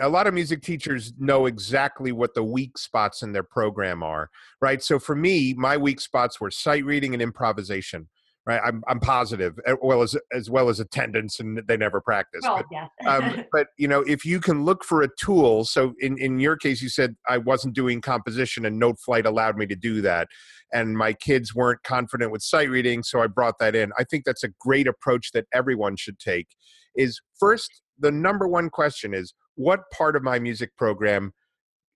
a 0.00 0.08
lot 0.08 0.26
of 0.26 0.34
music 0.34 0.60
teachers 0.60 1.12
know 1.18 1.46
exactly 1.46 2.10
what 2.10 2.34
the 2.34 2.42
weak 2.42 2.76
spots 2.76 3.22
in 3.22 3.32
their 3.32 3.44
program 3.44 4.02
are 4.02 4.28
right 4.60 4.82
so 4.82 4.98
for 4.98 5.16
me 5.16 5.54
my 5.54 5.76
weak 5.76 6.00
spots 6.00 6.40
were 6.40 6.50
sight 6.50 6.84
reading 6.84 7.14
and 7.14 7.22
improvisation 7.22 8.08
right? 8.48 8.60
I'm 8.64 8.82
I'm 8.88 8.98
positive, 8.98 9.60
as 9.66 9.76
well 9.82 10.00
as 10.00 10.16
as 10.32 10.48
well 10.48 10.70
as 10.70 10.80
attendance, 10.80 11.38
and 11.38 11.60
they 11.68 11.76
never 11.76 12.00
practice. 12.00 12.40
Oh, 12.44 12.56
but, 12.56 12.66
yes. 12.72 12.88
um, 13.06 13.44
but 13.52 13.68
you 13.76 13.86
know, 13.86 14.00
if 14.00 14.24
you 14.24 14.40
can 14.40 14.64
look 14.64 14.82
for 14.84 15.02
a 15.02 15.08
tool, 15.20 15.64
so 15.64 15.92
in 16.00 16.16
in 16.18 16.40
your 16.40 16.56
case, 16.56 16.80
you 16.80 16.88
said 16.88 17.14
I 17.28 17.38
wasn't 17.38 17.74
doing 17.74 18.00
composition, 18.00 18.64
and 18.64 18.80
Noteflight 18.80 19.26
allowed 19.26 19.56
me 19.58 19.66
to 19.66 19.76
do 19.76 20.00
that, 20.00 20.28
and 20.72 20.96
my 20.96 21.12
kids 21.12 21.54
weren't 21.54 21.82
confident 21.84 22.32
with 22.32 22.42
sight 22.42 22.70
reading, 22.70 23.02
so 23.02 23.20
I 23.20 23.26
brought 23.26 23.58
that 23.60 23.76
in. 23.76 23.92
I 23.98 24.04
think 24.04 24.24
that's 24.24 24.44
a 24.44 24.48
great 24.58 24.88
approach 24.88 25.32
that 25.32 25.44
everyone 25.52 25.96
should 25.96 26.18
take. 26.18 26.48
Is 26.96 27.20
first 27.38 27.82
the 27.98 28.10
number 28.10 28.48
one 28.48 28.70
question 28.70 29.12
is 29.12 29.34
what 29.56 29.80
part 29.92 30.16
of 30.16 30.22
my 30.22 30.38
music 30.38 30.70
program 30.78 31.32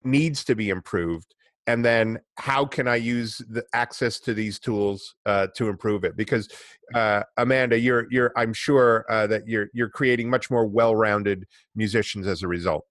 needs 0.05 0.45
to 0.45 0.55
be 0.55 0.69
improved 0.69 1.35
and 1.67 1.85
then 1.85 2.19
how 2.37 2.65
can 2.65 2.89
i 2.89 2.97
use 2.97 3.39
the 3.51 3.65
access 3.73 4.19
to 4.21 4.35
these 4.35 4.59
tools 4.59 5.15
uh, 5.27 5.47
to 5.55 5.69
improve 5.69 6.05
it 6.05 6.17
because 6.17 6.49
uh, 6.95 7.23
amanda 7.37 7.79
you're 7.79 8.07
you're 8.11 8.33
i'm 8.37 8.53
sure 8.53 9.05
uh, 9.09 9.27
that 9.27 9.47
you're 9.47 9.69
you're 9.73 9.89
creating 9.89 10.29
much 10.29 10.51
more 10.51 10.67
well-rounded 10.67 11.47
musicians 11.75 12.27
as 12.27 12.43
a 12.43 12.49
result 12.49 12.87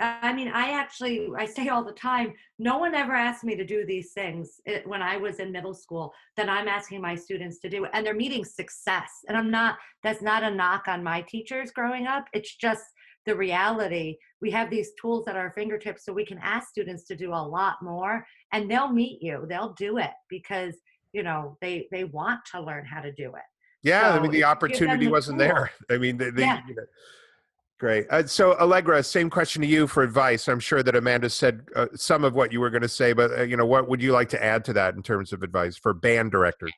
I 0.00 0.32
mean, 0.32 0.48
I 0.48 0.70
actually, 0.70 1.28
I 1.36 1.44
say 1.44 1.68
all 1.68 1.84
the 1.84 1.92
time, 1.92 2.32
no 2.58 2.78
one 2.78 2.94
ever 2.94 3.12
asked 3.12 3.44
me 3.44 3.56
to 3.56 3.64
do 3.64 3.84
these 3.84 4.12
things 4.12 4.58
when 4.86 5.02
I 5.02 5.18
was 5.18 5.38
in 5.38 5.52
middle 5.52 5.74
school 5.74 6.14
that 6.36 6.48
I'm 6.48 6.66
asking 6.66 7.02
my 7.02 7.14
students 7.14 7.58
to 7.60 7.68
do. 7.68 7.84
And 7.92 8.04
they're 8.04 8.14
meeting 8.14 8.44
success. 8.44 9.10
And 9.28 9.36
I'm 9.36 9.50
not, 9.50 9.76
that's 10.02 10.22
not 10.22 10.42
a 10.42 10.50
knock 10.50 10.88
on 10.88 11.04
my 11.04 11.20
teachers 11.22 11.72
growing 11.72 12.06
up. 12.06 12.24
It's 12.32 12.56
just 12.56 12.84
the 13.26 13.36
reality. 13.36 14.16
We 14.40 14.50
have 14.52 14.70
these 14.70 14.90
tools 15.00 15.26
at 15.28 15.36
our 15.36 15.50
fingertips 15.52 16.04
so 16.04 16.12
we 16.12 16.24
can 16.24 16.38
ask 16.42 16.68
students 16.68 17.04
to 17.04 17.16
do 17.16 17.32
a 17.32 17.42
lot 17.56 17.76
more 17.82 18.24
and 18.52 18.70
they'll 18.70 18.92
meet 18.92 19.20
you. 19.22 19.44
They'll 19.48 19.74
do 19.74 19.98
it 19.98 20.10
because, 20.30 20.74
you 21.12 21.22
know, 21.22 21.58
they, 21.60 21.88
they 21.90 22.04
want 22.04 22.40
to 22.52 22.60
learn 22.60 22.84
how 22.86 23.00
to 23.00 23.12
do 23.12 23.34
it. 23.34 23.42
yeah 23.82 24.12
So 24.12 24.18
i 24.18 24.22
mean 24.22 24.22
the 24.22 24.26
if 24.30 24.32
you 24.32 24.32
give 24.32 24.40
them 24.40 24.50
opportunity 24.50 25.04
the 25.06 25.10
wasn't 25.12 25.38
tool- 25.38 25.48
there 25.48 25.70
i 25.90 25.98
mean 25.98 26.16
the, 26.16 26.30
the, 26.30 26.42
Yeah. 26.42 26.60
you 26.68 26.74
know, 26.76 26.82
great 27.78 28.06
uh, 28.10 28.26
so 28.26 28.54
allegra 28.58 29.02
same 29.02 29.28
question 29.28 29.60
to 29.62 29.68
you 29.68 29.86
for 29.86 30.02
advice 30.02 30.48
i'm 30.48 30.60
sure 30.60 30.82
that 30.82 30.96
amanda 30.96 31.28
said 31.28 31.60
uh, 31.76 31.86
some 31.94 32.24
of 32.24 32.32
what 32.34 32.50
you 32.52 32.58
were 32.60 32.70
going 32.70 32.82
to 32.82 32.88
say 32.88 33.12
but 33.12 33.30
uh, 33.38 33.42
you 33.42 33.56
know 33.56 33.66
what 33.66 33.86
would 33.88 34.00
you 34.02 34.12
like 34.12 34.30
to 34.30 34.42
add 34.42 34.64
to 34.64 34.72
that 34.72 34.94
in 34.94 35.02
terms 35.02 35.30
of 35.34 35.42
advice 35.42 35.76
for 35.76 35.92
band 35.92 36.30
directors 36.30 36.72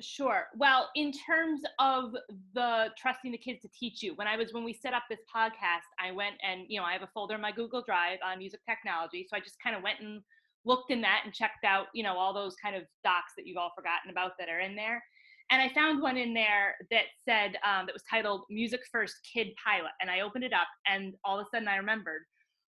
Sure. 0.00 0.48
Well, 0.54 0.90
in 0.94 1.10
terms 1.10 1.62
of 1.78 2.12
the 2.52 2.88
trusting 2.98 3.32
the 3.32 3.38
kids 3.38 3.62
to 3.62 3.68
teach 3.68 4.02
you, 4.02 4.14
when 4.16 4.26
I 4.26 4.36
was 4.36 4.52
when 4.52 4.62
we 4.62 4.74
set 4.74 4.92
up 4.92 5.04
this 5.08 5.20
podcast, 5.34 5.88
I 5.98 6.12
went 6.12 6.34
and 6.42 6.66
you 6.68 6.78
know 6.78 6.84
I 6.84 6.92
have 6.92 7.02
a 7.02 7.08
folder 7.14 7.34
in 7.34 7.40
my 7.40 7.50
Google 7.50 7.82
Drive 7.82 8.18
on 8.22 8.38
music 8.38 8.60
technology, 8.68 9.26
so 9.28 9.36
I 9.36 9.40
just 9.40 9.56
kind 9.62 9.74
of 9.74 9.82
went 9.82 10.00
and 10.00 10.20
looked 10.66 10.90
in 10.90 11.00
that 11.00 11.22
and 11.24 11.32
checked 11.32 11.64
out 11.64 11.86
you 11.94 12.02
know 12.02 12.14
all 12.18 12.34
those 12.34 12.56
kind 12.62 12.76
of 12.76 12.82
docs 13.04 13.32
that 13.38 13.46
you've 13.46 13.56
all 13.56 13.72
forgotten 13.74 14.10
about 14.10 14.32
that 14.38 14.50
are 14.50 14.60
in 14.60 14.76
there, 14.76 15.02
and 15.50 15.62
I 15.62 15.72
found 15.72 16.02
one 16.02 16.18
in 16.18 16.34
there 16.34 16.74
that 16.90 17.04
said 17.24 17.56
um, 17.64 17.86
that 17.86 17.94
was 17.94 18.02
titled 18.10 18.44
"Music 18.50 18.80
First 18.92 19.16
Kid 19.32 19.48
Pilot," 19.64 19.92
and 20.02 20.10
I 20.10 20.20
opened 20.20 20.44
it 20.44 20.52
up, 20.52 20.68
and 20.86 21.14
all 21.24 21.40
of 21.40 21.46
a 21.46 21.48
sudden 21.50 21.68
I 21.68 21.76
remembered 21.76 22.22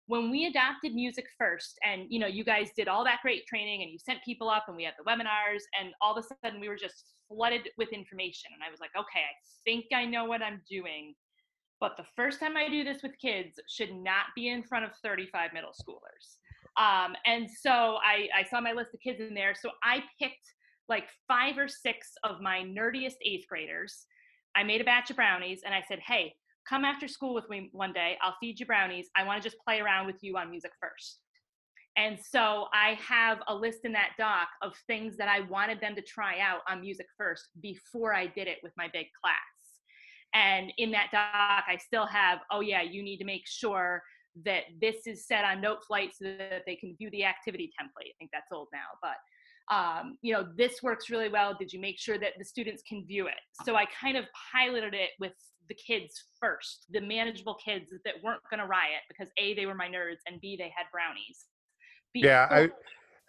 when 0.08 0.30
we 0.30 0.46
adopted 0.46 0.94
music 0.94 1.26
first 1.38 1.78
and 1.84 2.06
you 2.08 2.18
know 2.18 2.26
you 2.26 2.42
guys 2.42 2.70
did 2.74 2.88
all 2.88 3.04
that 3.04 3.20
great 3.22 3.46
training 3.46 3.82
and 3.82 3.92
you 3.92 3.98
sent 3.98 4.18
people 4.24 4.48
up 4.48 4.64
and 4.66 4.76
we 4.76 4.82
had 4.82 4.94
the 4.98 5.04
webinars 5.04 5.62
and 5.78 5.92
all 6.02 6.16
of 6.16 6.24
a 6.24 6.34
sudden 6.42 6.60
we 6.60 6.68
were 6.68 6.76
just 6.76 7.14
flooded 7.28 7.68
with 7.76 7.90
information 7.92 8.50
and 8.54 8.62
i 8.66 8.70
was 8.70 8.80
like 8.80 8.90
okay 8.98 9.20
i 9.20 9.36
think 9.64 9.84
i 9.94 10.04
know 10.04 10.24
what 10.24 10.42
i'm 10.42 10.60
doing 10.68 11.14
but 11.78 11.96
the 11.96 12.04
first 12.16 12.40
time 12.40 12.56
i 12.56 12.68
do 12.68 12.82
this 12.82 13.02
with 13.02 13.12
kids 13.20 13.60
should 13.68 13.94
not 13.94 14.26
be 14.34 14.48
in 14.48 14.62
front 14.62 14.84
of 14.84 14.90
35 15.02 15.52
middle 15.52 15.70
schoolers. 15.70 16.36
Um, 16.76 17.16
and 17.26 17.48
so 17.50 17.70
I, 17.70 18.28
I 18.36 18.44
saw 18.48 18.60
my 18.60 18.72
list 18.72 18.94
of 18.94 19.00
kids 19.00 19.20
in 19.20 19.34
there 19.34 19.54
so 19.54 19.70
i 19.84 20.02
picked 20.18 20.54
like 20.88 21.08
five 21.26 21.58
or 21.58 21.68
six 21.68 22.12
of 22.24 22.40
my 22.40 22.60
nerdiest 22.60 23.16
eighth 23.22 23.46
graders. 23.46 24.06
I 24.56 24.62
made 24.62 24.80
a 24.80 24.84
batch 24.84 25.10
of 25.10 25.16
brownies 25.16 25.60
and 25.66 25.74
i 25.74 25.82
said 25.86 25.98
hey 26.06 26.34
come 26.68 26.84
after 26.84 27.08
school 27.08 27.34
with 27.34 27.48
me 27.48 27.70
one 27.72 27.92
day. 27.92 28.18
I'll 28.22 28.36
feed 28.40 28.60
you 28.60 28.66
brownies. 28.66 29.08
I 29.16 29.24
want 29.24 29.42
to 29.42 29.48
just 29.48 29.62
play 29.64 29.80
around 29.80 30.06
with 30.06 30.16
you 30.20 30.36
on 30.36 30.50
music 30.50 30.72
first. 30.80 31.20
And 31.96 32.18
so 32.20 32.66
I 32.72 32.96
have 33.00 33.38
a 33.48 33.54
list 33.54 33.80
in 33.84 33.92
that 33.92 34.10
doc 34.18 34.48
of 34.62 34.74
things 34.86 35.16
that 35.16 35.28
I 35.28 35.40
wanted 35.40 35.80
them 35.80 35.96
to 35.96 36.02
try 36.02 36.38
out 36.38 36.60
on 36.68 36.80
music 36.80 37.06
first 37.16 37.48
before 37.60 38.14
I 38.14 38.26
did 38.26 38.46
it 38.46 38.58
with 38.62 38.72
my 38.76 38.88
big 38.92 39.06
class. 39.20 39.34
And 40.34 40.72
in 40.78 40.90
that 40.92 41.08
doc, 41.10 41.64
I 41.66 41.76
still 41.84 42.06
have, 42.06 42.40
oh, 42.52 42.60
yeah, 42.60 42.82
you 42.82 43.02
need 43.02 43.18
to 43.18 43.24
make 43.24 43.46
sure 43.46 44.02
that 44.44 44.64
this 44.80 45.06
is 45.06 45.26
set 45.26 45.44
on 45.44 45.60
Noteflight 45.60 46.10
so 46.12 46.36
that 46.38 46.62
they 46.66 46.76
can 46.76 46.94
view 46.98 47.10
the 47.10 47.24
activity 47.24 47.72
template. 47.80 48.10
I 48.10 48.16
think 48.18 48.30
that's 48.32 48.52
old 48.52 48.68
now, 48.72 48.98
but 49.02 49.16
um, 49.70 50.16
you 50.22 50.32
know, 50.32 50.46
this 50.56 50.82
works 50.82 51.10
really 51.10 51.28
well. 51.28 51.54
Did 51.58 51.72
you 51.72 51.80
make 51.80 51.98
sure 51.98 52.18
that 52.18 52.32
the 52.38 52.44
students 52.44 52.82
can 52.88 53.04
view 53.06 53.26
it? 53.26 53.34
So 53.64 53.76
I 53.76 53.84
kind 53.86 54.16
of 54.16 54.24
piloted 54.52 54.94
it 54.94 55.10
with 55.20 55.32
the 55.68 55.74
kids 55.74 56.24
first, 56.40 56.86
the 56.90 57.00
manageable 57.00 57.56
kids 57.62 57.90
that 58.04 58.14
weren't 58.22 58.40
going 58.50 58.60
to 58.60 58.66
riot 58.66 59.02
because 59.08 59.30
A, 59.36 59.54
they 59.54 59.66
were 59.66 59.74
my 59.74 59.88
nerds, 59.88 60.20
and 60.26 60.40
B, 60.40 60.56
they 60.56 60.72
had 60.74 60.86
brownies. 60.90 61.46
Yeah, 62.14 62.48
I, 62.50 62.70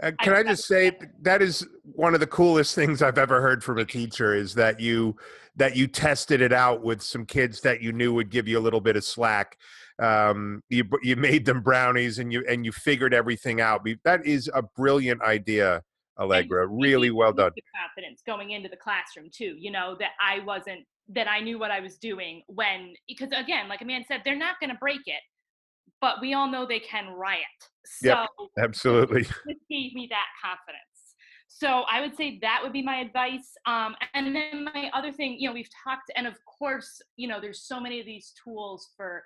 uh, 0.01 0.11
can 0.21 0.33
I 0.33 0.43
just 0.43 0.65
say 0.65 0.97
that 1.21 1.41
is 1.41 1.67
one 1.83 2.13
of 2.13 2.21
the 2.21 2.27
coolest 2.27 2.73
things 2.73 3.01
I've 3.01 3.17
ever 3.17 3.41
heard 3.41 3.63
from 3.63 3.77
a 3.79 3.85
teacher 3.85 4.33
is 4.33 4.53
that 4.55 4.79
you 4.79 5.17
that 5.57 5.75
you 5.75 5.87
tested 5.87 6.39
it 6.39 6.53
out 6.53 6.81
with 6.81 7.01
some 7.01 7.25
kids 7.25 7.59
that 7.61 7.81
you 7.81 7.91
knew 7.91 8.13
would 8.13 8.29
give 8.29 8.47
you 8.47 8.57
a 8.57 8.61
little 8.61 8.79
bit 8.79 8.95
of 8.95 9.03
slack. 9.03 9.57
Um, 10.01 10.63
you 10.69 10.85
you 11.03 11.17
made 11.17 11.45
them 11.45 11.61
brownies 11.61 12.19
and 12.19 12.31
you 12.31 12.45
and 12.47 12.63
you 12.63 12.71
figured 12.71 13.13
everything 13.13 13.59
out. 13.59 13.85
That 14.05 14.25
is 14.25 14.49
a 14.53 14.63
brilliant 14.63 15.21
idea, 15.21 15.83
Allegra. 16.19 16.67
Really 16.67 17.11
well 17.11 17.33
done. 17.33 17.51
confidence 17.75 18.21
going 18.25 18.51
into 18.51 18.69
the 18.69 18.77
classroom 18.77 19.29
too. 19.31 19.55
You 19.57 19.71
know 19.71 19.95
that 19.99 20.11
I 20.19 20.39
wasn't 20.45 20.85
that 21.09 21.27
I 21.27 21.39
knew 21.39 21.57
what 21.57 21.71
I 21.71 21.79
was 21.79 21.97
doing 21.97 22.43
when 22.47 22.93
because 23.07 23.29
again, 23.35 23.67
like 23.67 23.81
Amanda 23.81 24.05
said, 24.07 24.21
they're 24.23 24.37
not 24.37 24.59
going 24.59 24.69
to 24.69 24.77
break 24.79 25.01
it, 25.05 25.21
but 26.01 26.21
we 26.21 26.33
all 26.33 26.49
know 26.49 26.65
they 26.65 26.79
can 26.79 27.09
riot. 27.13 27.45
So 27.85 28.09
Yep. 28.09 28.27
Absolutely. 28.59 29.21
this 29.45 29.57
gave 29.69 29.93
me 29.93 30.07
that 30.09 30.27
confidence. 30.43 30.83
So 31.47 31.83
I 31.91 31.99
would 31.99 32.15
say 32.15 32.37
that 32.41 32.61
would 32.63 32.71
be 32.71 32.83
my 32.83 32.97
advice. 32.97 33.53
Um, 33.65 33.95
and 34.13 34.35
then 34.35 34.65
my 34.73 34.89
other 34.93 35.11
thing, 35.11 35.37
you 35.39 35.49
know, 35.49 35.53
we've 35.53 35.69
talked, 35.83 36.11
and 36.15 36.27
of 36.27 36.35
course, 36.45 37.01
you 37.17 37.27
know, 37.27 37.41
there's 37.41 37.63
so 37.63 37.79
many 37.79 37.99
of 37.99 38.05
these 38.05 38.33
tools 38.41 38.89
for 38.95 39.23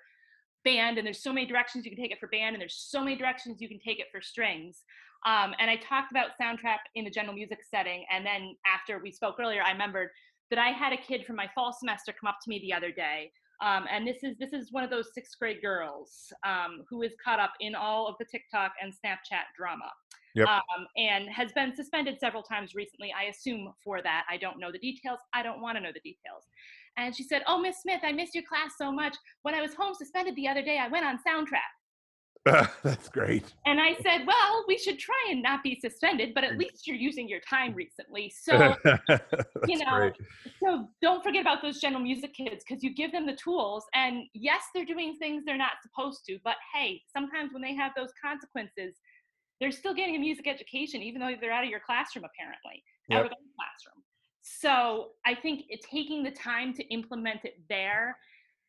band, 0.64 0.96
and 0.96 1.06
there's 1.06 1.22
so 1.22 1.32
many 1.32 1.46
directions 1.46 1.84
you 1.84 1.92
can 1.94 2.02
take 2.02 2.10
it 2.10 2.18
for 2.18 2.28
band, 2.28 2.54
and 2.54 2.60
there's 2.60 2.74
so 2.88 3.04
many 3.04 3.14
directions 3.14 3.60
you 3.60 3.68
can 3.68 3.78
take 3.78 4.00
it 4.00 4.06
for 4.10 4.22
strings. 4.22 4.82
Um, 5.24 5.54
and 5.58 5.70
I 5.70 5.76
talked 5.76 6.10
about 6.10 6.30
Soundtrap 6.40 6.78
in 6.94 7.04
the 7.04 7.10
general 7.10 7.34
music 7.34 7.60
setting, 7.68 8.04
and 8.12 8.24
then 8.26 8.56
after 8.66 9.00
we 9.02 9.10
spoke 9.10 9.36
earlier, 9.40 9.62
I 9.62 9.72
remembered 9.72 10.10
that 10.50 10.58
I 10.58 10.68
had 10.68 10.92
a 10.92 10.98
kid 10.98 11.24
from 11.26 11.36
my 11.36 11.48
fall 11.54 11.72
semester 11.72 12.12
come 12.12 12.28
up 12.28 12.36
to 12.44 12.50
me 12.50 12.58
the 12.60 12.72
other 12.72 12.92
day 12.92 13.32
um, 13.62 13.84
and 13.90 14.06
this 14.06 14.22
is 14.22 14.36
this 14.38 14.52
is 14.52 14.72
one 14.72 14.84
of 14.84 14.90
those 14.90 15.14
sixth 15.14 15.38
grade 15.38 15.62
girls 15.62 16.32
um, 16.46 16.82
who 16.88 17.02
is 17.02 17.12
caught 17.24 17.40
up 17.40 17.52
in 17.60 17.74
all 17.74 18.08
of 18.08 18.16
the 18.18 18.24
TikTok 18.24 18.72
and 18.82 18.92
Snapchat 18.92 19.44
drama, 19.56 19.90
Yep. 20.34 20.48
um, 20.48 20.86
and 20.96 21.28
has 21.30 21.52
been 21.52 21.74
suspended 21.74 22.18
several 22.18 22.42
times 22.42 22.74
recently. 22.74 23.12
I 23.16 23.24
assume 23.24 23.72
for 23.82 24.02
that. 24.02 24.24
I 24.28 24.36
don't 24.36 24.58
know 24.58 24.72
the 24.72 24.78
details. 24.78 25.18
I 25.32 25.42
don't 25.42 25.60
want 25.60 25.76
to 25.78 25.82
know 25.82 25.92
the 25.94 26.00
details. 26.00 26.44
And 26.96 27.14
she 27.14 27.22
said, 27.22 27.42
"Oh, 27.46 27.58
Miss 27.58 27.80
Smith, 27.80 28.00
I 28.02 28.12
missed 28.12 28.34
your 28.34 28.44
class 28.44 28.72
so 28.76 28.90
much. 28.90 29.16
When 29.42 29.54
I 29.54 29.62
was 29.62 29.74
home 29.74 29.94
suspended 29.94 30.34
the 30.34 30.48
other 30.48 30.62
day, 30.62 30.78
I 30.78 30.88
went 30.88 31.06
on 31.06 31.18
Soundtrap." 31.26 31.70
That's 32.82 33.08
great. 33.08 33.54
And 33.66 33.80
I 33.80 33.94
said, 34.02 34.26
"Well, 34.26 34.64
we 34.68 34.76
should 34.76 34.98
try 34.98 35.28
and 35.30 35.42
not 35.42 35.62
be 35.62 35.78
suspended, 35.80 36.34
but 36.34 36.44
at 36.44 36.52
Mm. 36.52 36.58
least 36.58 36.86
you're 36.86 36.96
using 36.96 37.28
your 37.28 37.40
time 37.40 37.74
recently, 37.74 38.30
so." 38.42 38.74
You 39.66 39.78
know 39.78 40.10
great. 40.10 40.14
so 40.62 40.90
don't 41.00 41.22
forget 41.24 41.40
about 41.40 41.62
those 41.62 41.80
general 41.80 42.02
music 42.02 42.34
kids 42.34 42.62
because 42.68 42.82
you 42.84 42.94
give 42.94 43.12
them 43.12 43.24
the 43.24 43.34
tools 43.36 43.82
and 43.94 44.24
yes 44.34 44.62
they're 44.74 44.84
doing 44.84 45.16
things 45.16 45.42
they're 45.46 45.56
not 45.56 45.80
supposed 45.82 46.22
to 46.26 46.38
but 46.44 46.56
hey 46.74 47.00
sometimes 47.10 47.54
when 47.54 47.62
they 47.62 47.74
have 47.74 47.92
those 47.96 48.10
consequences 48.22 48.96
they're 49.60 49.70
still 49.70 49.94
getting 49.94 50.16
a 50.16 50.18
music 50.18 50.46
education 50.46 51.00
even 51.02 51.18
though 51.18 51.32
they're 51.40 51.50
out 51.52 51.64
of 51.64 51.70
your 51.70 51.80
classroom 51.80 52.26
apparently 52.26 52.82
out 53.12 53.24
of 53.24 53.30
the 53.30 53.36
classroom 53.56 54.04
so 54.42 55.12
i 55.24 55.34
think 55.34 55.62
taking 55.90 56.22
the 56.22 56.30
time 56.32 56.74
to 56.74 56.82
implement 56.92 57.40
it 57.44 57.54
there 57.70 58.18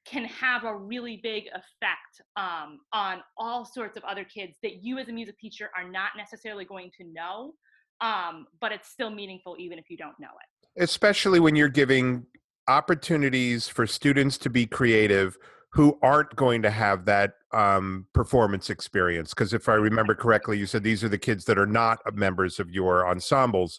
can 0.06 0.26
have 0.26 0.64
a 0.64 0.76
really 0.76 1.20
big 1.24 1.46
effect 1.48 2.22
um, 2.36 2.80
on 2.94 3.22
all 3.38 3.66
sorts 3.66 3.98
of 3.98 4.04
other 4.04 4.24
kids 4.24 4.58
that 4.62 4.84
you 4.84 4.98
as 5.00 5.08
a 5.08 5.12
music 5.12 5.38
teacher 5.40 5.70
are 5.76 5.90
not 5.90 6.12
necessarily 6.18 6.66
going 6.66 6.92
to 6.98 7.06
know 7.12 7.54
um, 8.02 8.46
but 8.62 8.72
it's 8.72 8.90
still 8.90 9.10
meaningful 9.10 9.56
even 9.58 9.80
if 9.80 9.90
you 9.90 9.98
don't 9.98 10.20
know 10.20 10.28
it 10.28 10.84
especially 10.84 11.40
when 11.40 11.56
you're 11.56 11.70
giving 11.70 12.26
opportunities 12.68 13.68
for 13.68 13.86
students 13.86 14.38
to 14.38 14.50
be 14.50 14.66
creative 14.66 15.38
who 15.76 16.00
aren't 16.02 16.34
going 16.38 16.62
to 16.62 16.72
have 16.72 17.04
that 17.04 17.34
um, 17.52 18.08
performance 18.14 18.70
experience. 18.70 19.34
Because 19.34 19.54
if 19.54 19.68
I 19.68 19.74
remember 19.74 20.16
correctly, 20.16 20.58
you 20.58 20.66
said 20.66 20.84
these 20.84 21.04
are 21.04 21.10
the 21.10 21.18
kids 21.18 21.44
that 21.46 21.58
are 21.58 21.66
not 21.66 22.00
members 22.14 22.62
of 22.62 22.72
your 22.72 23.06
ensembles. 23.06 23.78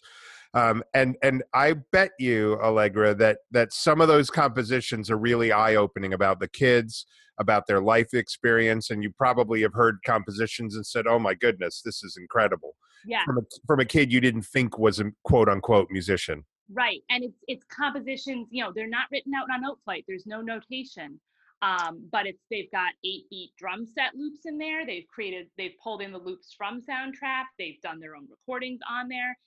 Um, 0.53 0.83
and 0.93 1.15
and 1.21 1.43
I 1.53 1.73
bet 1.91 2.11
you, 2.19 2.57
Allegra, 2.61 3.13
that 3.15 3.39
that 3.51 3.73
some 3.73 4.01
of 4.01 4.07
those 4.07 4.29
compositions 4.29 5.11
are 5.11 5.17
really 5.17 5.51
eye 5.51 5.75
opening 5.75 6.13
about 6.13 6.39
the 6.39 6.47
kids, 6.47 7.05
about 7.39 7.67
their 7.67 7.81
life 7.81 8.13
experience, 8.13 8.89
and 8.89 9.03
you 9.03 9.11
probably 9.17 9.61
have 9.61 9.73
heard 9.73 9.99
compositions 10.05 10.75
and 10.75 10.85
said, 10.85 11.05
"Oh 11.07 11.19
my 11.19 11.33
goodness, 11.33 11.81
this 11.83 12.03
is 12.03 12.17
incredible." 12.17 12.75
yeah 13.05 13.23
From 13.25 13.37
a 13.37 13.41
from 13.65 13.79
a 13.79 13.85
kid 13.85 14.11
you 14.11 14.21
didn't 14.21 14.43
think 14.43 14.77
was 14.77 14.99
a 14.99 15.11
quote 15.23 15.49
unquote 15.49 15.89
musician. 15.91 16.45
Right, 16.71 17.01
and 17.09 17.23
it's 17.23 17.39
it's 17.47 17.63
compositions. 17.65 18.47
You 18.51 18.63
know, 18.63 18.71
they're 18.73 18.89
not 18.89 19.07
written 19.11 19.33
out 19.33 19.47
on 19.53 19.63
Noteflight. 19.63 20.03
There's 20.07 20.25
no 20.25 20.41
notation, 20.41 21.19
um, 21.61 22.07
but 22.11 22.25
it's 22.25 22.43
they've 22.51 22.71
got 22.71 22.91
eight 23.05 23.23
beat 23.29 23.51
drum 23.57 23.85
set 23.85 24.15
loops 24.15 24.41
in 24.45 24.57
there. 24.57 24.85
They've 24.85 25.07
created, 25.07 25.47
they've 25.57 25.77
pulled 25.81 26.01
in 26.01 26.11
the 26.11 26.17
loops 26.17 26.53
from 26.57 26.81
Soundtrap. 26.81 27.45
They've 27.57 27.79
done 27.81 27.99
their 27.99 28.15
own 28.15 28.27
recordings 28.29 28.79
on 28.89 29.07
there, 29.07 29.37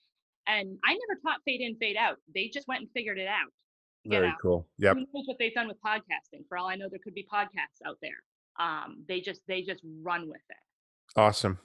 and 0.50 0.78
I 0.84 0.92
never 0.92 1.20
taught 1.22 1.40
fade 1.44 1.60
in, 1.60 1.76
fade 1.76 1.96
out. 1.96 2.16
They 2.34 2.48
just 2.48 2.66
went 2.66 2.80
and 2.80 2.90
figured 2.92 3.18
it 3.18 3.28
out. 3.28 3.52
Very 4.06 4.28
know? 4.28 4.34
cool. 4.40 4.68
Yep. 4.78 4.96
Who 4.96 5.00
knows 5.00 5.26
what 5.26 5.36
they've 5.38 5.54
done 5.54 5.68
with 5.68 5.76
podcasting? 5.84 6.46
For 6.48 6.56
all 6.58 6.68
I 6.68 6.76
know, 6.76 6.88
there 6.90 7.00
could 7.02 7.14
be 7.14 7.26
podcasts 7.32 7.86
out 7.86 7.98
there. 8.02 8.22
Um, 8.58 9.04
they 9.08 9.20
just 9.20 9.42
they 9.46 9.62
just 9.62 9.82
run 10.02 10.28
with 10.28 10.40
it. 10.48 11.18
Awesome. 11.18 11.58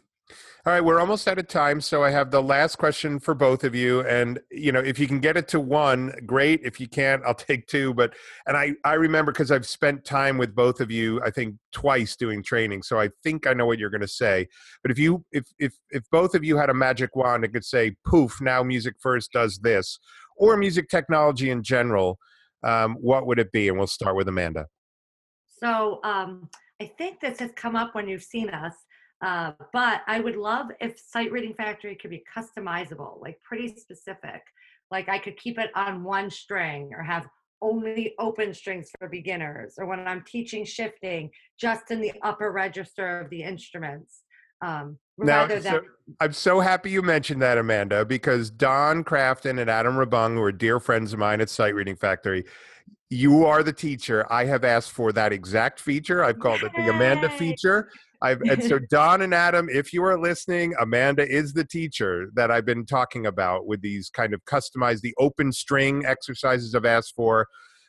All 0.65 0.73
right, 0.73 0.83
we're 0.83 0.99
almost 0.99 1.27
out 1.27 1.37
of 1.37 1.47
time, 1.47 1.79
so 1.79 2.03
I 2.03 2.09
have 2.09 2.31
the 2.31 2.41
last 2.41 2.77
question 2.77 3.19
for 3.19 3.35
both 3.35 3.63
of 3.63 3.75
you. 3.75 4.01
And 4.01 4.39
you 4.49 4.71
know, 4.71 4.79
if 4.79 4.97
you 4.97 5.05
can 5.07 5.19
get 5.19 5.37
it 5.37 5.47
to 5.49 5.59
one, 5.59 6.11
great. 6.25 6.61
If 6.63 6.79
you 6.79 6.87
can't, 6.87 7.21
I'll 7.23 7.35
take 7.35 7.67
two. 7.67 7.93
But 7.93 8.15
and 8.47 8.57
I 8.57 8.73
I 8.83 8.93
remember 8.93 9.31
because 9.31 9.51
I've 9.51 9.67
spent 9.67 10.03
time 10.03 10.39
with 10.39 10.55
both 10.55 10.79
of 10.79 10.89
you, 10.89 11.21
I 11.23 11.29
think 11.29 11.55
twice 11.71 12.15
doing 12.15 12.41
training, 12.41 12.81
so 12.81 12.99
I 12.99 13.09
think 13.23 13.45
I 13.45 13.53
know 13.53 13.67
what 13.67 13.77
you're 13.77 13.91
going 13.91 14.01
to 14.01 14.07
say. 14.07 14.47
But 14.81 14.89
if 14.89 14.97
you 14.97 15.23
if 15.31 15.45
if 15.59 15.75
if 15.91 16.03
both 16.11 16.33
of 16.33 16.43
you 16.43 16.57
had 16.57 16.71
a 16.71 16.73
magic 16.73 17.15
wand 17.15 17.43
and 17.43 17.53
could 17.53 17.65
say, 17.65 17.95
"Poof!" 18.07 18.41
Now 18.41 18.63
Music 18.63 18.95
First 18.99 19.31
does 19.33 19.59
this, 19.59 19.99
or 20.35 20.57
music 20.57 20.89
technology 20.89 21.51
in 21.51 21.61
general, 21.61 22.17
um, 22.63 22.95
what 22.95 23.27
would 23.27 23.37
it 23.37 23.51
be? 23.51 23.67
And 23.67 23.77
we'll 23.77 23.85
start 23.85 24.15
with 24.15 24.27
Amanda. 24.27 24.65
So 25.59 25.99
um, 26.03 26.49
I 26.81 26.91
think 26.97 27.19
this 27.19 27.39
has 27.39 27.51
come 27.55 27.75
up 27.75 27.93
when 27.93 28.07
you've 28.07 28.23
seen 28.23 28.49
us 28.49 28.73
uh, 29.21 29.51
but 29.73 30.01
I 30.07 30.19
would 30.19 30.35
love 30.35 30.67
if 30.81 30.99
Sight 30.99 31.31
Reading 31.31 31.53
Factory 31.53 31.95
could 31.95 32.09
be 32.09 32.23
customizable, 32.35 33.21
like 33.21 33.39
pretty 33.43 33.75
specific. 33.75 34.41
Like 34.91 35.09
I 35.09 35.17
could 35.17 35.37
keep 35.37 35.57
it 35.57 35.71
on 35.75 36.03
one 36.03 36.29
string 36.29 36.91
or 36.93 37.01
have 37.01 37.27
only 37.61 38.13
open 38.19 38.53
strings 38.53 38.89
for 38.99 39.07
beginners, 39.07 39.75
or 39.77 39.85
when 39.85 40.05
I'm 40.07 40.23
teaching 40.23 40.65
shifting, 40.65 41.31
just 41.59 41.89
in 41.89 42.01
the 42.01 42.13
upper 42.21 42.51
register 42.51 43.19
of 43.19 43.29
the 43.29 43.43
instruments. 43.43 44.21
Um, 44.61 44.97
now, 45.17 45.47
than- 45.47 45.61
so 45.61 45.81
I'm 46.19 46.33
so 46.33 46.59
happy 46.59 46.91
you 46.91 47.01
mentioned 47.01 47.41
that, 47.41 47.57
Amanda, 47.57 48.05
because 48.05 48.49
Don 48.49 49.03
Crafton 49.03 49.59
and 49.59 49.69
Adam 49.69 49.95
Rabung, 49.95 50.33
who 50.33 50.41
are 50.41 50.51
dear 50.51 50.79
friends 50.79 51.13
of 51.13 51.19
mine 51.19 51.41
at 51.41 51.49
Sight 51.49 51.73
Reading 51.73 51.95
Factory, 51.95 52.43
you 53.09 53.45
are 53.45 53.63
the 53.63 53.73
teacher. 53.73 54.25
I 54.31 54.45
have 54.45 54.63
asked 54.63 54.91
for 54.91 55.11
that 55.13 55.31
exact 55.31 55.79
feature. 55.79 56.23
I've 56.23 56.39
called 56.39 56.61
Yay! 56.61 56.67
it 56.67 56.73
the 56.75 56.89
Amanda 56.89 57.29
feature. 57.29 57.89
I've, 58.25 58.41
and 58.41 58.63
so 58.63 58.79
Don 58.89 59.21
and 59.21 59.33
Adam, 59.33 59.69
if 59.69 59.93
you 59.93 60.03
are 60.03 60.19
listening, 60.19 60.73
Amanda 60.79 61.27
is 61.27 61.53
the 61.53 61.63
teacher 61.63 62.29
that 62.35 62.49
I've 62.49 62.65
been 62.65 62.85
talking 62.85 63.25
about 63.25 63.67
with 63.67 63.81
these 63.81 64.09
kind 64.09 64.33
of 64.33 64.43
customized, 64.45 65.01
the 65.01 65.13
open 65.19 65.51
string 65.51 66.05
exercises 66.05 66.73
I've 66.73 66.85
asked 66.85 67.13
for. 67.15 67.47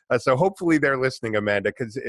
Uh, 0.09 0.17
so 0.17 0.37
hopefully 0.37 0.77
they're 0.77 0.97
listening, 0.97 1.35
Amanda, 1.35 1.73
because 1.77 1.99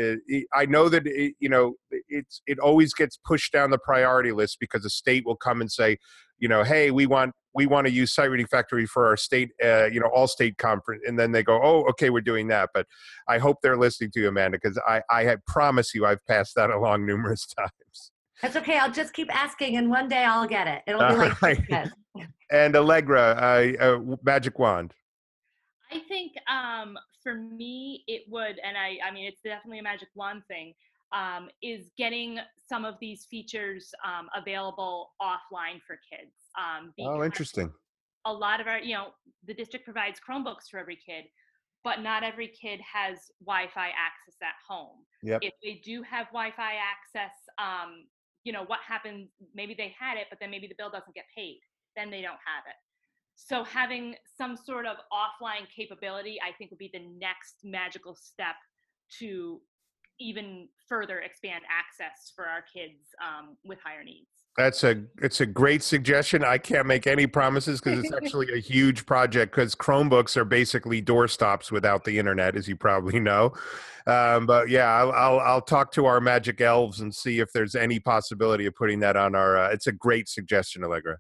I 0.55 0.66
know 0.66 0.89
that 0.89 1.07
it, 1.07 1.35
you 1.41 1.49
know 1.49 1.74
it's 2.09 2.43
it 2.47 2.61
always 2.61 2.95
gets 2.95 3.18
pushed 3.24 3.53
down 3.53 3.70
the 3.70 3.79
priority 3.79 4.31
list 4.31 4.59
because 4.61 4.83
the 4.83 4.91
state 4.91 5.26
will 5.26 5.37
come 5.37 5.61
and 5.61 5.70
say, 5.70 5.99
you 6.39 6.49
know, 6.49 6.62
hey, 6.62 6.93
we 6.93 7.07
want 7.07 7.35
we 7.55 7.66
want 7.66 7.89
to 7.89 7.93
use 7.93 8.14
Sight 8.14 8.31
Reading 8.31 8.47
Factory 8.47 8.87
for 8.87 9.09
our 9.09 9.16
state, 9.16 9.51
uh, 9.64 9.87
you 9.87 9.99
know, 9.99 10.09
all 10.14 10.29
state 10.29 10.59
conference, 10.59 11.03
and 11.09 11.18
then 11.18 11.33
they 11.33 11.43
go, 11.43 11.61
oh, 11.61 11.85
okay, 11.91 12.11
we're 12.11 12.20
doing 12.20 12.47
that. 12.49 12.70
But 12.72 12.87
I 13.26 13.39
hope 13.39 13.57
they're 13.62 13.76
listening 13.76 14.12
to 14.12 14.20
you, 14.20 14.29
Amanda, 14.29 14.59
because 14.62 14.79
I 14.87 15.03
I 15.11 15.37
promise 15.49 15.93
you, 15.93 16.07
I've 16.07 16.24
passed 16.26 16.55
that 16.55 16.70
along 16.79 17.05
numerous 17.05 17.47
times. 17.59 18.12
That's 18.43 18.57
okay. 18.57 18.78
I'll 18.78 18.93
just 18.93 19.12
keep 19.12 19.34
asking, 19.34 19.76
and 19.76 19.91
one 19.91 20.09
day 20.09 20.24
I'll 20.24 20.47
get 20.47 20.66
it. 20.66 20.82
It'll 20.86 21.07
be 21.09 21.16
like 21.16 21.43
right. 21.43 21.61
and 22.51 22.76
Allegra, 22.76 23.36
uh, 23.80 23.84
uh, 23.84 24.16
magic 24.22 24.59
wand. 24.59 24.95
I 25.91 26.01
think 26.09 26.32
um, 26.51 26.97
for 27.22 27.34
me, 27.34 28.05
it 28.07 28.22
would, 28.28 28.59
and 28.64 28.76
I, 28.76 28.99
I 29.07 29.11
mean, 29.12 29.26
it's 29.26 29.41
definitely 29.43 29.78
a 29.80 29.82
magic 29.82 30.09
wand 30.14 30.43
thing. 30.49 30.74
Um, 31.11 31.49
is 31.62 31.91
getting 31.97 32.39
some 32.68 32.84
of 32.84 32.97
these 33.01 33.26
features 33.30 33.91
um, 34.07 34.28
available 34.36 35.12
offline 35.22 35.80
for 35.86 35.99
kids. 36.12 36.34
Um, 36.59 36.93
oh, 37.01 37.24
interesting. 37.24 37.72
A 38.26 38.32
lot 38.32 38.61
of 38.61 38.66
our, 38.66 38.78
you 38.78 38.93
know, 38.93 39.07
the 39.47 39.55
district 39.55 39.86
provides 39.86 40.20
Chromebooks 40.20 40.68
for 40.70 40.78
every 40.78 40.97
kid, 40.97 41.24
but 41.82 42.03
not 42.03 42.24
every 42.24 42.49
kid 42.49 42.78
has 42.80 43.20
Wi-Fi 43.43 43.86
access 43.86 44.36
at 44.43 44.53
home. 44.68 44.99
Yep. 45.22 45.41
If 45.41 45.55
they 45.62 45.80
do 45.82 46.03
have 46.03 46.26
Wi-Fi 46.26 46.74
access, 46.74 47.32
um, 47.57 48.05
you 48.45 48.53
know, 48.53 48.64
what 48.66 48.80
happens? 48.86 49.28
Maybe 49.55 49.74
they 49.76 49.95
had 49.99 50.16
it, 50.16 50.26
but 50.30 50.39
then 50.41 50.51
maybe 50.51 50.66
the 50.66 50.74
bill 50.76 50.91
doesn't 50.91 51.14
get 51.14 51.24
paid. 51.36 51.61
Then 51.97 52.11
they 52.11 52.22
don't 52.22 52.41
have 52.45 52.64
it. 52.68 52.76
So 53.36 53.62
having 53.62 54.16
some 54.36 54.57
sort 54.57 54.84
of 54.84 54.97
offline 55.12 55.66
capability, 55.74 56.39
I 56.43 56.53
think, 56.57 56.70
would 56.70 56.78
be 56.78 56.91
the 56.93 57.07
next 57.18 57.57
magical 57.62 58.16
step 58.16 58.57
to 59.20 59.61
even 60.20 60.68
further 60.89 61.20
expand 61.20 61.62
access 61.70 62.32
for 62.34 62.47
our 62.47 62.62
kids 62.62 62.99
um, 63.22 63.57
with 63.64 63.78
higher 63.84 64.03
needs. 64.03 64.38
That's 64.57 64.83
a 64.83 65.05
it's 65.23 65.41
a 65.41 65.47
great 65.47 65.85
suggestion. 65.85 66.43
I 66.43 66.59
can't 66.59 66.87
make 66.87 67.07
any 67.07 67.29
promises 67.29 67.81
because 67.81 68.01
it's 68.01 68.13
actually 68.23 68.53
a 68.53 68.59
huge 68.59 69.07
project. 69.07 69.55
Because 69.55 69.75
Chromebooks 69.75 70.37
are 70.37 70.45
basically 70.45 71.01
doorstops 71.01 71.71
without 71.71 72.05
the 72.05 72.19
internet, 72.19 72.57
as 72.57 72.67
you 72.67 72.75
probably 72.75 73.21
know. 73.21 73.53
Um, 74.09 74.47
but 74.47 74.69
yeah, 74.71 74.87
I'll, 74.87 75.13
I'll, 75.13 75.39
I'll 75.41 75.61
talk 75.61 75.93
to 75.93 76.07
our 76.07 76.19
magic 76.21 76.61
elves 76.63 77.01
and 77.01 77.15
see 77.15 77.41
if 77.41 77.53
there's 77.53 77.75
any 77.75 78.01
possibility 78.01 78.65
of 78.67 78.75
putting 78.75 79.01
that 79.01 79.17
on 79.17 79.35
our. 79.35 79.59
Uh, 79.59 79.71
it's 79.71 79.87
a 79.87 79.93
great 79.93 80.29
suggestion, 80.29 80.83
Allegra. 80.83 81.19